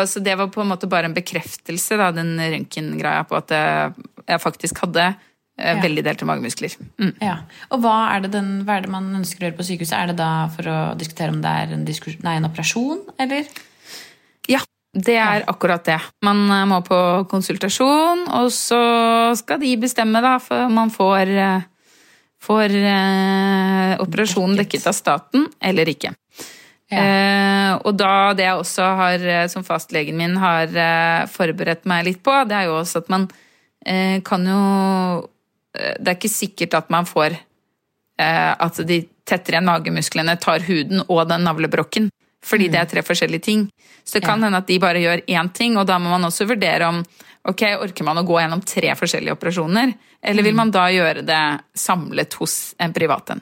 så 0.08 0.22
det 0.24 0.38
var 0.40 0.48
på 0.48 0.64
en 0.64 0.70
måte 0.72 0.88
bare 0.88 1.10
en 1.10 1.16
bekreftelse, 1.16 1.98
da, 2.00 2.12
den 2.16 2.38
røntgengreia, 2.40 3.26
på 3.28 3.36
at 3.36 3.52
eh, 3.52 3.96
jeg 4.30 4.40
faktisk 4.44 4.80
hadde 4.86 5.10
eh, 5.10 5.74
Ja. 5.74 5.82
veldig 5.84 6.04
delte 6.08 6.28
magemuskler. 6.28 6.76
Mm. 7.00 7.12
Ja. 7.20 7.34
Og 7.76 7.84
hva 7.84 7.96
er, 8.14 8.24
det 8.24 8.32
den, 8.38 8.54
hva 8.64 8.78
er 8.78 8.86
det 8.88 8.94
man 8.94 9.10
ønsker 9.20 9.44
å 9.44 9.50
gjøre 9.50 9.58
på 9.60 9.68
sykehuset? 9.68 9.98
Er 9.98 10.14
det 10.14 10.18
da 10.22 10.30
for 10.56 10.72
å 10.72 10.78
diskutere 10.96 11.36
om 11.36 11.42
det 11.44 11.52
er 11.52 11.76
en, 11.76 11.84
nei, 11.84 12.38
en 12.38 12.48
operasjon, 12.48 13.04
eller? 13.20 13.52
Ja, 14.52 14.64
det 14.96 15.18
er 15.20 15.44
akkurat 15.52 15.84
det. 15.92 16.00
Man 16.24 16.46
eh, 16.48 16.66
må 16.72 16.80
på 16.88 17.00
konsultasjon, 17.32 18.28
og 18.40 18.52
så 18.56 18.82
skal 19.36 19.60
de 19.64 19.76
bestemme 19.84 20.24
da, 20.24 20.38
for 20.40 20.72
man 20.72 20.96
får, 20.96 21.36
får 22.40 22.80
eh, 22.80 23.98
operasjonen 24.00 24.56
dekket 24.64 24.88
av 24.88 24.96
staten 24.96 25.50
eller 25.60 25.92
ikke. 25.92 26.16
Ja. 26.92 27.02
Eh, 27.02 27.72
og 27.82 27.96
da 27.98 28.34
det 28.38 28.46
jeg 28.46 28.60
også 28.62 28.90
har, 29.00 29.24
eh, 29.26 29.48
som 29.50 29.64
fastlegen 29.66 30.18
min 30.20 30.36
har 30.38 30.70
eh, 30.70 31.26
forberedt 31.34 31.86
meg 31.90 32.06
litt 32.06 32.22
på, 32.24 32.36
det 32.46 32.60
er 32.60 32.68
jo 32.70 32.76
også 32.78 33.02
at 33.02 33.10
man 33.10 33.26
eh, 33.86 34.20
kan 34.26 34.46
jo 34.46 34.60
eh, 35.78 35.96
Det 35.98 36.08
er 36.12 36.18
ikke 36.20 36.30
sikkert 36.30 36.78
at 36.78 36.92
man 36.94 37.06
får 37.10 37.34
eh, 37.34 38.54
At 38.54 38.78
de 38.86 39.02
tettere 39.26 39.58
igjen 39.58 39.66
magemusklene 39.66 40.38
tar 40.38 40.62
huden 40.68 41.02
og 41.08 41.24
den 41.28 41.42
navlebrokken. 41.48 42.12
Fordi 42.46 42.68
det 42.70 42.78
er 42.78 42.86
tre 42.86 43.02
forskjellige 43.02 43.42
ting. 43.42 43.64
Så 44.06 44.20
det 44.20 44.28
kan 44.28 44.38
Ja. 44.40 44.46
hende 44.46 44.60
at 44.62 44.68
de 44.68 44.78
bare 44.80 45.02
gjør 45.02 45.24
én 45.26 45.50
ting, 45.54 45.78
og 45.82 45.88
da 45.90 45.98
må 45.98 46.12
man 46.14 46.28
også 46.28 46.46
vurdere 46.46 46.86
om 46.86 47.00
ok, 47.50 47.64
orker 47.82 48.06
man 48.06 48.18
å 48.22 48.24
gå 48.26 48.38
gjennom 48.38 48.62
tre 48.62 48.94
forskjellige 48.94 49.34
operasjoner, 49.34 49.96
eller 50.22 50.44
vil 50.46 50.54
man 50.54 50.70
da 50.70 50.86
gjøre 50.94 51.26
det 51.26 51.42
samlet 51.74 52.34
hos 52.38 52.76
en 52.78 52.94
privat 52.94 53.34
en. 53.34 53.42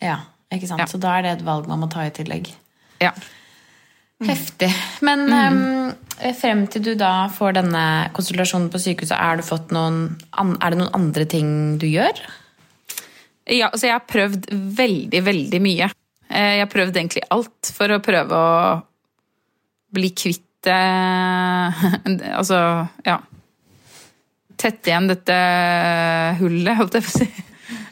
Ja, 0.00 0.18
ikke 0.52 0.68
sant? 0.68 0.80
Ja. 0.84 0.86
Så 0.86 1.00
da 1.00 1.16
er 1.18 1.22
det 1.22 1.32
et 1.38 1.44
valg 1.48 1.66
man 1.66 1.80
må 1.80 1.88
ta 1.88 2.04
i 2.04 2.12
tillegg. 2.12 2.52
Ja. 3.04 3.12
Heftig. 4.24 4.70
Men 5.04 5.26
em, 5.34 5.58
frem 6.38 6.64
til 6.70 6.84
du 6.86 6.92
da 6.98 7.26
får 7.34 7.58
denne 7.58 7.84
konsultasjonen 8.16 8.70
på 8.72 8.80
sykehuset, 8.80 9.16
er, 9.18 9.40
du 9.40 9.46
fått 9.46 9.74
noen, 9.74 10.06
er 10.32 10.72
det 10.72 10.80
noen 10.80 10.94
andre 10.96 11.26
ting 11.28 11.50
du 11.82 11.86
gjør? 11.90 12.22
Ja, 13.50 13.68
altså 13.68 13.90
jeg 13.90 13.96
har 13.98 14.06
prøvd 14.08 14.48
veldig, 14.78 15.20
veldig 15.26 15.60
mye. 15.60 15.90
Eh, 16.30 16.54
Jeg 16.56 16.64
har 16.64 16.72
prøvd 16.72 16.96
egentlig 16.96 17.24
alt 17.34 17.72
for 17.76 17.92
å 17.92 18.00
prøve 18.04 18.38
å 18.38 18.76
bli 19.94 20.10
kvitt 20.16 20.70
eh, 20.72 21.84
Altså, 22.40 22.56
ja 23.04 23.18
Tette 24.56 24.88
igjen 24.88 25.10
dette 25.10 25.36
hullet, 26.38 26.76
holdt 26.78 26.94
jeg 26.96 27.04
på 27.04 27.10
å 27.10 27.18
si. 27.18 27.26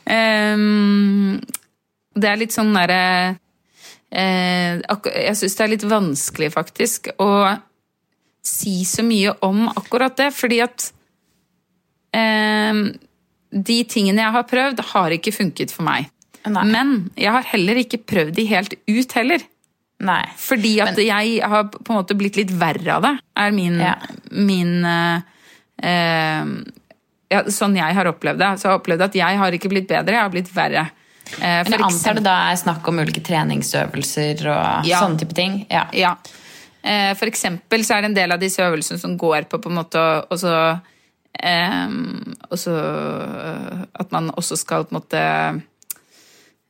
Um, 0.07 1.41
det 2.15 2.29
er 2.31 2.39
litt 2.39 2.55
sånn 2.55 2.71
derre 2.73 3.01
Jeg 4.13 5.37
syns 5.39 5.55
det 5.57 5.65
er 5.65 5.71
litt 5.73 5.87
vanskelig, 5.89 6.51
faktisk, 6.53 7.09
å 7.23 7.59
si 8.45 8.83
så 8.85 9.05
mye 9.07 9.33
om 9.47 9.65
akkurat 9.71 10.17
det, 10.19 10.33
fordi 10.37 10.59
at 10.65 10.91
Ehm, 12.13 12.83
de 13.53 13.79
tingene 13.89 14.23
jeg 14.25 14.35
har 14.37 14.45
prøvd, 14.49 14.85
har 14.93 15.15
ikke 15.17 15.35
funket 15.35 15.73
for 15.75 15.87
meg. 15.87 16.11
Nei. 16.49 16.65
Men 16.69 16.95
jeg 17.17 17.33
har 17.35 17.47
heller 17.53 17.81
ikke 17.83 18.03
prøvd 18.09 18.35
de 18.37 18.47
helt 18.51 18.77
ut 18.91 19.17
heller. 19.19 19.45
Nei. 20.03 20.23
Fordi 20.41 20.73
at 20.83 20.99
jeg 20.99 21.37
har 21.47 21.69
på 21.71 21.93
en 21.93 22.01
måte 22.01 22.17
blitt 22.19 22.39
litt 22.41 22.51
verre 22.59 22.97
av 22.97 23.05
det, 23.07 23.13
er 23.39 23.53
min, 23.55 23.79
Ja. 23.79 23.95
min 24.31 24.85
eh, 24.85 25.21
eh, 25.79 26.47
ja, 27.31 27.45
Sånn 27.49 27.77
jeg 27.77 27.95
har 27.95 28.11
opplevd 28.11 28.39
det. 28.43 28.51
Så 28.59 28.67
jeg 28.67 28.73
har 28.73 28.81
opplevd 28.81 29.07
at 29.07 29.15
jeg 29.15 29.39
har 29.39 29.53
ikke 29.53 29.71
blitt 29.71 29.89
bedre, 29.89 30.19
jeg 30.19 30.27
har 30.27 30.35
blitt 30.35 30.51
verre. 30.53 30.91
Eh, 31.41 31.63
Men 31.65 31.73
jeg 31.73 31.81
antar 31.87 32.15
du 32.15 32.21
det 32.21 32.25
da 32.29 32.37
er 32.53 32.57
snakk 32.61 32.89
om 32.89 32.99
ulike 33.01 33.23
treningsøvelser 33.25 34.43
og 34.53 34.87
Ja. 34.87 35.01
sånne 35.01 35.19
type 35.23 35.35
ting? 35.35 35.67
Ja. 35.71 35.87
Ja. 35.93 36.17
Eh, 36.85 37.15
For 37.15 37.27
eksempel 37.27 37.85
så 37.87 37.95
er 37.97 38.03
det 38.03 38.11
en 38.11 38.15
del 38.21 38.33
av 38.33 38.41
disse 38.41 38.59
øvelsene 38.63 38.99
som 39.01 39.17
går 39.17 39.47
på 39.49 39.61
på 39.63 39.71
en 39.71 39.77
måte 39.79 40.03
også, 40.31 40.81
ehm, 41.39 42.35
også 42.51 42.75
eh, 42.77 43.85
At 44.01 44.13
man 44.13 44.31
også 44.31 44.57
skal 44.59 44.85
på 44.85 44.93
en 44.97 45.01
måte 45.01 45.63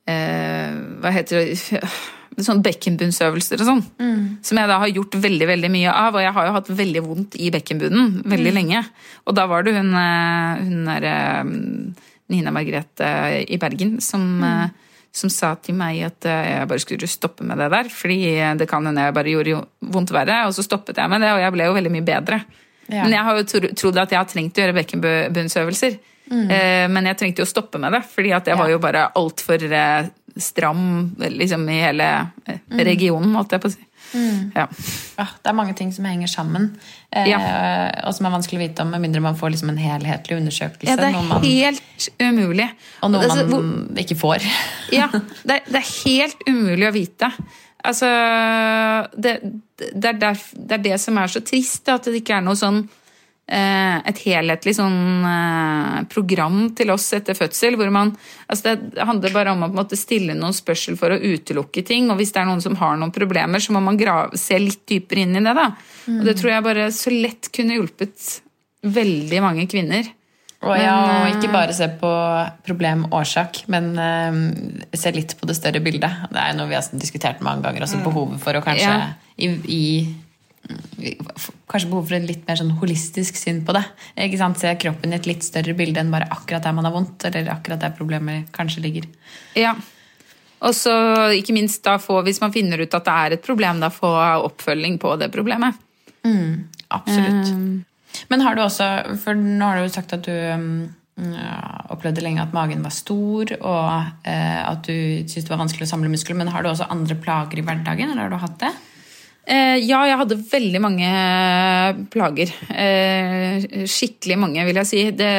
eh, 0.07 0.73
Hva 1.03 1.11
heter 1.15 1.47
det 1.47 1.83
Sånn 2.43 2.62
bekkenbunnsøvelser 2.65 3.61
og 3.61 3.67
sånn. 3.69 3.83
Som 4.41 4.57
jeg 4.57 4.69
da 4.71 4.79
har 4.81 4.88
gjort 4.88 5.12
veldig 5.21 5.47
veldig 5.51 5.69
mye 5.71 5.91
av. 5.93 6.15
Og 6.17 6.23
jeg 6.25 6.33
har 6.33 6.47
jo 6.47 6.55
hatt 6.55 6.71
veldig 6.79 7.03
vondt 7.05 7.35
i 7.37 7.51
bekkenbunnen 7.53 8.23
veldig 8.25 8.55
lenge. 8.57 8.81
Og 9.29 9.35
da 9.37 9.45
var 9.51 9.67
det 9.67 9.75
hun, 9.77 9.91
hun 9.93 10.87
der, 10.88 11.05
eh, 11.05 11.45
Nina 12.33 12.53
Margrethe 12.55 13.11
i 13.45 13.59
Bergen 13.61 13.99
som 14.05 14.25
mm. 14.40 14.73
som 15.12 15.29
sa 15.29 15.53
til 15.61 15.77
meg 15.77 16.01
at 16.07 16.25
eh, 16.25 16.47
jeg 16.55 16.68
bare 16.71 16.83
skulle 16.83 17.11
stoppe 17.11 17.45
med 17.45 17.61
det 17.61 17.68
der. 17.75 17.90
Fordi 17.92 18.21
det 18.57 18.68
kan 18.71 18.87
hende 18.88 19.05
jeg 19.05 19.16
bare 19.18 19.35
gjorde 19.35 19.53
jo 19.53 19.59
vondt 19.92 20.14
verre. 20.14 20.38
Og 20.49 20.57
så 20.57 20.64
stoppet 20.64 20.97
jeg 20.97 21.12
med 21.12 21.21
det, 21.21 21.35
og 21.35 21.42
jeg 21.42 21.53
ble 21.53 21.66
jo 21.68 21.75
veldig 21.77 21.92
mye 21.92 22.07
bedre. 22.07 22.40
Ja. 22.88 23.05
Men 23.05 23.12
jeg 23.14 23.27
har 23.27 23.37
jo 23.38 23.61
trodd 23.77 24.01
at 24.01 24.14
jeg 24.14 24.18
har 24.18 24.31
trengt 24.31 24.57
å 24.57 24.64
gjøre 24.64 24.79
bekkenbunnsøvelser. 24.81 26.01
Mm. 26.33 26.49
Men 26.95 27.07
jeg 27.11 27.18
trengte 27.21 27.42
jo 27.42 27.45
å 27.45 27.51
stoppe 27.51 27.81
med 27.83 27.92
det, 27.92 28.01
fordi 28.09 28.31
at 28.33 28.47
jeg 28.49 28.57
var 28.57 28.71
jo 28.73 28.81
bare 28.81 29.05
altfor 29.21 29.64
eh, 29.68 30.09
stram 30.37 31.14
liksom 31.18 31.68
i 31.68 31.81
hele 31.83 32.09
eh, 32.47 32.59
regionen, 32.85 33.35
holdt 33.37 33.57
jeg 33.57 33.62
på 33.62 33.71
å 33.71 33.75
si. 33.75 33.87
Ja. 34.12 34.66
Ja, 35.18 35.25
det 35.42 35.48
er 35.51 35.57
mange 35.57 35.75
ting 35.79 35.92
som 35.94 36.05
henger 36.05 36.29
sammen, 36.29 36.70
eh, 37.12 37.29
og 38.05 38.14
som 38.14 38.27
er 38.29 38.35
vanskelig 38.35 38.59
å 38.59 38.62
vite 38.68 38.83
om, 38.85 38.90
med 38.92 39.01
mindre 39.05 39.22
man 39.25 39.37
får 39.38 39.51
liksom 39.55 39.70
en 39.72 39.79
helhetlig 39.81 40.37
undersøkelse. 40.40 40.88
ja, 40.90 40.96
det 40.96 41.09
er 41.09 41.16
man, 41.31 41.42
helt 41.42 42.09
umulig. 42.20 42.68
og 43.03 43.11
noe 43.14 43.22
Altså, 43.25 43.44
hvor- 43.48 43.62
man 43.62 43.96
ikke 44.05 44.16
får. 44.20 44.44
Ja, 44.92 45.09
det, 45.12 45.57
er- 45.61 45.68
det 45.72 45.81
er 45.83 45.90
helt 46.05 46.37
umulig 46.48 46.88
å 46.88 46.92
vite. 46.92 47.33
Altså, 47.85 48.07
det, 49.18 49.38
det, 49.79 50.05
er 50.12 50.18
der, 50.20 50.37
det 50.68 50.72
er 50.79 50.83
det 50.85 51.01
som 51.01 51.16
er 51.18 51.27
så 51.33 51.40
trist, 51.44 51.88
at 51.88 52.05
det 52.05 52.20
ikke 52.22 52.37
er 52.38 52.44
noe 52.46 52.55
sånn 52.59 52.85
et 54.09 54.21
helhetlig 54.25 54.73
sånn 54.79 55.27
eh, 55.29 55.99
program 56.12 56.71
til 56.79 56.93
oss 56.95 57.11
etter 57.17 57.37
fødsel. 57.37 57.77
hvor 57.77 57.91
man, 57.93 58.15
altså 58.49 58.77
Det 58.81 59.05
handler 59.09 59.35
bare 59.35 59.53
om 59.53 59.62
å 59.62 59.69
på 59.69 59.77
en 59.77 59.81
måte 59.83 59.99
stille 60.01 60.35
noen 60.38 60.57
spørsmål 60.57 60.99
for 61.01 61.12
å 61.15 61.21
utelukke 61.21 61.85
ting. 61.85 62.11
Og 62.11 62.17
hvis 62.21 62.33
det 62.33 62.41
er 62.43 62.49
noen 62.49 62.62
som 62.65 62.77
har 62.81 62.97
noen 62.97 63.12
problemer, 63.12 63.61
så 63.61 63.73
må 63.77 63.83
man 63.85 64.01
grave, 64.01 64.38
se 64.41 64.59
litt 64.59 64.87
dypere 64.88 65.27
inn 65.27 65.37
i 65.37 65.45
det. 65.45 65.55
da. 65.59 65.69
Og 66.09 66.25
det 66.25 66.38
tror 66.41 66.55
jeg 66.55 66.67
bare 66.71 66.88
så 66.97 67.12
lett 67.12 67.53
kunne 67.53 67.77
hjulpet 67.77 68.41
veldig 68.83 69.43
mange 69.45 69.69
kvinner. 69.71 70.09
Og, 70.62 70.77
ja, 70.79 70.95
og 71.27 71.33
ikke 71.35 71.51
bare 71.51 71.75
se 71.75 71.88
på 71.99 72.11
problem-årsak, 72.67 73.65
men 73.73 73.88
eh, 73.99 74.37
se 74.95 75.11
litt 75.15 75.35
på 75.38 75.49
det 75.51 75.57
større 75.59 75.81
bildet. 75.83 76.29
Det 76.31 76.38
er 76.38 76.55
noe 76.55 76.71
vi 76.71 76.77
har 76.79 76.87
diskutert 76.95 77.43
mange 77.43 77.67
ganger, 77.67 77.83
også 77.87 78.03
behovet 78.05 78.38
for 78.43 78.55
å 78.55 78.62
kanskje 78.62 78.87
Ja. 78.93 79.09
i, 79.43 79.49
i 79.67 79.83
Kanskje 81.71 81.89
behov 81.91 82.07
for 82.09 82.17
en 82.17 82.29
litt 82.29 82.45
mer 82.49 82.59
sånn 82.61 82.75
holistisk 82.81 83.39
syn 83.41 83.63
på 83.67 83.75
det. 83.77 83.85
Ikke 84.27 84.41
sant? 84.41 84.61
Se 84.61 84.73
kroppen 84.81 85.15
i 85.15 85.19
et 85.19 85.29
litt 85.29 85.47
større 85.47 85.75
bilde 85.79 86.03
enn 86.03 86.13
bare 86.13 86.31
akkurat 86.33 86.65
der 86.65 86.77
man 86.77 86.89
har 86.89 86.95
vondt, 86.95 87.27
eller 87.29 87.51
akkurat 87.55 87.83
der 87.83 87.95
problemet 87.97 88.53
kanskje 88.55 88.85
ligger. 88.85 89.09
Ja. 89.59 89.75
Og 90.63 90.75
så 90.79 90.95
ikke 91.35 91.57
minst 91.57 91.83
da 91.87 91.97
få, 91.99 92.21
hvis 92.27 92.41
man 92.43 92.55
finner 92.55 92.83
ut 92.83 92.95
at 92.95 93.07
det 93.07 93.15
er 93.25 93.37
et 93.37 93.47
problem, 93.47 93.81
da 93.83 93.91
få 93.91 94.11
oppfølging 94.47 95.01
på 95.03 95.17
det 95.21 95.33
problemet. 95.35 95.79
Absolutt. 96.93 97.51
Um, 97.51 97.85
Men 98.29 98.45
har 98.45 98.55
du 98.55 98.61
også 98.63 99.17
For 99.25 99.35
nå 99.35 99.65
har 99.65 99.81
du 99.81 99.87
jo 99.87 99.95
sagt 99.95 100.13
at 100.15 100.27
du 100.27 100.33
um, 100.33 100.93
ja, 101.17 101.57
opplevde 101.93 102.23
lenge 102.25 102.45
at 102.45 102.55
magen 102.55 102.85
var 102.85 102.95
stor, 102.95 103.53
og 103.59 104.29
eh, 104.29 104.63
at 104.63 104.87
du 104.87 104.95
syntes 105.27 105.45
det 105.45 105.53
var 105.53 105.61
vanskelig 105.61 105.89
å 105.89 105.93
samle 105.93 106.13
muskler. 106.13 106.39
Men 106.39 106.53
har 106.53 106.65
du 106.65 106.71
også 106.71 106.89
andre 106.93 107.17
plager 107.21 107.61
i 107.61 107.67
hverdagen, 107.67 108.13
eller 108.13 108.27
har 108.27 108.33
du 108.33 108.41
hatt 108.43 108.59
det? 108.63 108.73
Eh, 109.42 109.76
ja, 109.83 110.05
jeg 110.07 110.18
hadde 110.20 110.38
veldig 110.38 110.81
mange 110.83 111.12
plager. 112.12 112.52
Eh, 112.70 113.87
skikkelig 113.90 114.37
mange, 114.38 114.64
vil 114.68 114.78
jeg 114.83 114.88
si. 114.88 115.00
Det, 115.18 115.33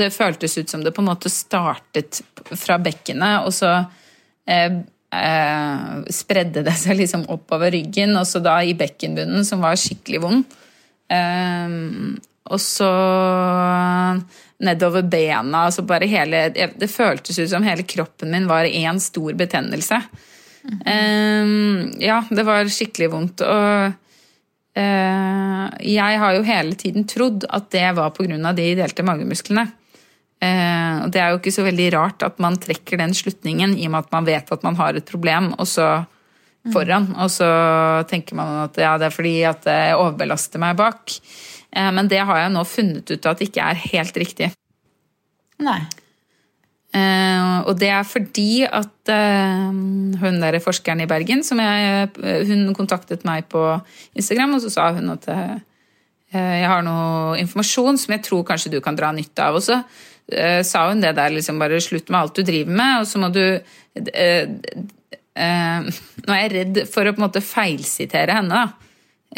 det 0.00 0.12
føltes 0.14 0.56
ut 0.56 0.72
som 0.72 0.84
det 0.84 0.94
på 0.96 1.04
en 1.04 1.10
måte 1.10 1.32
startet 1.32 2.22
fra 2.56 2.78
bekkenet, 2.80 3.44
og 3.44 3.52
så 3.52 3.74
eh, 4.48 4.78
eh, 5.12 5.82
spredde 6.16 6.64
det 6.64 6.76
seg 6.80 6.96
liksom 7.02 7.26
oppover 7.34 7.74
ryggen, 7.76 8.16
og 8.16 8.24
så 8.28 8.40
da 8.44 8.56
i 8.64 8.76
bekkenbunnen, 8.78 9.44
som 9.44 9.64
var 9.64 9.76
skikkelig 9.80 10.22
vond. 10.24 10.56
Eh, 11.12 11.76
og 12.46 12.62
så 12.62 12.88
nedover 14.64 15.04
bena. 15.04 15.66
Altså 15.66 15.84
bare 15.84 16.08
hele, 16.08 16.46
det 16.54 16.88
føltes 16.88 17.36
ut 17.42 17.50
som 17.50 17.66
hele 17.66 17.84
kroppen 17.84 18.32
min 18.32 18.48
var 18.48 18.64
én 18.64 19.00
stor 19.02 19.36
betennelse. 19.36 20.00
Um, 20.66 21.92
ja, 22.02 22.20
det 22.30 22.44
var 22.46 22.66
skikkelig 22.70 23.08
vondt. 23.12 23.42
Og 23.46 23.92
uh, 24.76 25.64
jeg 25.86 26.20
har 26.22 26.36
jo 26.36 26.46
hele 26.46 26.78
tiden 26.78 27.06
trodd 27.08 27.46
at 27.46 27.70
det 27.74 27.88
var 27.98 28.14
pga. 28.16 28.52
de 28.56 28.68
delte 28.78 29.06
magemusklene. 29.06 29.68
Uh, 30.42 31.06
og 31.06 31.12
det 31.14 31.22
er 31.22 31.32
jo 31.32 31.40
ikke 31.40 31.54
så 31.54 31.64
veldig 31.64 31.88
rart 31.94 32.26
at 32.26 32.42
man 32.42 32.58
trekker 32.60 33.00
den 33.00 33.14
slutningen 33.16 33.76
i 33.78 33.86
og 33.86 33.94
med 33.94 34.04
at 34.04 34.12
man 34.12 34.26
vet 34.28 34.52
at 34.52 34.66
man 34.66 34.76
har 34.76 34.98
et 34.98 35.08
problem, 35.08 35.54
og 35.56 35.68
så 35.70 36.04
foran, 36.74 37.12
og 37.14 37.30
så 37.30 37.46
tenker 38.10 38.34
man 38.34 38.64
at 38.64 38.78
ja, 38.82 38.96
det 38.98 39.06
er 39.06 39.14
fordi 39.14 39.36
at 39.46 39.68
jeg 39.70 39.94
overbelaster 39.96 40.60
meg 40.60 40.76
bak. 40.78 41.14
Uh, 41.70 41.92
men 41.94 42.10
det 42.10 42.24
har 42.26 42.42
jeg 42.42 42.54
nå 42.56 42.66
funnet 42.68 43.14
ut 43.14 43.30
at 43.30 43.46
ikke 43.46 43.70
er 43.70 43.86
helt 43.94 44.18
riktig. 44.18 44.50
Nei. 45.62 45.80
Uh, 46.96 47.66
og 47.68 47.74
det 47.76 47.90
er 47.92 48.04
fordi 48.08 48.64
at 48.64 49.10
uh, 49.12 49.68
hun 50.22 50.38
der 50.40 50.56
forskeren 50.64 51.02
i 51.04 51.08
Bergen 51.10 51.42
som 51.44 51.60
jeg, 51.60 52.08
Hun 52.48 52.72
kontaktet 52.78 53.26
meg 53.28 53.50
på 53.52 53.60
Instagram, 54.16 54.54
og 54.56 54.62
så 54.64 54.70
sa 54.72 54.86
hun 54.96 55.12
at 55.12 55.26
uh, 55.28 55.56
jeg 56.32 56.68
har 56.68 56.82
noe 56.84 57.36
informasjon 57.40 57.98
som 58.00 58.14
jeg 58.14 58.24
tror 58.26 58.46
kanskje 58.48 58.72
du 58.72 58.80
kan 58.84 58.96
dra 58.96 59.12
nytte 59.14 59.44
av. 59.44 59.56
Og 59.56 59.62
så 59.62 59.78
sa 60.66 60.80
hun 60.90 61.00
det 61.00 61.12
der 61.16 61.30
liksom 61.30 61.60
bare 61.62 61.78
slutt 61.80 62.10
med 62.10 62.18
alt 62.18 62.34
du 62.36 62.42
driver 62.44 62.74
med, 62.76 62.96
og 63.00 63.06
så 63.06 63.20
må 63.22 63.28
du 63.32 63.44
Nå 65.36 66.34
er 66.34 66.42
jeg 66.42 66.50
redd 66.52 66.80
for 66.90 67.06
å 67.06 67.14
på 67.14 67.22
en 67.22 67.26
måte 67.28 67.44
feilsitere 67.44 68.34
henne, 68.34 68.58
da. 68.58 68.66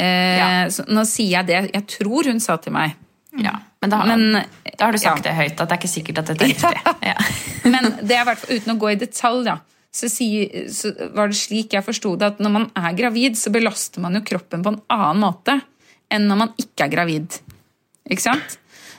Ja. 0.00 0.48
Så 0.72 0.88
nå 0.88 1.04
sier 1.06 1.36
jeg 1.36 1.50
det 1.50 1.60
jeg 1.74 1.84
tror 1.92 2.32
hun 2.32 2.40
sa 2.42 2.56
til 2.56 2.74
meg. 2.74 2.96
Ja, 3.38 3.54
men 3.80 3.92
da 3.92 4.02
har, 4.02 4.10
Men, 4.10 4.44
da 4.74 4.88
har 4.88 4.94
du 4.94 4.98
sagt 4.98 5.24
ja. 5.24 5.30
det 5.30 5.36
høyt, 5.38 5.54
at 5.54 5.68
det 5.68 5.74
er 5.76 5.80
ikke 5.80 5.90
sikkert 5.92 6.22
at 6.22 6.30
dette 6.32 6.46
er 6.46 6.52
riktig. 6.52 6.94
Ja. 7.06 7.16
Men 7.72 7.92
det 8.02 8.16
er 8.16 8.24
hvert 8.26 8.46
uten 8.50 8.74
å 8.74 8.78
gå 8.80 8.90
i 8.90 8.98
detalj, 8.98 9.44
da. 9.46 9.58
Så, 9.94 10.10
si, 10.12 10.28
så 10.74 10.90
var 11.16 11.30
det 11.30 11.38
slik 11.38 11.74
jeg 11.74 11.86
forsto 11.86 12.12
det, 12.18 12.32
at 12.34 12.40
når 12.42 12.52
man 12.54 12.66
er 12.76 12.96
gravid, 12.98 13.38
så 13.40 13.52
belaster 13.54 14.02
man 14.04 14.18
jo 14.18 14.24
kroppen 14.26 14.64
på 14.64 14.74
en 14.74 14.80
annen 14.92 15.22
måte 15.22 15.60
enn 16.12 16.26
når 16.28 16.40
man 16.42 16.52
ikke 16.60 16.86
er 16.86 16.92
gravid. 16.92 17.38
Ikke 18.08 18.24
sant? 18.24 18.58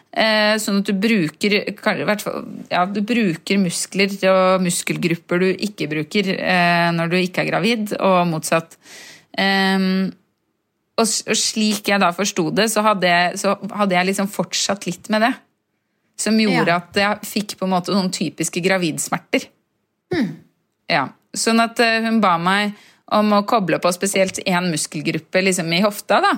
Eh, 0.10 0.56
sånn 0.62 0.80
at 0.82 0.90
du 0.90 0.96
bruker, 0.98 1.56
ja, 1.62 2.86
du 2.90 3.00
bruker 3.06 3.62
muskler 3.62 4.16
og 4.32 4.64
muskelgrupper 4.66 5.44
du 5.44 5.50
ikke 5.52 5.90
bruker 5.92 6.32
eh, 6.34 6.88
når 6.96 7.12
du 7.12 7.18
ikke 7.20 7.44
er 7.44 7.52
gravid, 7.52 7.94
og 8.00 8.24
motsatt. 8.32 8.78
Eh, 9.38 9.78
og, 11.00 11.08
og 11.32 11.38
slik 11.40 11.88
jeg 11.92 12.02
da 12.04 12.12
forsto 12.16 12.50
det, 12.56 12.68
så 12.74 12.84
hadde, 12.86 13.10
jeg, 13.10 13.40
så 13.42 13.56
hadde 13.76 13.96
jeg 13.98 14.10
liksom 14.12 14.30
fortsatt 14.32 14.86
litt 14.90 15.10
med 15.14 15.26
det. 15.28 15.34
Som 16.20 16.36
gjorde 16.42 16.74
Ja. 16.74 16.82
at 16.84 17.00
jeg 17.00 17.30
fikk 17.30 17.56
på 17.60 17.68
en 17.68 17.74
måte 17.78 17.96
noen 17.96 18.12
typiske 18.12 18.60
gravidsmerter. 18.64 19.48
Ja, 20.90 21.08
Sånn 21.38 21.62
at 21.62 21.78
eh, 21.84 22.00
hun 22.02 22.18
ba 22.24 22.38
meg 22.42 22.74
om 23.14 23.34
å 23.38 23.44
koble 23.48 23.78
på 23.82 23.92
spesielt 23.94 24.40
én 24.50 24.70
muskelgruppe 24.72 25.44
liksom 25.46 25.70
i 25.78 25.82
hofta. 25.86 26.20
da. 26.26 26.32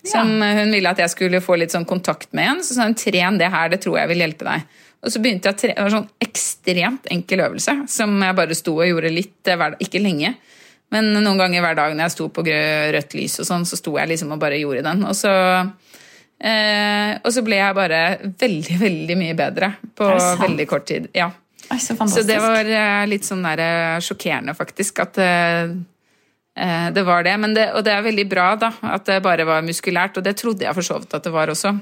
Som 0.00 0.32
ja. 0.40 0.54
hun 0.60 0.72
ville 0.72 0.88
at 0.88 1.00
jeg 1.02 1.12
skulle 1.12 1.42
få 1.44 1.58
litt 1.60 1.74
sånn 1.74 1.88
kontakt 1.88 2.32
med 2.32 2.46
igjen. 2.46 2.62
Så 2.64 2.76
sa 2.76 2.86
hun 2.88 2.96
tren 2.96 3.36
det 3.40 3.50
her, 3.52 3.68
det 3.72 3.82
tror 3.84 3.98
jeg 4.00 4.12
vil 4.12 4.24
hjelpe 4.24 4.48
deg. 4.48 4.64
Og 5.00 5.12
så 5.12 5.20
begynte 5.20 5.48
jeg 5.48 5.56
å 5.56 5.60
trene, 5.60 5.76
Det 5.76 5.84
var 5.84 5.94
sånn 5.96 6.08
ekstremt 6.24 7.10
enkel 7.12 7.44
øvelse 7.46 7.76
som 7.88 8.16
jeg 8.24 8.36
bare 8.36 8.56
sto 8.56 8.74
og 8.78 8.88
gjorde 8.88 9.12
litt, 9.12 9.38
eh, 9.48 9.66
ikke 9.84 10.02
lenge. 10.02 10.34
Men 10.90 11.12
noen 11.14 11.38
ganger 11.38 11.62
hver 11.62 11.76
dag 11.78 11.92
når 11.94 12.08
jeg 12.08 12.14
sto 12.16 12.28
på 12.34 12.44
rødt 12.46 13.14
lys, 13.14 13.38
og 13.42 13.46
sånn, 13.46 13.66
så 13.68 13.78
sto 13.78 13.94
jeg 13.98 14.10
liksom 14.10 14.32
og 14.34 14.40
bare 14.42 14.58
gjorde 14.58 14.82
den. 14.88 15.04
Og 15.06 15.14
så, 15.14 15.30
eh, 16.42 17.12
og 17.20 17.30
så 17.34 17.44
ble 17.46 17.60
jeg 17.60 17.78
bare 17.78 18.00
veldig, 18.42 18.80
veldig 18.80 19.18
mye 19.20 19.36
bedre 19.38 19.70
på 19.94 20.10
veldig 20.42 20.66
kort 20.70 20.88
tid. 20.90 21.06
Ja. 21.14 21.30
Oi, 21.70 21.78
så 21.78 21.94
Så 22.10 22.26
det 22.26 22.40
var 22.42 22.66
eh, 22.66 23.06
litt 23.06 23.28
sånn 23.28 23.46
der, 23.46 23.62
eh, 23.62 24.02
sjokkerende, 24.02 24.56
faktisk, 24.58 24.98
at 25.04 25.18
eh, 25.22 25.70
eh, 26.58 26.88
det 26.90 27.06
var 27.06 27.22
det. 27.22 27.36
Men 27.38 27.54
det. 27.54 27.70
Og 27.78 27.86
det 27.86 27.94
er 27.94 28.02
veldig 28.02 28.26
bra, 28.28 28.48
da, 28.58 28.72
at 28.82 29.06
det 29.06 29.22
bare 29.22 29.46
var 29.46 29.62
muskulært, 29.62 30.18
og 30.18 30.26
det 30.26 30.34
trodde 30.40 30.66
jeg 30.66 30.74
for 30.74 30.82
så 30.90 30.98
vidt 30.98 31.14
at 31.14 31.28
det 31.28 31.34
var 31.34 31.54
også. 31.54 31.76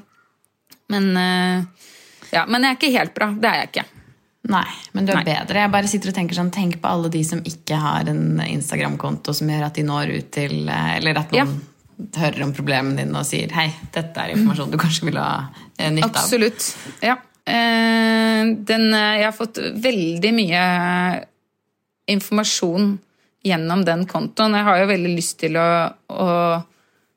Men, 0.93 1.09
eh, 1.17 1.89
ja, 2.35 2.45
men 2.45 2.61
jeg 2.61 2.75
er 2.75 2.77
ikke 2.77 2.99
helt 2.99 3.17
bra. 3.17 3.33
Det 3.33 3.49
er 3.49 3.63
jeg 3.63 3.73
ikke. 3.73 3.87
Nei, 4.49 4.69
men 4.97 5.05
du 5.05 5.13
er 5.13 5.21
Nei. 5.21 5.27
bedre. 5.29 5.61
Jeg 5.61 5.73
bare 5.73 5.89
sitter 5.91 6.11
og 6.11 6.17
tenker 6.17 6.39
sånn, 6.39 6.53
Tenk 6.55 6.79
på 6.81 6.89
alle 6.89 7.11
de 7.13 7.21
som 7.27 7.41
ikke 7.45 7.77
har 7.83 8.09
en 8.09 8.41
Instagram-konto 8.41 9.35
som 9.37 9.51
gjør 9.53 9.67
at 9.67 9.77
de 9.77 9.85
når 9.85 10.13
ut 10.15 10.31
til 10.33 10.71
eh, 10.73 10.93
Eller 10.97 11.21
at 11.21 11.35
noen 11.37 11.59
hører 12.17 12.45
om 12.47 12.53
problemene 12.55 13.03
dine 13.03 13.19
og 13.19 13.27
sier 13.27 13.51
hei, 13.57 13.67
dette 13.93 14.23
er 14.23 14.37
informasjon 14.37 14.71
du 14.71 14.79
kanskje 14.81 15.09
vil 15.11 15.19
ha 15.21 15.33
eh, 15.77 15.91
nytte 15.93 16.09
av. 16.09 16.21
Absolutt. 16.23 16.69
Ja. 17.05 17.19
Eh, 17.43 18.55
den, 18.71 18.87
jeg 18.95 19.27
har 19.27 19.37
fått 19.37 19.61
veldig 19.85 20.33
mye 20.37 20.63
informasjon 22.09 22.95
gjennom 23.45 23.85
den 23.85 24.07
kontoen. 24.09 24.57
Jeg 24.57 24.69
har 24.69 24.81
jo 24.81 24.89
veldig 24.95 25.13
lyst 25.13 25.41
til 25.43 25.59
å, 25.61 25.69
å 26.09 26.31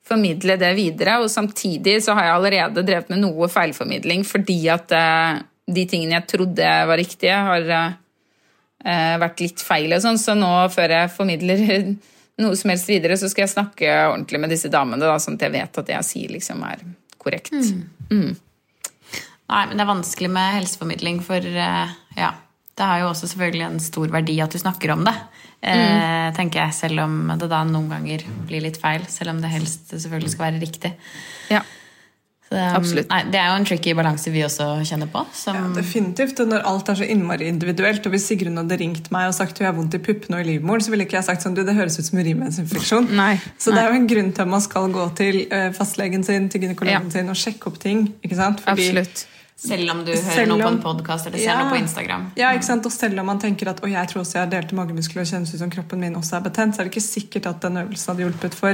formidle 0.03 0.57
det 0.59 0.73
videre, 0.75 1.21
og 1.21 1.31
samtidig 1.31 2.01
så 2.03 2.17
har 2.17 2.27
jeg 2.27 2.35
allerede 2.35 2.83
drevet 2.83 3.13
med 3.13 3.23
noe 3.23 3.47
feilformidling 3.51 4.25
fordi 4.27 4.59
at 4.73 4.91
de 5.73 5.85
tingene 5.89 6.17
jeg 6.17 6.29
trodde 6.29 6.69
var 6.89 6.99
riktige, 6.99 7.37
har 7.47 7.71
eh, 7.71 9.15
vært 9.21 9.43
litt 9.43 9.63
feil 9.65 9.95
og 9.95 10.03
sånn, 10.03 10.19
så 10.21 10.35
nå 10.37 10.51
før 10.73 10.95
jeg 10.97 11.13
formidler 11.15 11.65
noe 12.41 12.57
som 12.57 12.73
helst 12.73 12.89
videre, 12.89 13.17
så 13.19 13.29
skal 13.31 13.45
jeg 13.45 13.55
snakke 13.55 13.91
ordentlig 14.09 14.41
med 14.41 14.53
disse 14.53 14.71
damene, 14.73 15.03
da, 15.05 15.17
sånn 15.21 15.39
at 15.39 15.47
jeg 15.47 15.55
vet 15.57 15.81
at 15.83 15.89
det 15.89 15.97
jeg 15.97 16.09
sier 16.09 16.37
liksom 16.37 16.63
er 16.67 16.85
korrekt. 17.21 17.53
Nei, 19.51 19.65
men 19.67 19.75
det 19.75 19.83
er 19.83 19.89
vanskelig 19.91 20.31
med 20.31 20.57
helseformidling, 20.61 21.19
for 21.25 21.43
eh, 21.43 21.95
ja, 22.17 22.31
det 22.77 22.87
har 22.87 23.01
jo 23.01 23.11
også 23.11 23.27
selvfølgelig 23.33 23.65
en 23.67 23.81
stor 23.83 24.13
verdi 24.13 24.37
at 24.41 24.53
du 24.53 24.59
snakker 24.61 24.93
om 24.95 25.03
det. 25.05 25.13
Eh, 25.61 26.29
tenker 26.33 26.63
jeg, 26.63 26.73
selv 26.73 27.03
om 27.03 27.17
det 27.37 27.49
da 27.51 27.59
noen 27.67 27.91
ganger 27.91 28.23
blir 28.47 28.63
litt 28.63 28.79
feil. 28.81 29.03
Selv 29.11 29.35
om 29.35 29.41
det 29.43 29.51
helst 29.51 29.91
selvfølgelig 29.91 30.31
skal 30.33 30.47
være 30.47 30.61
riktig. 30.63 30.93
Ja. 31.51 31.61
Um, 32.51 32.57
Absolutt. 32.75 33.07
Nei, 33.07 33.21
det 33.31 33.39
er 33.39 33.45
jo 33.47 33.59
en 33.61 33.65
tricky 33.69 33.93
balanse 33.95 34.27
vi 34.33 34.41
også 34.43 34.65
kjenner 34.83 35.07
på. 35.07 35.21
Som, 35.31 35.69
Definitivt. 35.77 36.41
Og 36.43 36.49
når 36.51 36.65
alt 36.67 36.89
er 36.91 36.97
så 36.99 37.05
innmari 37.07 37.47
individuelt, 37.47 38.03
og 38.05 38.11
hvis 38.11 38.25
Sigrun 38.27 38.59
hadde 38.59 38.75
ringt 38.81 39.07
meg 39.15 39.29
og 39.29 39.35
sagt 39.37 39.61
hun 39.61 39.69
har 39.69 39.75
vondt 39.77 39.95
i 39.95 40.01
puppene 40.03 40.35
og 40.35 40.43
i 40.43 40.49
livmoren, 40.57 40.83
så 40.83 40.91
ville 40.91 41.05
ikke 41.07 41.15
jeg 41.15 41.29
sagt 41.29 41.45
sånn 41.45 41.55
du, 41.55 41.61
det 41.63 41.77
høres 41.77 41.95
ut 42.01 42.09
som 42.09 42.19
urinveisinfeksjon. 42.19 43.07
Nei. 43.15 43.37
Så 43.55 43.71
det 43.71 43.79
er 43.85 43.93
jo 43.93 44.01
en 44.01 44.07
grunn 44.11 44.33
til 44.35 44.43
at 44.43 44.51
man 44.51 44.63
skal 44.67 44.91
gå 44.91 45.05
til 45.21 45.37
eh, 45.47 45.69
fastlegen 45.77 46.27
sin, 46.27 46.49
til 46.51 46.65
gynekologen 46.65 47.07
Ja. 47.07 47.13
sin 47.15 47.31
og 47.31 47.39
sjekke 47.39 47.71
opp 47.71 47.79
ting. 47.79 48.09
ikke 48.21 48.35
sant? 48.35 48.63
Absolutt. 48.67 49.23
selv 49.61 49.91
om 49.93 49.99
du 50.03 50.11
hører 50.11 50.43
om, 50.43 50.57
noe 50.57 50.65
på 50.65 50.69
en 50.73 50.81
podkast 50.81 51.27
eller 51.29 51.37
ser 51.37 51.45
Ja. 51.53 51.59
noe 51.63 51.71
på 51.71 51.77
Instagram. 51.79 52.31
Ja, 52.35 52.49
ikke 52.57 52.65
sant? 52.67 52.85
Og 52.85 52.91
selv 52.91 53.19
om 53.21 53.25
man 53.31 53.39
tenker 53.39 53.69
at 53.69 53.79
«Å, 53.79 53.87
jeg 53.87 54.09
tror 54.11 54.23
også 54.25 54.39
jeg 54.39 54.43
har 54.47 54.51
delte 54.57 54.75
magemuskler 54.75 55.21
og 55.21 55.27
kjennes 55.29 55.53
ut 55.53 55.59
som 55.61 55.69
kroppen 55.71 55.99
min 56.03 56.15
også 56.19 56.35
er 56.39 56.49
betent, 56.49 56.75
så 56.75 56.81
er 56.81 56.89
det 56.89 56.91
ikke 56.95 57.05
sikkert 57.07 57.45
at 57.47 57.61
den 57.61 57.77
øvelsen 57.85 58.11
hadde 58.11 58.25
hjulpet 58.25 58.57
for 58.57 58.73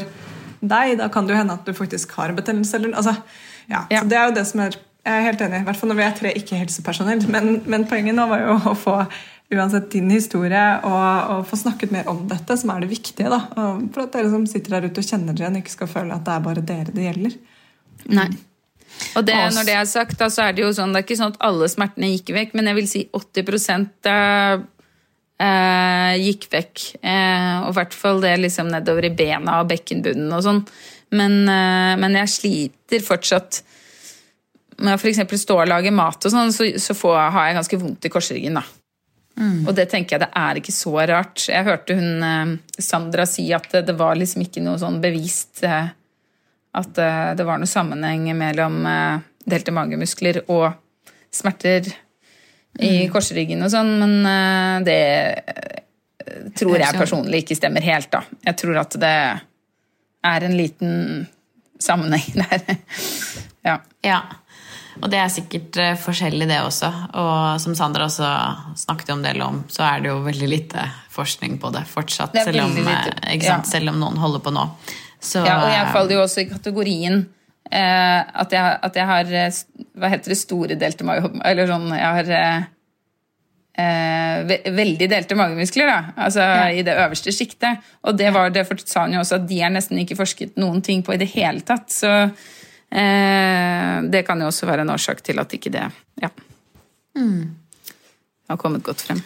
deg. 0.62 0.98
Da 0.98 1.10
kan 1.13 1.28
det 1.28 1.36
jo 1.36 1.42
hende 1.44 1.54
at 1.60 1.66
du 1.68 1.74
faktisk 1.78 2.16
har 2.18 2.30
en 2.34 2.40
betennelse. 2.40 2.74
Eller, 2.80 2.96
altså, 2.98 3.13
ja. 3.68 3.86
Ja. 3.92 4.02
Så 4.02 4.12
det 4.12 4.20
er 4.20 4.30
jo 4.30 4.36
det 4.38 4.46
som 4.50 4.62
er 4.63 4.78
Jeg 5.08 5.22
er 5.22 5.24
helt 5.24 5.42
enig, 5.46 5.62
i 5.63 5.63
hvert 5.63 5.80
fall 5.80 5.88
når 5.88 5.96
vi 5.96 6.04
er 6.04 6.15
tre 6.18 6.32
ikke-helsepersonell. 6.36 7.22
Men, 7.32 7.62
men 7.63 7.86
poenget 7.88 8.15
nå 8.18 8.26
var 8.28 8.42
jo 8.44 8.56
å 8.60 8.74
få 8.76 8.96
uansett 9.56 9.86
din 9.94 10.10
historie 10.12 10.63
og, 10.84 11.30
og 11.32 11.46
få 11.48 11.60
snakket 11.62 11.94
mer 11.96 12.10
om 12.12 12.26
dette, 12.28 12.58
som 12.60 12.74
er 12.74 12.84
det 12.84 12.90
viktige. 12.92 13.30
da. 13.32 13.40
Og 13.56 13.86
for 13.96 14.04
at 14.04 14.18
dere 14.18 14.32
som 14.34 14.44
sitter 14.50 14.76
der 14.76 14.90
ute 14.90 15.00
og 15.00 15.08
kjenner 15.08 15.32
dere 15.32 15.48
igjen, 15.48 15.62
ikke 15.62 15.76
skal 15.78 15.92
føle 15.94 16.18
at 16.18 16.26
det 16.28 16.34
er 16.36 16.44
bare 16.50 16.65
dere 16.74 16.96
det 16.96 17.06
gjelder. 17.08 17.38
Nei. 18.18 18.28
Og 19.15 19.24
det, 19.28 19.38
når 19.54 19.68
det 19.68 19.76
er 19.78 19.88
sagt, 19.88 20.18
da, 20.20 20.28
så 20.34 20.48
er 20.48 20.58
det 20.58 20.65
jo 20.65 20.74
sånn, 20.76 20.92
det 20.92 21.00
er 21.00 21.08
ikke 21.08 21.20
sånn 21.20 21.36
at 21.36 21.46
alle 21.48 21.70
smertene 21.72 22.12
gikk 22.15 22.34
vekk, 22.36 22.58
men 22.58 22.68
jeg 22.68 22.78
vil 22.80 22.90
si 22.90 23.04
80 23.15 24.65
eh, 25.44 26.13
gikk 26.24 26.48
vekk. 26.54 26.86
Eh, 27.02 27.56
og 27.63 27.72
i 27.72 27.78
hvert 27.78 27.98
fall 27.98 28.22
det 28.24 28.36
liksom 28.42 28.72
nedover 28.74 29.08
i 29.08 29.13
bena 29.15 29.62
og 29.62 29.72
bekkenbunnen 29.72 30.34
og 30.34 30.46
sånn. 30.46 30.63
Men, 31.16 31.40
eh, 31.48 31.94
men 32.00 32.18
jeg 32.20 32.34
sliter 32.34 33.04
fortsatt 33.04 33.62
Når 34.78 34.92
jeg 34.92 35.00
for 35.00 35.10
eksempel 35.10 35.40
stå 35.40 35.56
og 35.62 35.70
lager 35.72 35.94
mat 35.96 36.26
og 36.28 36.34
sånn, 36.34 36.52
så, 36.54 36.68
så 36.78 36.94
får, 36.94 37.16
har 37.34 37.48
jeg 37.48 37.56
ganske 37.58 37.80
vondt 37.82 38.06
i 38.06 38.12
korsryggen, 38.14 38.60
da. 38.60 38.66
Og 39.38 39.76
det 39.78 39.86
tenker 39.92 40.16
jeg 40.16 40.24
det 40.26 40.32
er 40.40 40.58
ikke 40.58 40.74
så 40.74 40.96
rart. 41.12 41.44
Jeg 41.46 41.66
hørte 41.68 41.98
hun 41.98 42.26
eh, 42.26 42.54
Sandra 42.82 43.28
si 43.30 43.46
at 43.54 43.70
det 43.86 43.96
var 43.98 44.18
liksom 44.18 44.44
ikke 44.48 44.64
noe 44.66 44.80
sånn 44.82 44.98
bevist 45.04 45.62
eh, 45.68 45.92
at 46.78 47.02
eh, 47.02 47.30
det 47.38 47.46
var 47.46 47.62
noe 47.62 47.70
sammenheng 47.70 48.32
mellom 48.38 48.82
delte 49.48 49.74
magemuskler 49.76 50.42
og 50.52 50.72
smerter 51.34 51.86
i 52.84 53.08
korsryggen 53.10 53.62
og 53.66 53.72
sånn, 53.74 53.88
men 53.98 54.84
det 54.86 54.98
tror 56.60 56.76
jeg 56.78 56.98
personlig 57.00 57.40
ikke 57.42 57.58
stemmer 57.58 57.86
helt, 57.86 58.10
da. 58.12 58.22
Jeg 58.44 58.58
tror 58.60 58.82
at 58.84 58.98
det 59.02 59.14
er 60.28 60.48
en 60.48 60.58
liten 60.58 60.92
sammenheng 61.80 62.28
der. 62.44 62.78
ja. 63.67 63.80
Ja. 64.06 64.19
Og 64.98 65.12
det 65.13 65.19
er 65.21 65.30
sikkert 65.30 65.78
eh, 65.82 65.96
forskjellig, 66.00 66.48
det 66.50 66.58
også. 66.65 66.90
Og 67.21 67.62
som 67.62 67.75
Sandra 67.78 68.08
også 68.08 68.30
snakket 68.80 69.12
om, 69.13 69.21
del 69.25 69.44
om, 69.46 69.60
så 69.69 69.86
er 69.86 70.02
det 70.02 70.10
jo 70.10 70.21
veldig 70.25 70.50
lite 70.50 70.86
forskning 71.13 71.60
på 71.62 71.69
det 71.75 71.84
fortsatt. 71.90 72.34
Det 72.34 72.48
selv, 72.48 72.63
om, 72.65 72.73
lite, 72.78 73.13
eh, 73.21 73.38
ja. 73.44 73.60
selv 73.67 73.94
om 73.94 74.00
noen 74.02 74.17
holder 74.21 74.44
på 74.46 74.54
nå. 74.56 74.65
Så, 75.19 75.44
Ja, 75.46 75.60
og 75.63 75.69
jeg 75.69 75.84
eh, 75.84 75.92
faller 75.94 76.17
jo 76.17 76.23
også 76.23 76.44
i 76.44 76.50
kategorien 76.50 77.21
eh, 77.69 78.21
at, 78.21 78.54
jeg, 78.54 78.80
at 78.86 78.98
jeg 79.00 79.08
har 79.10 79.32
Hva 79.98 80.12
heter 80.13 80.34
det? 80.34 80.40
Store 80.40 80.78
delte 80.78 81.08
mage... 81.08 81.32
Eller 81.46 81.69
sånn 81.69 81.88
Jeg 81.94 82.17
har 82.19 82.67
ve 83.78 84.56
veldig 84.73 85.08
delte 85.12 85.36
magemuskler, 85.38 85.86
da. 85.90 86.13
Altså 86.25 86.42
i 86.73 86.82
det 86.88 86.96
øverste 86.98 87.32
sjiktet. 87.36 87.84
Og 88.10 88.17
det 88.17 88.32
var 88.34 88.50
det 88.50 88.63
for- 88.67 88.82
sa 88.86 89.04
han 89.06 89.13
jo 89.13 89.19
også 89.21 89.36
at 89.42 89.48
de 89.50 89.60
er 89.62 89.69
nesten 89.73 90.00
ikke 90.02 90.17
forsket 90.17 90.58
noen 90.58 90.82
ting 90.82 91.04
på 91.06 91.13
i 91.13 91.19
det 91.21 91.30
hele 91.36 91.62
tatt. 91.62 91.90
Så 91.94 92.10
eh, 92.90 93.98
det 94.10 94.25
kan 94.25 94.40
jo 94.42 94.48
også 94.50 94.65
være 94.69 94.82
en 94.86 94.94
årsak 94.96 95.21
til 95.25 95.40
at 95.40 95.54
ikke 95.54 95.73
det 95.73 95.86
ja, 96.23 96.30
har 98.50 98.58
kommet 98.62 98.84
godt 98.86 99.02
frem. 99.06 99.21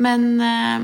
Men 0.00 0.22
eh, 0.40 0.78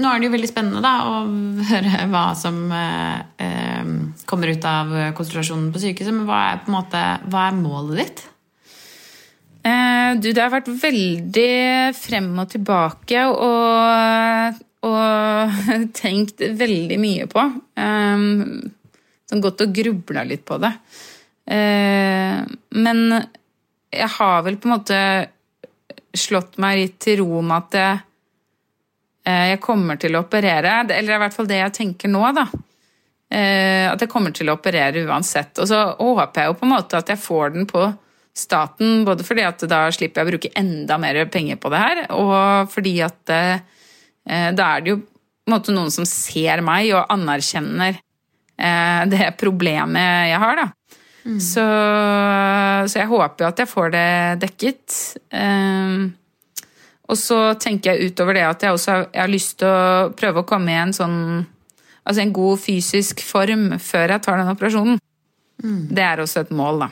nå 0.00 0.08
er 0.10 0.18
det 0.18 0.26
jo 0.26 0.32
veldig 0.34 0.48
spennende 0.50 0.80
da, 0.82 0.94
å 1.06 1.20
høre 1.68 2.06
hva 2.10 2.24
som 2.38 2.56
eh, 2.74 3.20
eh, 3.38 3.92
kommer 4.26 4.50
ut 4.50 4.64
av 4.66 4.90
konsultasjonen 5.14 5.68
på 5.74 5.82
sykehuset. 5.84 6.14
Men 6.16 6.26
hva 6.26 6.40
er, 6.54 6.64
måte, 6.72 7.04
hva 7.30 7.44
er 7.50 7.60
målet 7.60 8.00
ditt? 8.02 8.24
Eh, 9.66 10.10
du, 10.22 10.30
det 10.30 10.42
har 10.42 10.52
vært 10.52 10.70
veldig 10.70 11.50
frem 11.98 12.30
og 12.38 12.50
tilbake 12.52 13.24
og, 13.32 14.60
og 14.86 15.60
tenkt 16.00 16.44
veldig 16.60 16.98
mye 17.02 17.26
på. 17.30 17.46
Um, 17.74 18.72
sånn 19.26 19.42
gått 19.42 19.64
og 19.64 19.74
grubla 19.74 20.24
litt 20.26 20.44
på 20.46 20.60
det. 20.62 20.72
Eh, 21.46 22.42
men 22.78 23.02
jeg 23.90 24.10
har 24.18 24.44
vel 24.46 24.58
på 24.58 24.68
en 24.68 24.76
måte 24.76 25.00
slått 26.16 26.56
meg 26.62 26.80
litt 26.80 26.98
til 27.02 27.20
ro 27.22 27.42
med 27.42 27.56
at 27.56 27.76
jeg, 27.80 27.98
eh, 29.26 29.44
jeg 29.52 29.62
kommer 29.64 29.98
til 30.00 30.16
å 30.16 30.24
operere. 30.24 30.78
Eller 30.86 31.16
i 31.16 31.20
hvert 31.24 31.36
fall 31.36 31.50
det 31.50 31.60
jeg 31.60 31.76
tenker 31.82 32.12
nå, 32.12 32.24
da. 32.36 32.46
Eh, 33.26 33.86
at 33.90 34.02
jeg 34.02 34.10
kommer 34.10 34.34
til 34.34 34.50
å 34.50 34.56
operere 34.58 35.04
uansett. 35.06 35.58
Og 35.58 35.70
så 35.70 35.82
håper 35.98 36.42
jeg 36.42 36.52
jo 36.52 36.58
på 36.60 36.68
en 36.68 36.74
måte 36.76 36.98
at 37.00 37.10
jeg 37.10 37.22
får 37.22 37.56
den 37.56 37.70
på 37.70 37.86
staten, 38.36 39.04
både 39.06 39.24
fordi 39.26 39.44
at 39.46 39.64
da 39.70 39.86
slipper 39.94 40.20
jeg 40.20 40.26
å 40.26 40.32
bruke 40.34 40.52
enda 40.58 40.98
mer 41.00 41.22
penger 41.32 41.60
på 41.60 41.72
det 41.72 41.82
her, 41.82 42.02
og 42.14 42.72
fordi 42.72 42.98
at 43.06 43.32
eh, 43.32 44.50
da 44.52 44.72
er 44.74 44.84
det 44.84 44.92
jo 44.92 45.00
måte 45.50 45.74
noen 45.74 45.92
som 45.94 46.06
ser 46.08 46.62
meg 46.66 46.90
og 46.92 47.06
anerkjenner 47.14 47.96
eh, 47.96 49.02
det 49.10 49.30
problemet 49.40 50.30
jeg 50.32 50.42
har, 50.42 50.62
da. 50.62 50.70
Så, 51.42 51.62
så 52.86 53.00
jeg 53.00 53.10
håper 53.10 53.42
jo 53.42 53.48
at 53.48 53.58
jeg 53.58 53.66
får 53.66 53.88
det 53.90 54.10
dekket. 54.44 54.98
Eh, 55.34 56.04
og 57.06 57.18
så 57.18 57.38
tenker 57.62 57.94
jeg 57.94 58.12
utover 58.12 58.38
det 58.38 58.44
at 58.46 58.62
jeg 58.62 58.76
også 58.76 58.92
har, 58.92 59.08
jeg 59.10 59.22
har 59.24 59.32
lyst 59.32 59.56
til 59.62 59.70
å 59.70 60.14
prøve 60.18 60.42
å 60.42 60.48
komme 60.48 60.74
i 60.74 60.80
en 60.84 60.96
sånn 60.96 61.18
Altså 62.06 62.22
en 62.22 62.30
god 62.30 62.60
fysisk 62.62 63.18
form 63.26 63.64
før 63.82 64.12
jeg 64.14 64.22
tar 64.22 64.36
den 64.38 64.50
operasjonen. 64.52 65.00
Det 65.90 66.04
er 66.06 66.20
også 66.22 66.44
et 66.44 66.52
mål, 66.54 66.84
da. 66.84 66.86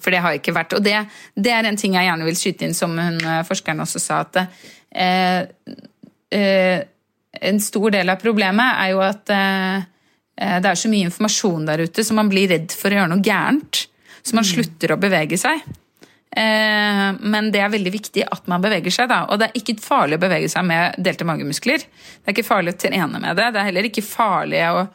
For 0.00 0.14
det 0.14 0.22
har 0.24 0.36
ikke 0.38 0.54
vært 0.56 0.72
Og 0.78 0.84
det, 0.84 0.94
det 1.36 1.52
er 1.52 1.66
en 1.68 1.76
ting 1.76 1.96
jeg 1.98 2.08
gjerne 2.08 2.24
vil 2.28 2.38
skyte 2.38 2.64
inn, 2.66 2.76
som 2.76 2.96
hun, 2.96 3.18
eh, 3.20 3.42
forskeren 3.48 3.84
også 3.84 4.00
sa, 4.00 4.22
at 4.24 4.40
eh, 4.42 5.42
eh, 6.32 6.80
en 7.42 7.60
stor 7.60 7.92
del 7.94 8.12
av 8.12 8.20
problemet 8.22 8.80
er 8.80 8.92
jo 8.92 9.02
at 9.04 9.32
eh, 9.32 9.84
eh, 10.40 10.58
det 10.62 10.72
er 10.72 10.80
så 10.80 10.90
mye 10.92 11.08
informasjon 11.08 11.68
der 11.68 11.84
ute, 11.86 12.04
så 12.04 12.16
man 12.16 12.32
blir 12.32 12.50
redd 12.52 12.74
for 12.76 12.92
å 12.92 13.00
gjøre 13.00 13.12
noe 13.14 13.24
gærent. 13.24 13.86
Så 14.22 14.36
man 14.38 14.46
slutter 14.46 14.92
å 14.94 15.00
bevege 15.02 15.34
seg. 15.40 15.64
Eh, 16.32 17.08
men 17.18 17.50
det 17.52 17.60
er 17.60 17.72
veldig 17.72 17.92
viktig 17.92 18.22
at 18.24 18.46
man 18.48 18.62
beveger 18.62 18.94
seg. 18.94 19.10
Da. 19.10 19.24
Og 19.28 19.40
det 19.40 19.50
er 19.50 19.58
ikke 19.58 19.80
farlig 19.82 20.16
å 20.16 20.22
bevege 20.22 20.48
seg 20.52 20.64
med 20.68 21.00
delte 21.02 21.26
magemuskler. 21.28 21.82
Det 21.82 22.30
er 22.30 22.36
ikke 22.36 22.46
farlig 22.46 22.76
å 22.76 22.80
trene 22.84 23.18
med 23.18 23.36
det. 23.36 23.48
Det 23.50 23.60
er 23.60 23.68
heller 23.68 23.88
ikke 23.88 24.06
farlig 24.06 24.62
å 24.70 24.86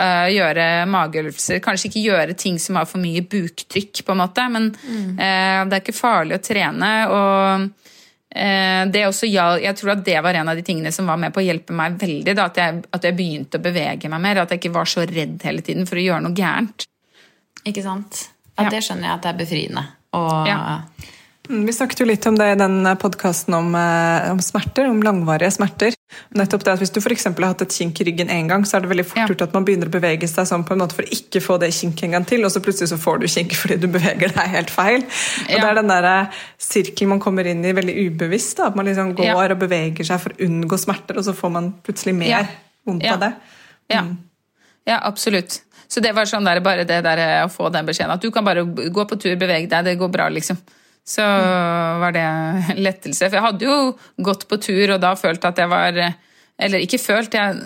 eh, 0.00 0.30
gjøre 0.34 0.66
mageøvelser. 0.90 1.60
Kanskje 1.64 1.90
ikke 1.90 2.04
gjøre 2.08 2.36
ting 2.40 2.58
som 2.62 2.78
har 2.80 2.88
for 2.88 3.02
mye 3.02 3.22
buktrykk, 3.22 4.02
på 4.06 4.14
en 4.16 4.22
måte. 4.22 4.46
Men 4.52 4.70
eh, 4.72 5.60
det 5.68 5.76
er 5.76 5.84
ikke 5.84 5.96
farlig 5.96 6.38
å 6.38 6.42
trene. 6.44 6.90
og 7.12 7.68
eh, 8.30 8.82
det 8.90 9.04
også, 9.06 9.28
jeg 9.30 9.76
tror 9.78 9.94
at 9.96 10.04
det 10.06 10.18
var 10.24 10.40
en 10.40 10.50
av 10.52 10.58
de 10.58 10.64
tingene 10.66 10.92
som 10.94 11.06
var 11.10 11.20
med 11.20 11.34
på 11.34 11.42
å 11.42 11.46
hjelpe 11.46 11.76
meg 11.76 12.00
veldig. 12.00 12.34
Da, 12.34 12.48
at, 12.50 12.60
jeg, 12.62 12.82
at 12.96 13.06
jeg 13.08 13.18
begynte 13.18 13.60
å 13.60 13.64
bevege 13.68 14.10
meg 14.12 14.24
mer. 14.26 14.42
At 14.44 14.54
jeg 14.54 14.62
ikke 14.64 14.76
var 14.80 14.90
så 14.90 15.04
redd 15.06 15.40
hele 15.46 15.64
tiden 15.66 15.88
for 15.90 16.00
å 16.00 16.04
gjøre 16.08 16.24
noe 16.26 16.36
gærent. 16.36 16.86
Ikke 17.64 17.84
sant? 17.84 18.26
Ja, 18.56 18.66
Ja. 18.66 18.70
Det 18.74 18.82
skjønner 18.84 19.08
jeg 19.08 19.14
at 19.14 19.22
det 19.24 19.30
er 19.30 19.38
befriende. 19.38 19.86
Og 20.18 20.46
Ja. 20.48 20.60
Mm, 21.50 21.66
Vi 21.66 21.72
snakket 21.74 22.00
jo 22.00 22.06
litt 22.06 22.26
om 22.30 22.36
det 22.38 22.46
i 22.52 22.58
den 22.58 22.84
podkasten 23.02 23.54
om, 23.56 23.74
eh, 23.74 24.30
om 24.30 24.38
smerter, 24.38 24.86
om 24.88 25.00
langvarige 25.02 25.50
smerter. 25.50 25.94
Nettopp 26.34 26.62
det 26.64 26.72
at 26.72 26.78
Hvis 26.80 26.92
du 26.94 27.00
for 27.00 27.10
eksempel 27.10 27.42
har 27.44 27.54
hatt 27.54 27.62
et 27.62 27.74
kink 27.74 28.00
i 28.00 28.04
ryggen 28.04 28.28
én 28.30 28.46
gang, 28.48 28.62
så 28.64 28.76
er 28.76 28.80
det 28.82 28.90
veldig 28.90 29.06
fort 29.06 29.16
Ja. 29.18 29.26
gjort 29.26 29.42
at 29.42 29.52
man 29.54 29.64
begynner 29.64 29.88
å 29.88 29.90
bevege 29.90 30.28
seg 30.28 30.46
sånn 30.46 30.64
på 30.64 30.72
en 30.72 30.78
måte 30.78 30.92
for 30.94 31.02
å 31.02 31.10
ikke 31.10 31.42
få 31.42 31.58
det 31.58 31.70
kinket 31.74 32.04
en 32.04 32.10
gang 32.12 32.24
til, 32.24 32.44
og 32.44 32.50
så 32.52 32.60
plutselig 32.62 32.88
så 32.88 32.98
får 32.98 33.20
du 33.20 33.26
kink 33.26 33.50
fordi 33.52 33.80
du 33.80 33.88
beveger 33.88 34.28
deg 34.32 34.48
helt 34.48 34.70
feil. 34.70 35.02
Og 35.02 35.50
Ja. 35.50 35.58
Det 35.60 35.64
er 35.70 35.74
den 35.74 35.88
der 35.88 36.04
eh, 36.04 36.26
sirkelen 36.58 37.08
man 37.08 37.20
kommer 37.20 37.44
inn 37.46 37.64
i 37.64 37.72
veldig 37.72 37.96
ubevisst. 38.10 38.56
da, 38.56 38.66
At 38.66 38.76
man 38.76 38.86
liksom 38.86 39.14
går 39.16 39.24
Ja. 39.24 39.34
og 39.50 39.58
beveger 39.58 40.04
seg 40.04 40.20
for 40.20 40.30
å 40.30 40.36
unngå 40.46 40.78
smerter, 40.78 41.16
og 41.18 41.24
så 41.24 41.34
får 41.34 41.50
man 41.50 41.74
plutselig 41.82 42.14
mer 42.14 42.48
vondt 42.86 43.04
av 43.10 43.20
det. 43.20 43.34
Ja, 43.90 44.04
ja 44.86 45.00
absolutt. 45.02 45.62
Så 45.88 46.00
det 46.00 46.14
var 46.14 46.24
sånn 46.26 46.44
der, 46.44 46.60
bare 46.60 46.84
det 46.84 47.02
der 47.02 47.18
eh, 47.18 47.44
å 47.44 47.50
få 47.50 47.72
den 47.72 47.86
beskjeden 47.86 48.12
at 48.12 48.20
du 48.20 48.30
kan 48.30 48.44
bare 48.44 48.62
gå 48.64 49.04
på 49.08 49.18
tur, 49.20 49.34
bevege 49.36 49.68
deg, 49.68 49.84
det 49.84 49.98
går 49.98 50.08
bra, 50.12 50.28
liksom. 50.28 50.56
Så 51.06 51.24
var 51.24 52.14
det 52.14 52.22
en 52.22 52.78
lettelse. 52.78 53.26
For 53.26 53.38
jeg 53.38 53.46
hadde 53.46 53.66
jo 53.66 53.78
gått 54.22 54.46
på 54.50 54.60
tur 54.62 54.94
og 54.94 55.00
da 55.02 55.14
følt 55.18 55.44
at 55.48 55.58
jeg 55.58 55.70
var 55.70 55.96
Eller 56.60 56.84
ikke 56.84 57.00
følt, 57.00 57.34
jeg, 57.34 57.56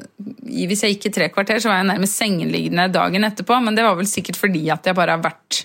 hvis 0.70 0.84
jeg 0.84 0.94
gikk 0.94 1.06
i 1.08 1.14
tre 1.18 1.28
kvarter, 1.34 1.58
så 1.58 1.68
var 1.68 1.80
jeg 1.80 1.90
nærmest 1.90 2.20
sengenliggende 2.20 2.86
dagen 2.94 3.26
etterpå, 3.26 3.58
men 3.60 3.74
det 3.74 3.82
var 3.82 3.96
vel 3.98 4.06
sikkert 4.06 4.38
fordi 4.38 4.68
at 4.70 4.86
jeg 4.86 4.94
bare 4.94 5.16
har 5.16 5.24
vært 5.24 5.64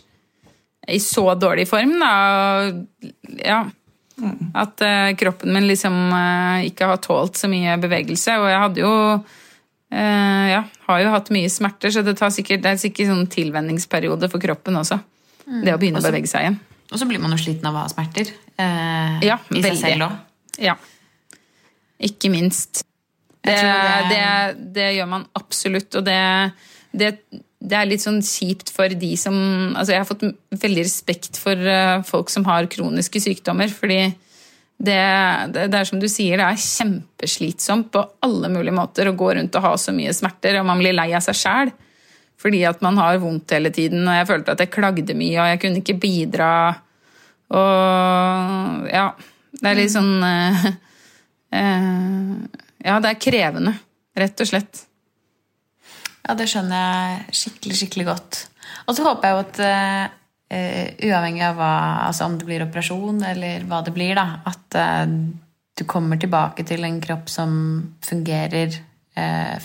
i 0.90 1.00
så 1.00 1.36
dårlig 1.38 1.68
form, 1.70 2.00
da. 2.02 2.14
Ja. 3.46 3.60
At 4.58 4.82
eh, 4.84 5.16
kroppen 5.20 5.54
min 5.54 5.68
liksom 5.70 5.96
eh, 6.16 6.70
ikke 6.70 6.90
har 6.90 7.04
tålt 7.04 7.40
så 7.40 7.50
mye 7.52 7.78
bevegelse. 7.82 8.36
Og 8.42 8.50
jeg 8.52 8.64
hadde 8.64 8.84
jo 8.84 8.94
eh, 9.16 10.48
ja, 10.54 10.64
har 10.88 11.04
jo 11.04 11.14
hatt 11.14 11.32
mye 11.36 11.52
smerter, 11.52 11.94
så 11.94 12.04
det, 12.06 12.18
tar 12.20 12.34
sikkert, 12.36 12.64
det 12.66 12.74
er 12.74 12.82
sikkert 12.82 13.12
sånn 13.12 13.30
tilvenningsperiode 13.32 14.32
for 14.32 14.44
kroppen 14.44 14.82
også. 14.82 15.00
Det 15.50 15.74
å 15.74 15.80
begynne 15.82 16.02
å 16.02 16.06
bevege 16.06 16.30
seg 16.30 16.46
igjen. 16.46 16.60
Og 16.92 16.98
så 16.98 17.06
blir 17.10 17.20
man 17.22 17.32
jo 17.36 17.38
sliten 17.42 17.66
av 17.70 17.76
å 17.78 17.84
ha 17.84 17.90
smerter. 17.92 18.32
Eh, 18.58 19.20
Ja, 19.28 19.38
I 19.52 19.62
seg 19.62 19.68
veldig. 19.72 19.82
selv 19.84 20.08
òg. 20.08 20.16
Ja. 20.60 20.76
Ikke 22.00 22.32
minst. 22.34 22.84
Det, 23.44 23.56
det... 23.56 24.10
det- 24.10 24.74
Det, 24.74 24.88
gjør 24.98 25.08
man 25.08 25.26
absolutt, 25.36 25.96
og 25.96 26.04
det, 26.06 26.18
det, 26.92 27.12
det 27.62 27.78
er 27.78 27.86
litt 27.88 28.02
sånn 28.04 28.22
kjipt 28.26 28.70
for 28.74 28.88
de 28.90 29.12
som 29.18 29.36
Altså, 29.76 29.94
jeg 29.94 30.02
har 30.02 30.08
fått 30.10 30.26
veldig 30.64 30.84
respekt 30.86 31.38
for 31.40 31.56
eh, 31.56 32.02
folk 32.08 32.30
som 32.34 32.46
har 32.46 32.68
kroniske 32.72 33.22
sykdommer, 33.24 33.70
fordi 33.74 34.00
det, 34.80 35.00
det, 35.54 35.66
det 35.72 35.80
er 35.82 35.88
som 35.88 36.00
du 36.00 36.08
sier, 36.08 36.38
det 36.40 36.46
er 36.48 36.62
kjempeslitsomt 36.64 37.90
på 37.92 38.04
alle 38.24 38.48
mulige 38.54 38.76
måter 38.76 39.10
å 39.12 39.16
gå 39.20 39.34
rundt 39.36 39.56
og 39.60 39.66
ha 39.66 39.74
så 39.78 39.92
mye 39.96 40.14
smerter, 40.16 40.60
og 40.62 40.66
man 40.70 40.80
blir 40.80 40.96
lei 40.96 41.10
av 41.14 41.24
seg 41.26 41.36
sjæl. 41.36 41.72
Fordi 42.40 42.62
at 42.68 42.84
man 42.86 42.98
har 43.00 43.20
vondt 43.20 43.52
hele 43.52 43.72
tiden, 43.76 44.06
og 44.08 44.16
jeg 44.16 44.28
følte 44.30 44.54
at 44.56 44.62
jeg 44.64 44.72
klagde 44.72 45.16
mye, 45.18 45.40
og 45.42 45.50
jeg 45.52 45.60
kunne 45.64 45.82
ikke 45.82 45.98
bidra. 46.00 46.52
Og 47.50 48.86
ja, 48.88 49.08
det 49.60 49.72
er 49.72 49.80
litt 49.80 49.92
sånn 49.92 50.14
eh, 50.24 50.68
eh, 51.58 52.30
Ja, 52.86 53.00
det 53.04 53.12
er 53.12 53.20
krevende, 53.20 53.74
rett 54.16 54.46
og 54.46 54.52
slett. 54.52 54.86
Ja, 56.24 56.36
det 56.38 56.48
skjønner 56.52 56.80
jeg 56.80 57.36
skikkelig, 57.42 57.78
skikkelig 57.82 58.08
godt. 58.12 58.42
Og 58.88 58.96
så 58.96 59.06
håper 59.08 59.28
jeg 59.28 59.36
jo 59.36 59.44
at 59.44 59.62
eh, 59.66 61.10
uavhengig 61.10 61.44
av 61.48 61.60
hva, 61.60 61.74
altså 62.08 62.30
om 62.30 62.40
det 62.40 62.48
blir 62.48 62.66
operasjon 62.66 63.24
eller 63.34 63.66
hva 63.68 63.82
det 63.86 63.96
blir, 63.96 64.16
da, 64.18 64.42
at 64.48 64.80
eh, 64.80 65.06
du 65.80 65.86
kommer 65.90 66.20
tilbake 66.22 66.66
til 66.68 66.86
en 66.86 67.00
kropp 67.04 67.30
som 67.32 67.52
fungerer. 68.06 68.80
eh, 69.16 69.56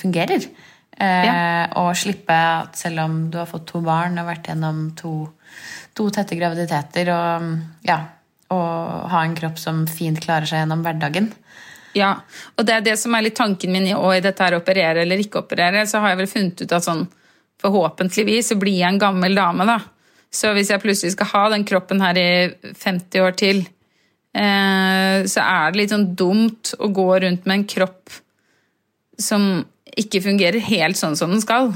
fungerer. 0.99 1.65
Eh, 1.65 1.79
Og 1.81 1.97
slippe 1.97 2.35
at 2.35 2.77
selv 2.77 3.01
om 3.05 3.31
du 3.31 3.39
har 3.39 3.47
fått 3.51 3.67
to 3.67 3.81
barn 3.81 4.19
og 4.19 4.29
vært 4.29 4.51
gjennom 4.51 4.95
to, 4.97 5.15
to 5.95 6.11
tette 6.11 6.37
graviditeter 6.39 7.11
og 7.15 7.49
ja, 7.87 7.99
og 8.55 9.09
ha 9.11 9.25
en 9.25 9.35
kropp 9.35 9.59
som 9.59 9.87
fint 9.91 10.21
klarer 10.21 10.47
seg 10.47 10.63
gjennom 10.63 10.85
hverdagen. 10.85 11.33
Ja, 11.95 12.17
og 12.59 12.67
det 12.67 12.75
er 12.75 12.87
det 12.87 12.97
som 12.99 13.15
er 13.15 13.23
litt 13.23 13.37
tanken 13.39 13.73
min 13.73 13.87
i, 13.87 13.95
i 13.95 14.23
dette 14.23 14.43
her 14.43 14.57
operere 14.59 15.05
eller 15.05 15.21
ikke 15.23 15.45
operere. 15.45 15.85
Så 15.87 16.01
har 16.03 16.13
jeg 16.13 16.25
vel 16.25 16.31
funnet 16.31 16.65
ut 16.65 16.79
at 16.79 16.87
sånn 16.87 17.07
Forhåpentligvis 17.65 18.51
så 18.51 18.57
blir 18.61 18.75
jeg 18.77 18.93
en 18.93 18.99
gammel 19.01 19.39
dame, 19.39 19.65
da. 19.65 19.79
Så 20.29 20.51
hvis 20.53 20.69
jeg 20.69 20.83
plutselig 20.83 21.15
skal 21.15 21.31
ha 21.31 21.45
den 21.53 21.63
kroppen 21.65 22.03
her 22.03 22.19
i 22.19 22.27
50 22.77 23.23
år 23.25 23.37
til, 23.41 23.63
eh, 24.35 25.23
så 25.31 25.41
er 25.41 25.71
det 25.71 25.81
litt 25.81 25.95
sånn 25.95 26.11
dumt 26.19 26.75
å 26.77 26.91
gå 26.93 27.07
rundt 27.25 27.47
med 27.47 27.55
en 27.55 27.65
kropp 27.71 28.19
som 29.17 29.65
ikke 30.01 30.21
fungerer 30.25 30.61
helt 30.61 30.99
sånn 30.99 31.17
som 31.19 31.31
den 31.35 31.43
skal. 31.45 31.73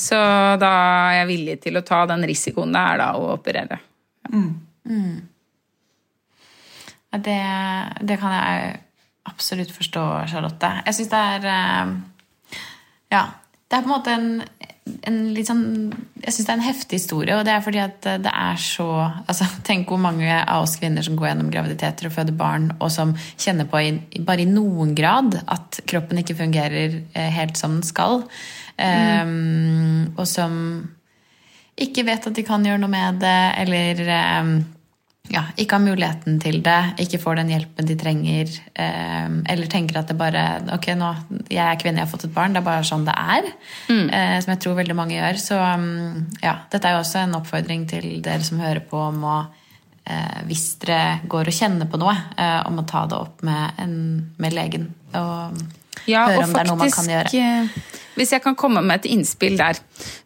Så 0.00 0.16
da 0.60 0.70
er 1.10 1.18
jeg 1.18 1.26
villig 1.28 1.56
til 1.60 1.76
å 1.76 1.82
ta 1.84 2.06
den 2.08 2.24
risikoen 2.24 2.72
det 2.72 2.80
er 2.80 2.96
da 3.02 3.08
å 3.18 3.26
operere. 3.34 3.76
Ja, 7.12 7.18
Det, 7.18 7.36
det 8.06 8.16
kan 8.22 8.32
jeg 8.32 8.80
absolutt 9.28 9.72
forstå, 9.74 10.04
Charlotte. 10.32 10.70
Jeg 10.86 10.94
syns 10.96 11.10
det 11.12 11.20
er 11.34 11.48
eh, 11.52 11.92
Ja. 13.12 13.24
Det 13.70 13.78
er 13.78 13.84
på 13.84 13.86
en 13.86 13.94
måte 13.94 14.14
en, 14.16 14.30
en 15.06 15.18
litt 15.30 15.46
sånn 15.46 15.64
Jeg 16.24 16.34
syns 16.34 16.46
det 16.46 16.50
er 16.50 16.56
en 16.56 16.64
heftig 16.66 16.98
historie, 16.98 17.36
og 17.38 17.44
det 17.46 17.52
er 17.54 17.62
fordi 17.62 17.80
at 17.82 18.08
det 18.24 18.32
er 18.32 18.58
så 18.58 18.88
altså, 19.06 19.46
Tenk 19.68 19.90
hvor 19.92 20.00
mange 20.02 20.30
av 20.40 20.64
oss 20.64 20.74
kvinner 20.80 21.06
som 21.06 21.18
går 21.18 21.30
gjennom 21.30 21.52
graviditeter 21.54 22.08
og 22.08 22.16
føder 22.16 22.36
barn, 22.36 22.70
og 22.80 22.90
som 22.92 23.14
kjenner 23.38 23.68
på 23.70 23.84
i, 23.86 23.92
bare 24.26 24.42
i 24.42 24.50
noen 24.50 24.96
grad 24.98 25.38
at 25.46 25.82
kroppen 25.90 26.18
ikke 26.22 26.38
fungerer 26.42 26.98
eh, 27.14 27.30
helt 27.36 27.60
som 27.60 27.78
den 27.78 27.86
skal. 27.86 28.24
Um, 28.80 30.16
og 30.16 30.24
som 30.28 30.54
ikke 31.80 32.04
vet 32.08 32.26
at 32.28 32.36
de 32.36 32.44
kan 32.44 32.64
gjøre 32.64 32.80
noe 32.80 32.92
med 32.92 33.20
det, 33.22 33.40
eller 33.62 34.00
um, 34.40 34.54
ja, 35.30 35.44
ikke 35.60 35.76
har 35.76 35.84
muligheten 35.84 36.40
til 36.42 36.58
det, 36.64 36.78
ikke 37.04 37.20
får 37.22 37.36
den 37.38 37.52
hjelpen 37.52 37.86
de 37.86 37.94
trenger, 38.00 38.50
um, 38.74 39.36
eller 39.46 39.68
tenker 39.70 40.00
at 40.00 40.08
det 40.10 40.16
bare 40.18 40.42
Ok, 40.74 40.88
nå, 40.98 41.10
jeg 41.52 41.62
er 41.62 41.78
kvinne, 41.78 42.00
jeg 42.00 42.08
har 42.08 42.10
fått 42.10 42.24
et 42.26 42.34
barn, 42.34 42.56
det 42.56 42.62
er 42.62 42.66
bare 42.66 42.86
sånn 42.88 43.04
det 43.06 43.14
er. 43.14 43.46
eh, 44.10 44.40
som 44.42 44.54
jeg 44.54 44.62
tror 44.64 44.74
veldig 44.80 44.96
mange 44.98 45.14
gjør. 45.14 45.38
Så 45.38 45.58
um, 45.60 46.26
ja, 46.42 46.56
dette 46.72 46.88
er 46.88 46.96
jo 46.96 47.04
også 47.04 47.22
en 47.22 47.36
oppfordring 47.38 47.86
til 47.90 48.08
dere 48.24 48.42
som 48.46 48.58
hører 48.62 48.82
på, 48.90 48.98
om 49.12 49.22
å 49.22 49.36
eh, 50.10 50.40
hvis 50.48 50.66
dere 50.82 51.20
går 51.30 51.52
og 51.52 51.58
kjenner 51.60 51.90
på 51.90 52.00
noe, 52.00 52.16
eh, 52.36 52.60
om 52.66 52.80
å 52.82 52.86
ta 52.88 53.04
det 53.10 53.18
opp 53.20 53.44
med, 53.46 53.78
en, 53.78 53.96
med 54.40 54.56
legen. 54.56 54.90
Og 55.14 55.60
Ja, 56.08 56.26
høre 56.26 56.40
og 56.40 56.48
om 56.48 56.54
det 56.56 56.64
er 56.64 56.70
noe 56.72 56.80
man 56.80 56.90
kan 56.90 57.06
faktisk, 57.06 57.34
gjøre. 57.36 57.99
Hvis 58.18 58.32
jeg 58.34 58.42
kan 58.42 58.56
komme 58.58 58.82
med 58.82 59.00
et 59.00 59.10
innspill 59.12 59.56
der, 59.58 59.78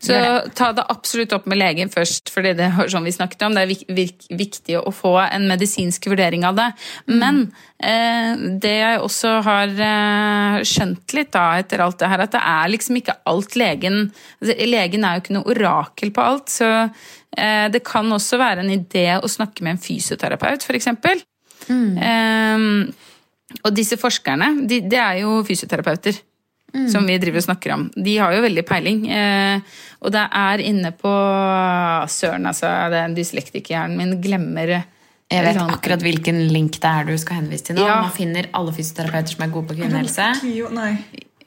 så 0.03 0.15
det. 0.15 0.55
ta 0.57 0.71
det 0.77 0.87
absolutt 0.93 1.35
opp 1.37 1.49
med 1.51 1.59
legen 1.61 1.91
først, 1.93 2.31
fordi 2.33 2.55
det 2.57 2.71
er 2.71 2.91
sånn 2.91 3.07
vi 3.07 3.13
snakket 3.15 3.45
om. 3.47 3.57
Det 3.57 3.65
er 3.65 3.71
vik 3.71 3.85
vik 3.95 4.27
viktig 4.33 4.79
å 4.81 4.93
få 4.95 5.17
en 5.25 5.47
medisinsk 5.51 6.09
vurdering 6.11 6.47
av 6.49 6.59
det. 6.59 6.71
Mm. 7.11 7.17
Men 7.21 7.41
eh, 7.79 8.45
det 8.63 8.75
jeg 8.79 9.03
også 9.05 9.35
har 9.47 9.75
eh, 9.89 10.59
skjønt 10.67 11.17
litt 11.17 11.33
da 11.37 11.47
etter 11.61 11.85
alt 11.85 12.01
det 12.01 12.11
her, 12.13 12.25
at 12.25 12.35
det 12.35 12.43
er 12.55 12.73
liksom 12.73 13.01
ikke 13.01 13.19
alt 13.31 13.59
legen 13.61 14.01
altså, 14.09 14.59
Legen 14.75 15.05
er 15.05 15.17
jo 15.17 15.25
ikke 15.25 15.37
noe 15.37 15.55
orakel 15.55 16.13
på 16.15 16.25
alt, 16.25 16.53
så 16.53 16.71
eh, 16.81 17.67
det 17.73 17.85
kan 17.87 18.11
også 18.13 18.41
være 18.41 18.65
en 18.65 18.75
idé 18.75 19.09
å 19.19 19.31
snakke 19.31 19.65
med 19.65 19.77
en 19.77 19.83
fysioterapeut, 19.85 20.65
f.eks. 20.65 20.93
Eh, 21.69 22.69
og 23.63 23.75
disse 23.77 23.99
forskerne, 24.01 24.55
de, 24.69 24.81
det 24.91 25.01
er 25.01 25.21
jo 25.23 25.43
fysioterapeuter. 25.47 26.19
Som 26.91 27.07
vi 27.07 27.19
driver 27.23 27.39
og 27.39 27.47
snakker 27.47 27.73
om. 27.75 27.85
De 27.95 28.17
har 28.19 28.33
jo 28.35 28.41
veldig 28.43 28.65
peiling. 28.67 29.05
Eh, 29.11 29.61
og 30.03 30.11
det 30.13 30.25
er 30.35 30.63
inne 30.65 30.91
på 30.99 31.13
Søren, 32.11 32.47
altså. 32.51 32.71
Den 32.93 33.15
dyslektikerhjernen 33.15 33.97
min 33.97 34.17
glemmer 34.25 34.75
Jeg 35.31 35.45
vet 35.47 35.57
sånn- 35.57 35.71
akkurat 35.73 36.03
hvilken 36.03 36.41
link 36.53 36.81
det 36.83 36.91
er 36.91 37.05
du 37.09 37.15
skal 37.19 37.37
henvise 37.43 37.65
til 37.71 37.77
nå. 37.79 37.87
Ja. 37.87 38.01
Man 38.03 38.11
finner 38.17 38.51
alle 38.53 38.73
fysioterapeuter 38.77 39.37
som 39.37 39.47
er 39.47 39.53
gode 39.55 39.71
på 39.71 39.79
kvinnehelse. 39.79 40.33
Kio, 40.43 40.69
nei. 40.75 40.99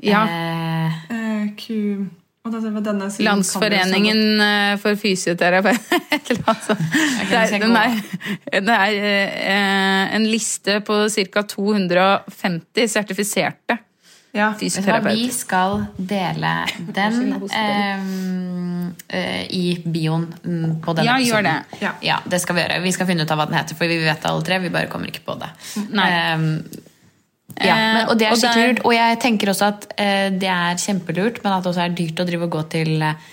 Ja. 0.01 0.23
Eh, 0.23 1.17
Eh, 1.17 1.49
Q... 1.57 2.07
Landsforeningen 3.19 4.39
eh, 4.41 4.77
for 4.79 4.95
fysioterapeuter. 4.95 6.37
altså. 6.51 6.75
Det 7.29 7.35
er, 7.35 7.59
den 7.59 7.75
er, 7.75 7.97
det 8.53 8.77
er 8.77 8.93
eh, 9.51 10.15
en 10.15 10.27
liste 10.31 10.79
på 10.87 11.01
ca. 11.11 11.43
250 11.43 12.87
sertifiserte 12.87 13.77
Ja. 14.37 14.51
Fysioterapeut. 14.59 15.17
vi 15.17 15.29
skal 15.33 15.85
dele 15.97 16.53
den 16.93 17.33
hoster 17.41 17.71
eh, 17.73 18.09
eh, 19.19 19.45
i 19.57 19.63
bioen 19.83 20.27
mm, 20.43 20.75
på 20.85 20.93
denne 20.97 21.09
Ja, 21.09 21.17
gjør 21.23 21.47
det. 21.47 21.55
Ja. 22.05 22.19
det 22.25 22.41
skal 22.43 22.57
vi 22.57 22.65
gjøre. 22.65 22.81
Vi 22.85 22.93
skal 22.95 23.09
finne 23.09 23.25
ut 23.25 23.33
av 23.33 23.41
hva 23.41 23.47
den 23.49 23.57
heter, 23.57 23.79
for 23.79 23.89
vi 23.89 23.97
vet 24.03 24.21
det 24.21 24.29
alle 24.29 24.45
tre. 24.45 24.61
Vi 24.63 24.73
bare 24.73 24.91
kommer 24.91 25.09
ikke 25.09 25.25
på 25.25 25.39
det. 25.41 25.49
Nei. 25.97 26.11
Eh, 26.11 26.85
ja, 27.63 27.75
men, 27.75 28.03
og 28.11 28.17
det 28.19 28.27
er 28.27 28.35
Eh, 28.35 28.39
skikkelig 28.41 28.69
lurt. 28.69 28.83
Og 28.85 28.93
jeg 28.93 29.19
tenker 29.23 29.51
også 29.51 29.71
at 29.71 29.87
eh, 29.97 30.29
det 30.35 30.49
er 30.51 30.81
kjempelurt, 30.81 31.41
men 31.43 31.53
at 31.53 31.63
det 31.63 31.71
også 31.71 31.85
er 31.85 31.95
dyrt 31.97 32.21
å 32.21 32.27
drive 32.27 32.47
og 32.47 32.57
gå 32.57 32.63
til 32.75 33.01
eh, 33.01 33.29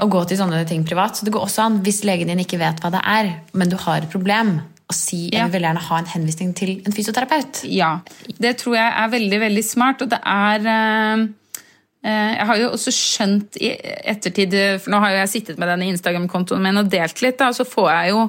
å 0.00 0.08
gå 0.10 0.24
til 0.28 0.38
sånne 0.40 0.62
ting 0.68 0.84
privat. 0.86 1.16
Så 1.16 1.26
det 1.26 1.34
går 1.34 1.46
også 1.46 1.66
an, 1.66 1.80
hvis 1.84 2.04
legen 2.08 2.30
din 2.30 2.42
ikke 2.44 2.60
vet 2.60 2.80
hva 2.82 2.92
det 2.94 3.02
er, 3.04 3.32
men 3.52 3.72
du 3.72 3.76
har 3.80 4.04
et 4.04 4.12
problem, 4.12 4.60
å 4.90 4.96
si 4.96 5.28
jeg 5.30 5.52
vil 5.52 5.66
gjerne 5.66 5.82
ha 5.86 6.00
en 6.00 6.10
henvisning 6.14 6.50
til 6.58 6.76
en 6.84 6.94
fysioterapeut. 6.94 7.62
Ja, 7.70 7.92
det 8.42 8.56
tror 8.62 8.76
jeg 8.78 8.88
er 8.90 9.12
veldig, 9.14 9.40
veldig 9.44 9.64
smart, 9.66 10.04
og 10.04 10.10
det 10.12 10.20
er 10.26 10.68
eh, 10.74 11.24
eh, 12.04 12.30
Jeg 12.36 12.46
har 12.50 12.60
jo 12.60 12.70
også 12.74 12.94
skjønt 12.94 13.58
i 13.62 13.72
ettertid, 14.12 14.56
for 14.82 14.92
nå 14.94 15.02
har 15.04 15.14
jo 15.14 15.22
jeg 15.22 15.34
sittet 15.36 15.60
med 15.62 15.70
denne 15.70 15.90
Instagram-kontoen 15.94 16.62
min 16.64 16.82
og 16.82 16.92
delt 16.92 17.22
litt, 17.24 17.38
da, 17.40 17.50
og 17.52 17.58
så 17.58 17.68
får 17.68 17.90
jeg 17.94 18.14
jo 18.14 18.22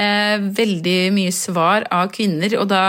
eh, 0.00 0.36
veldig 0.62 1.00
mye 1.16 1.32
svar 1.36 1.88
av 1.92 2.12
kvinner, 2.14 2.56
og 2.60 2.70
da 2.72 2.84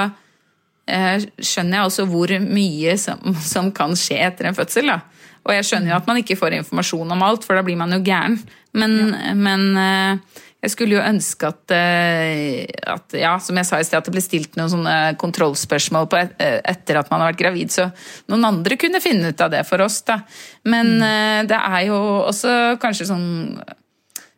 eh, 0.87 1.17
skjønner 1.39 1.79
jeg 1.79 1.89
også 1.89 2.07
hvor 2.11 2.37
mye 2.47 2.95
som, 3.01 3.35
som 3.53 3.73
kan 3.75 3.97
skje 3.99 4.21
etter 4.29 4.49
en 4.49 4.57
fødsel. 4.57 4.93
Da. 4.93 5.01
Og 5.43 5.55
jeg 5.57 5.67
skjønner 5.67 5.91
jo 5.91 5.99
at 5.99 6.07
man 6.07 6.21
ikke 6.21 6.39
får 6.39 6.55
informasjon 6.61 7.15
om 7.15 7.23
alt, 7.25 7.43
for 7.43 7.59
da 7.59 7.65
blir 7.65 7.79
man 7.79 7.91
jo 7.95 8.03
gæren. 8.05 8.39
Men, 8.79 8.95
men 9.43 9.65
eh, 9.77 10.41
jeg 10.63 10.71
skulle 10.71 10.95
jo 10.95 11.03
ønske 11.03 11.49
at, 11.49 11.73
eh, 11.75 12.63
at 12.87 13.15
ja, 13.19 13.33
som 13.43 13.57
jeg 13.59 13.67
sa 13.67 13.81
i 13.81 13.83
sted, 13.83 13.99
at 13.99 14.07
det 14.07 14.13
ble 14.15 14.23
stilt 14.23 14.55
noen 14.55 14.71
sånne 14.71 14.95
kontrollspørsmål 15.19 16.07
på 16.07 16.19
et, 16.21 16.33
eh, 16.39 16.61
etter 16.71 17.01
at 17.01 17.11
man 17.11 17.19
har 17.19 17.33
vært 17.33 17.41
gravid, 17.41 17.73
så 17.73 17.89
noen 18.31 18.47
andre 18.47 18.77
kunne 18.79 19.03
finne 19.03 19.33
ut 19.33 19.43
av 19.43 19.51
det 19.51 19.65
for 19.67 19.83
oss. 19.83 19.99
da. 20.07 20.21
Men 20.63 20.95
mm. 21.03 21.51
det 21.51 21.59
er 21.59 21.81
jo 21.89 21.99
også 22.29 22.55
kanskje 22.79 23.09
sånn 23.11 23.27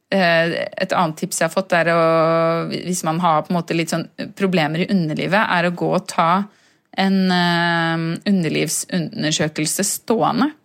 eh, 0.10 0.66
et 0.66 0.98
annet 0.98 1.22
tips 1.22 1.44
jeg 1.44 1.50
har 1.52 1.54
fått, 1.54 1.78
er 1.78 1.94
å, 1.94 2.02
hvis 2.74 3.06
man 3.06 3.22
har 3.22 3.46
på 3.46 3.54
en 3.54 3.60
måte 3.60 3.78
litt 3.78 3.94
sånn 3.94 4.10
problemer 4.34 4.82
i 4.82 4.90
underlivet, 4.90 5.46
er 5.46 5.70
å 5.70 5.76
gå 5.78 5.94
og 5.94 6.10
ta 6.10 6.30
en 6.98 7.22
eh, 7.38 8.06
underlivsundersøkelse 8.34 9.86
stående. 9.94 10.56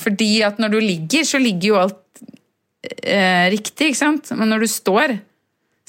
Fordi 0.00 0.42
at 0.44 0.60
når 0.60 0.72
du 0.72 0.80
ligger, 0.80 1.24
så 1.24 1.40
ligger 1.40 1.68
jo 1.74 1.80
alt 1.80 1.99
eh, 2.82 3.50
riktig, 3.52 3.90
ikke 3.90 4.00
sant? 4.00 4.32
Men 4.36 4.52
når 4.52 4.64
du 4.64 4.70
står, 4.70 5.16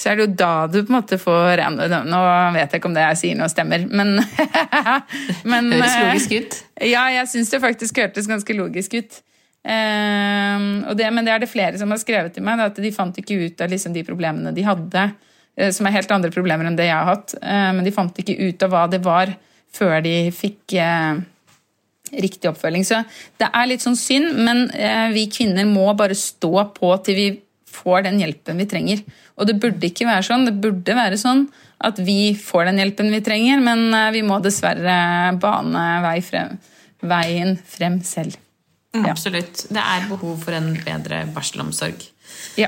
så 0.02 0.12
er 0.12 0.18
det 0.18 0.26
jo 0.26 0.36
da 0.42 0.54
du 0.68 0.80
på 0.82 0.90
en 0.90 0.98
måte 0.98 1.18
får 1.22 1.62
Nå 1.70 2.20
vet 2.56 2.72
jeg 2.72 2.80
ikke 2.80 2.90
om 2.90 2.96
det 2.96 3.04
jeg 3.04 3.20
sier 3.20 3.38
nå 3.38 3.50
stemmer, 3.52 3.84
men, 3.86 4.16
men 5.52 5.74
Høres 5.76 5.92
eh, 5.92 6.06
logisk 6.08 6.38
ut. 6.38 6.62
ja, 6.90 7.04
jeg 7.14 7.30
syns 7.34 7.52
det 7.54 7.62
faktisk 7.64 8.02
hørtes 8.02 8.30
ganske 8.30 8.58
logisk 8.58 8.98
ut. 8.98 9.20
Eh, 9.62 10.64
det, 10.98 11.10
men 11.14 11.28
det 11.28 11.36
er 11.36 11.44
det 11.44 11.52
flere 11.52 11.78
som 11.78 11.94
har 11.94 12.02
skrevet 12.02 12.34
til 12.36 12.46
meg, 12.46 12.64
at 12.66 12.82
de 12.82 12.94
fant 12.96 13.18
ikke 13.22 13.38
ut 13.46 13.62
av 13.62 13.70
liksom, 13.72 13.94
de 13.94 14.06
problemene 14.08 14.56
de 14.56 14.66
hadde, 14.66 15.06
eh, 15.58 15.70
som 15.76 15.88
er 15.88 16.00
helt 16.00 16.16
andre 16.18 16.34
problemer 16.34 16.68
enn 16.68 16.80
det 16.80 16.90
jeg 16.90 16.98
har 16.98 17.12
hatt. 17.14 17.36
Eh, 17.38 17.70
men 17.78 17.86
de 17.86 17.94
fant 17.96 18.24
ikke 18.24 18.40
ut 18.42 18.66
av 18.66 18.74
hva 18.74 18.88
det 18.92 19.04
var 19.06 19.36
før 19.72 20.02
de 20.04 20.16
fikk 20.36 20.74
riktig 22.12 22.50
oppfølging. 22.52 22.86
Så 22.88 23.02
det 23.42 23.50
er 23.52 23.70
litt 23.70 23.84
sånn 23.84 23.98
synd, 24.00 24.36
men 24.44 24.68
eh, 24.76 25.10
vi 25.16 25.28
kvinner 25.32 25.68
må 25.70 25.88
bare 25.98 26.18
stå 26.18 26.54
på 26.76 26.92
til 27.06 27.18
vi 27.18 27.28
får 27.72 28.06
den 28.08 28.20
hjelpen 28.22 28.60
vi 28.60 28.68
trenger. 28.70 29.04
Og 29.40 29.48
det 29.50 29.58
burde 29.62 29.88
ikke 29.88 30.10
være 30.10 30.28
sånn. 30.28 30.46
Det 30.50 30.56
burde 30.64 30.98
være 30.98 31.20
sånn 31.20 31.46
at 31.82 32.00
vi 32.04 32.34
får 32.38 32.68
den 32.70 32.82
hjelpen 32.82 33.10
vi 33.14 33.24
trenger, 33.26 33.64
men 33.64 33.88
eh, 33.96 34.12
vi 34.16 34.24
må 34.26 34.42
dessverre 34.44 35.34
bane 35.42 35.86
vei 36.06 36.18
frem, 36.26 36.56
veien 37.02 37.58
frem 37.58 38.00
selv. 38.06 38.38
Ja. 38.92 39.14
Absolutt. 39.14 39.68
Det 39.72 39.82
er 39.82 40.10
behov 40.10 40.42
for 40.44 40.56
en 40.58 40.74
bedre 40.84 41.24
barselomsorg. 41.32 42.04
Ja. 42.60 42.68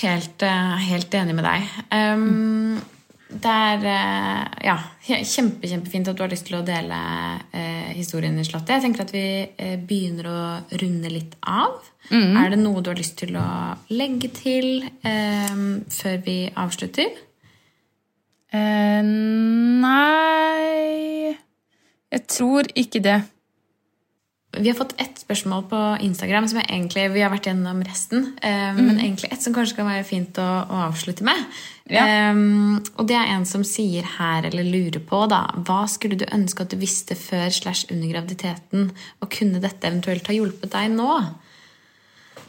Helt, 0.00 0.42
eh, 0.42 0.76
helt 0.88 1.14
enig 1.16 1.36
med 1.36 1.44
deg. 1.44 1.68
Um, 1.92 2.80
det 3.42 3.52
er 3.52 3.84
eh, 3.90 4.42
ja, 4.68 4.76
kjempe, 5.06 5.68
kjempefint 5.68 6.08
at 6.10 6.16
du 6.18 6.22
har 6.24 6.32
lyst 6.32 6.46
til 6.48 6.58
å 6.58 6.64
dele 6.66 6.96
eh, 7.52 7.92
historien 7.96 8.36
i 8.38 8.44
Slottet. 8.46 8.76
Jeg 8.76 8.84
tenker 8.86 9.04
at 9.04 9.12
vi 9.14 9.26
eh, 9.46 9.76
begynner 9.78 10.28
å 10.30 10.40
runde 10.80 11.12
litt 11.12 11.36
av. 11.42 11.78
Er 12.38 12.52
det 12.52 12.60
noe 12.60 12.82
du 12.84 12.90
har 12.92 12.98
lyst 12.98 13.16
til 13.18 13.34
å 13.38 13.46
legge 13.90 14.30
til 14.36 14.84
eh, 15.02 15.56
før 15.90 16.20
vi 16.26 16.36
avslutter? 16.54 17.16
Eh, 18.54 19.02
nei 19.82 21.34
Jeg 22.14 22.22
tror 22.30 22.70
ikke 22.78 23.02
det. 23.02 23.18
Vi 24.58 24.68
har 24.68 24.76
fått 24.78 24.94
ett 25.00 25.18
spørsmål 25.18 25.62
på 25.70 25.78
Instagram 26.00 26.48
som 26.48 26.60
egentlig, 26.62 27.06
vi 27.14 27.22
har 27.24 27.32
vært 27.32 27.48
gjennom 27.50 27.82
resten. 27.84 28.32
Eh, 28.42 28.74
Men 28.76 29.00
egentlig 29.00 29.32
ett 29.32 29.42
som 29.42 29.54
kanskje 29.54 29.76
kan 29.76 29.88
være 29.88 30.04
fint 30.04 30.38
å, 30.38 30.46
å 30.66 30.80
avslutte 30.88 31.24
med. 31.26 31.42
Ja. 31.90 32.30
Um, 32.32 32.80
og 32.98 33.06
det 33.06 33.14
er 33.14 33.30
en 33.30 33.46
som 33.46 33.62
sier 33.66 34.06
her, 34.16 34.48
eller 34.48 34.66
lurer 34.66 34.98
på, 35.06 35.20
da 35.30 35.44
Hva 35.54 35.84
skulle 35.86 36.18
du 36.18 36.24
ønske 36.34 36.64
at 36.64 36.72
du 36.74 36.80
visste 36.80 37.14
før 37.14 37.46
slash 37.54 37.86
under 37.94 38.10
graviditeten? 38.10 38.90
Og 39.22 39.30
kunne 39.30 39.62
dette 39.62 39.86
eventuelt 39.86 40.26
ha 40.26 40.34
hjulpet 40.34 40.72
deg 40.72 40.90
nå? 40.96 41.20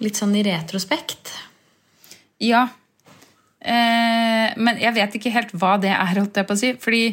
Litt 0.01 0.17
sånn 0.17 0.35
i 0.37 0.43
retrospekt. 0.45 1.35
Ja. 2.41 2.67
Eh, 3.61 4.53
men 4.57 4.81
jeg 4.81 4.93
vet 4.97 5.15
ikke 5.17 5.33
helt 5.33 5.53
hva 5.57 5.77
det 5.81 5.93
er, 5.93 6.19
holdt 6.19 6.37
jeg 6.37 6.49
på 6.49 6.57
å 6.57 6.61
si. 6.61 6.73
Fordi 6.81 7.05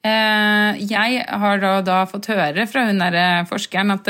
jeg 0.00 1.24
har 1.28 1.58
da, 1.60 1.74
da 1.84 1.96
fått 2.08 2.30
høre 2.32 2.64
fra 2.70 2.86
hun 2.88 3.02
derre 3.02 3.44
forskeren 3.50 3.92
at 3.92 4.08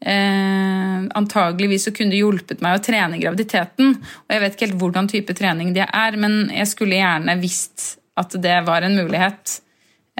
eh, 0.00 1.06
antageligvis 1.14 1.88
så 1.88 1.92
kunne 1.94 2.14
det 2.14 2.22
hjulpet 2.22 2.62
meg 2.64 2.78
å 2.78 2.84
trene 2.84 3.20
graviditeten. 3.20 3.96
Og 4.00 4.34
jeg 4.34 4.42
vet 4.42 4.56
ikke 4.56 4.68
helt 4.68 4.80
hvordan 4.82 5.10
type 5.10 5.36
trening 5.38 5.74
det 5.76 5.86
er, 5.86 6.18
men 6.20 6.48
jeg 6.54 6.70
skulle 6.72 7.00
gjerne 7.00 7.36
visst 7.40 7.94
at 8.20 8.34
det 8.42 8.58
var 8.66 8.86
en 8.86 8.96
mulighet. 8.98 9.60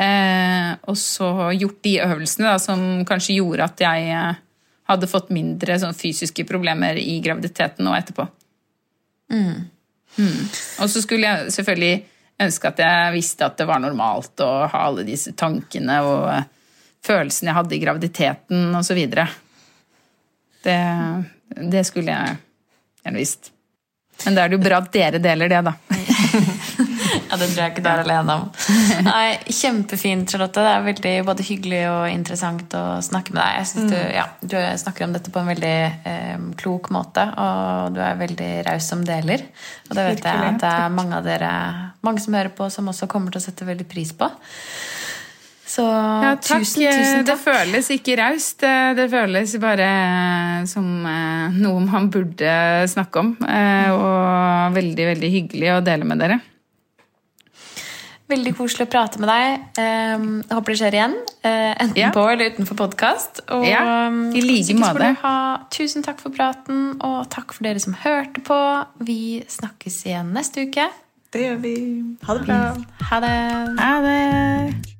Eh, 0.01 0.71
og 0.89 0.97
så 0.99 1.51
gjort 1.57 1.83
de 1.85 1.97
øvelsene 2.05 2.53
da, 2.53 2.61
som 2.63 3.03
kanskje 3.09 3.41
gjorde 3.41 3.67
at 3.67 3.83
jeg 3.85 4.15
eh, 4.15 4.39
hadde 4.91 5.11
fått 5.11 5.33
mindre 5.35 5.77
sånn, 5.81 5.97
fysiske 5.97 6.47
problemer 6.49 6.99
i 7.01 7.19
graviditeten 7.25 7.89
og 7.91 7.99
etterpå. 7.99 8.27
Mm. 9.31 9.69
Og 10.83 10.89
så 10.91 11.03
skulle 11.05 11.29
jeg 11.29 11.53
selvfølgelig 11.55 11.93
ønske 12.41 12.71
at 12.71 12.83
jeg 12.83 13.15
visste 13.17 13.47
at 13.47 13.59
det 13.61 13.69
var 13.69 13.83
normalt 13.83 14.41
å 14.45 14.51
ha 14.71 14.87
alle 14.89 15.05
disse 15.09 15.35
tankene 15.39 16.01
og 16.07 16.27
eh, 16.33 16.49
følelsene 17.07 17.51
jeg 17.51 17.59
hadde 17.61 17.77
i 17.77 17.83
graviditeten 17.85 18.77
osv. 18.81 19.01
Det, 20.65 20.79
det 21.73 21.87
skulle 21.89 22.13
jeg 22.17 22.37
gjerne 23.05 23.21
visst. 23.21 23.53
Men 24.27 24.37
da 24.37 24.45
er 24.45 24.53
det 24.53 24.59
jo 24.59 24.65
bra 24.67 24.83
at 24.83 24.93
dere 24.93 25.23
deler 25.23 25.49
det, 25.53 25.63
da. 25.71 25.77
Ja, 27.31 27.37
det 27.39 27.47
tror 27.53 27.61
jeg 27.63 27.73
ikke 27.73 27.83
du 27.85 27.89
er 27.91 28.01
alene 28.03 28.35
om. 28.41 28.47
Nei, 29.07 29.27
Kjempefint, 29.55 30.33
Charlotte. 30.33 30.63
Det 30.63 30.71
er 30.73 30.87
veldig 30.87 31.13
både 31.29 31.47
hyggelig 31.47 31.81
og 31.87 32.03
interessant 32.11 32.75
å 32.75 32.83
snakke 33.07 33.35
med 33.35 33.41
deg. 33.41 33.57
Jeg 33.61 33.69
synes 33.71 33.93
du, 33.93 33.99
ja, 34.17 34.25
du 34.43 34.57
snakker 34.83 35.07
om 35.07 35.15
dette 35.15 35.31
på 35.31 35.43
en 35.43 35.51
veldig 35.53 35.77
eh, 36.11 36.43
klok 36.59 36.91
måte, 36.95 37.29
og 37.31 37.95
du 37.95 38.01
er 38.03 38.19
veldig 38.19 38.51
raus 38.67 38.91
som 38.91 39.05
deler. 39.07 39.47
Og 39.89 39.95
det 39.95 40.07
vet 40.09 40.27
jeg 40.27 40.43
at 40.49 40.59
det 40.63 40.73
er 40.73 40.97
mange 40.97 41.21
av 41.21 41.27
dere, 41.27 41.53
mange 42.03 42.21
som 42.25 42.35
hører 42.35 42.53
på, 42.57 42.71
som 42.73 42.89
også 42.89 43.09
kommer 43.09 43.31
til 43.35 43.41
å 43.41 43.45
sette 43.45 43.67
veldig 43.69 43.89
pris 43.89 44.13
på. 44.17 44.29
Så 45.71 45.85
Ja, 45.87 46.35
takk. 46.35 46.65
tusen, 46.65 46.83
tusen 46.91 47.25
Det 47.29 47.37
føles 47.39 47.91
ikke 47.95 48.17
raust. 48.19 48.59
Det, 48.99 49.05
føles 49.13 49.53
bare 49.63 49.87
eh, 49.87 50.65
som 50.67 51.07
eh, 51.07 51.51
noe 51.63 51.81
man 51.87 52.09
burde 52.11 52.55
snakke 52.91 53.21
om. 53.23 53.37
eh, 53.47 53.91
Og 53.95 54.75
veldig, 54.75 55.07
veldig 55.15 55.31
hyggelig 55.31 55.71
å 55.77 55.85
dele 55.87 56.05
med 56.05 56.19
dere. 56.19 56.41
Veldig 58.31 58.53
koselig 58.55 58.87
å 58.87 58.91
prate 58.91 59.19
med 59.23 59.31
deg. 59.31 59.63
Eh, 59.79 60.25
Jeg 60.49 60.57
håper 60.59 60.73
det 60.75 60.79
skjer 60.81 60.97
igjen. 60.99 61.15
Enten 61.43 61.97
Ja. 61.99 62.11
på 62.15 62.27
eller 62.31 62.51
utenfor 62.51 62.77
podkast. 62.79 63.41
Ja, 63.67 64.09
i 64.11 64.41
like 64.43 64.75
måte. 64.79 65.17
tusen 65.71 66.03
takk 66.03 66.19
for 66.21 66.31
praten, 66.31 66.97
og 67.01 67.29
takk 67.31 67.53
for 67.53 67.63
dere 67.65 67.79
som 67.81 67.95
hørte 67.95 68.43
på. 68.43 68.59
Vi 69.01 69.45
snakkes 69.49 70.05
igjen 70.07 70.33
neste 70.33 70.67
uke. 70.67 70.89
Det 71.33 71.41
gjør 71.41 71.57
vi. 71.63 71.75
Ha 72.23 72.35
det 72.35 72.47
bra. 72.47 72.61
Ha 73.11 73.21
det. 73.23 73.35
Ha 73.79 73.93
det! 74.03 75.00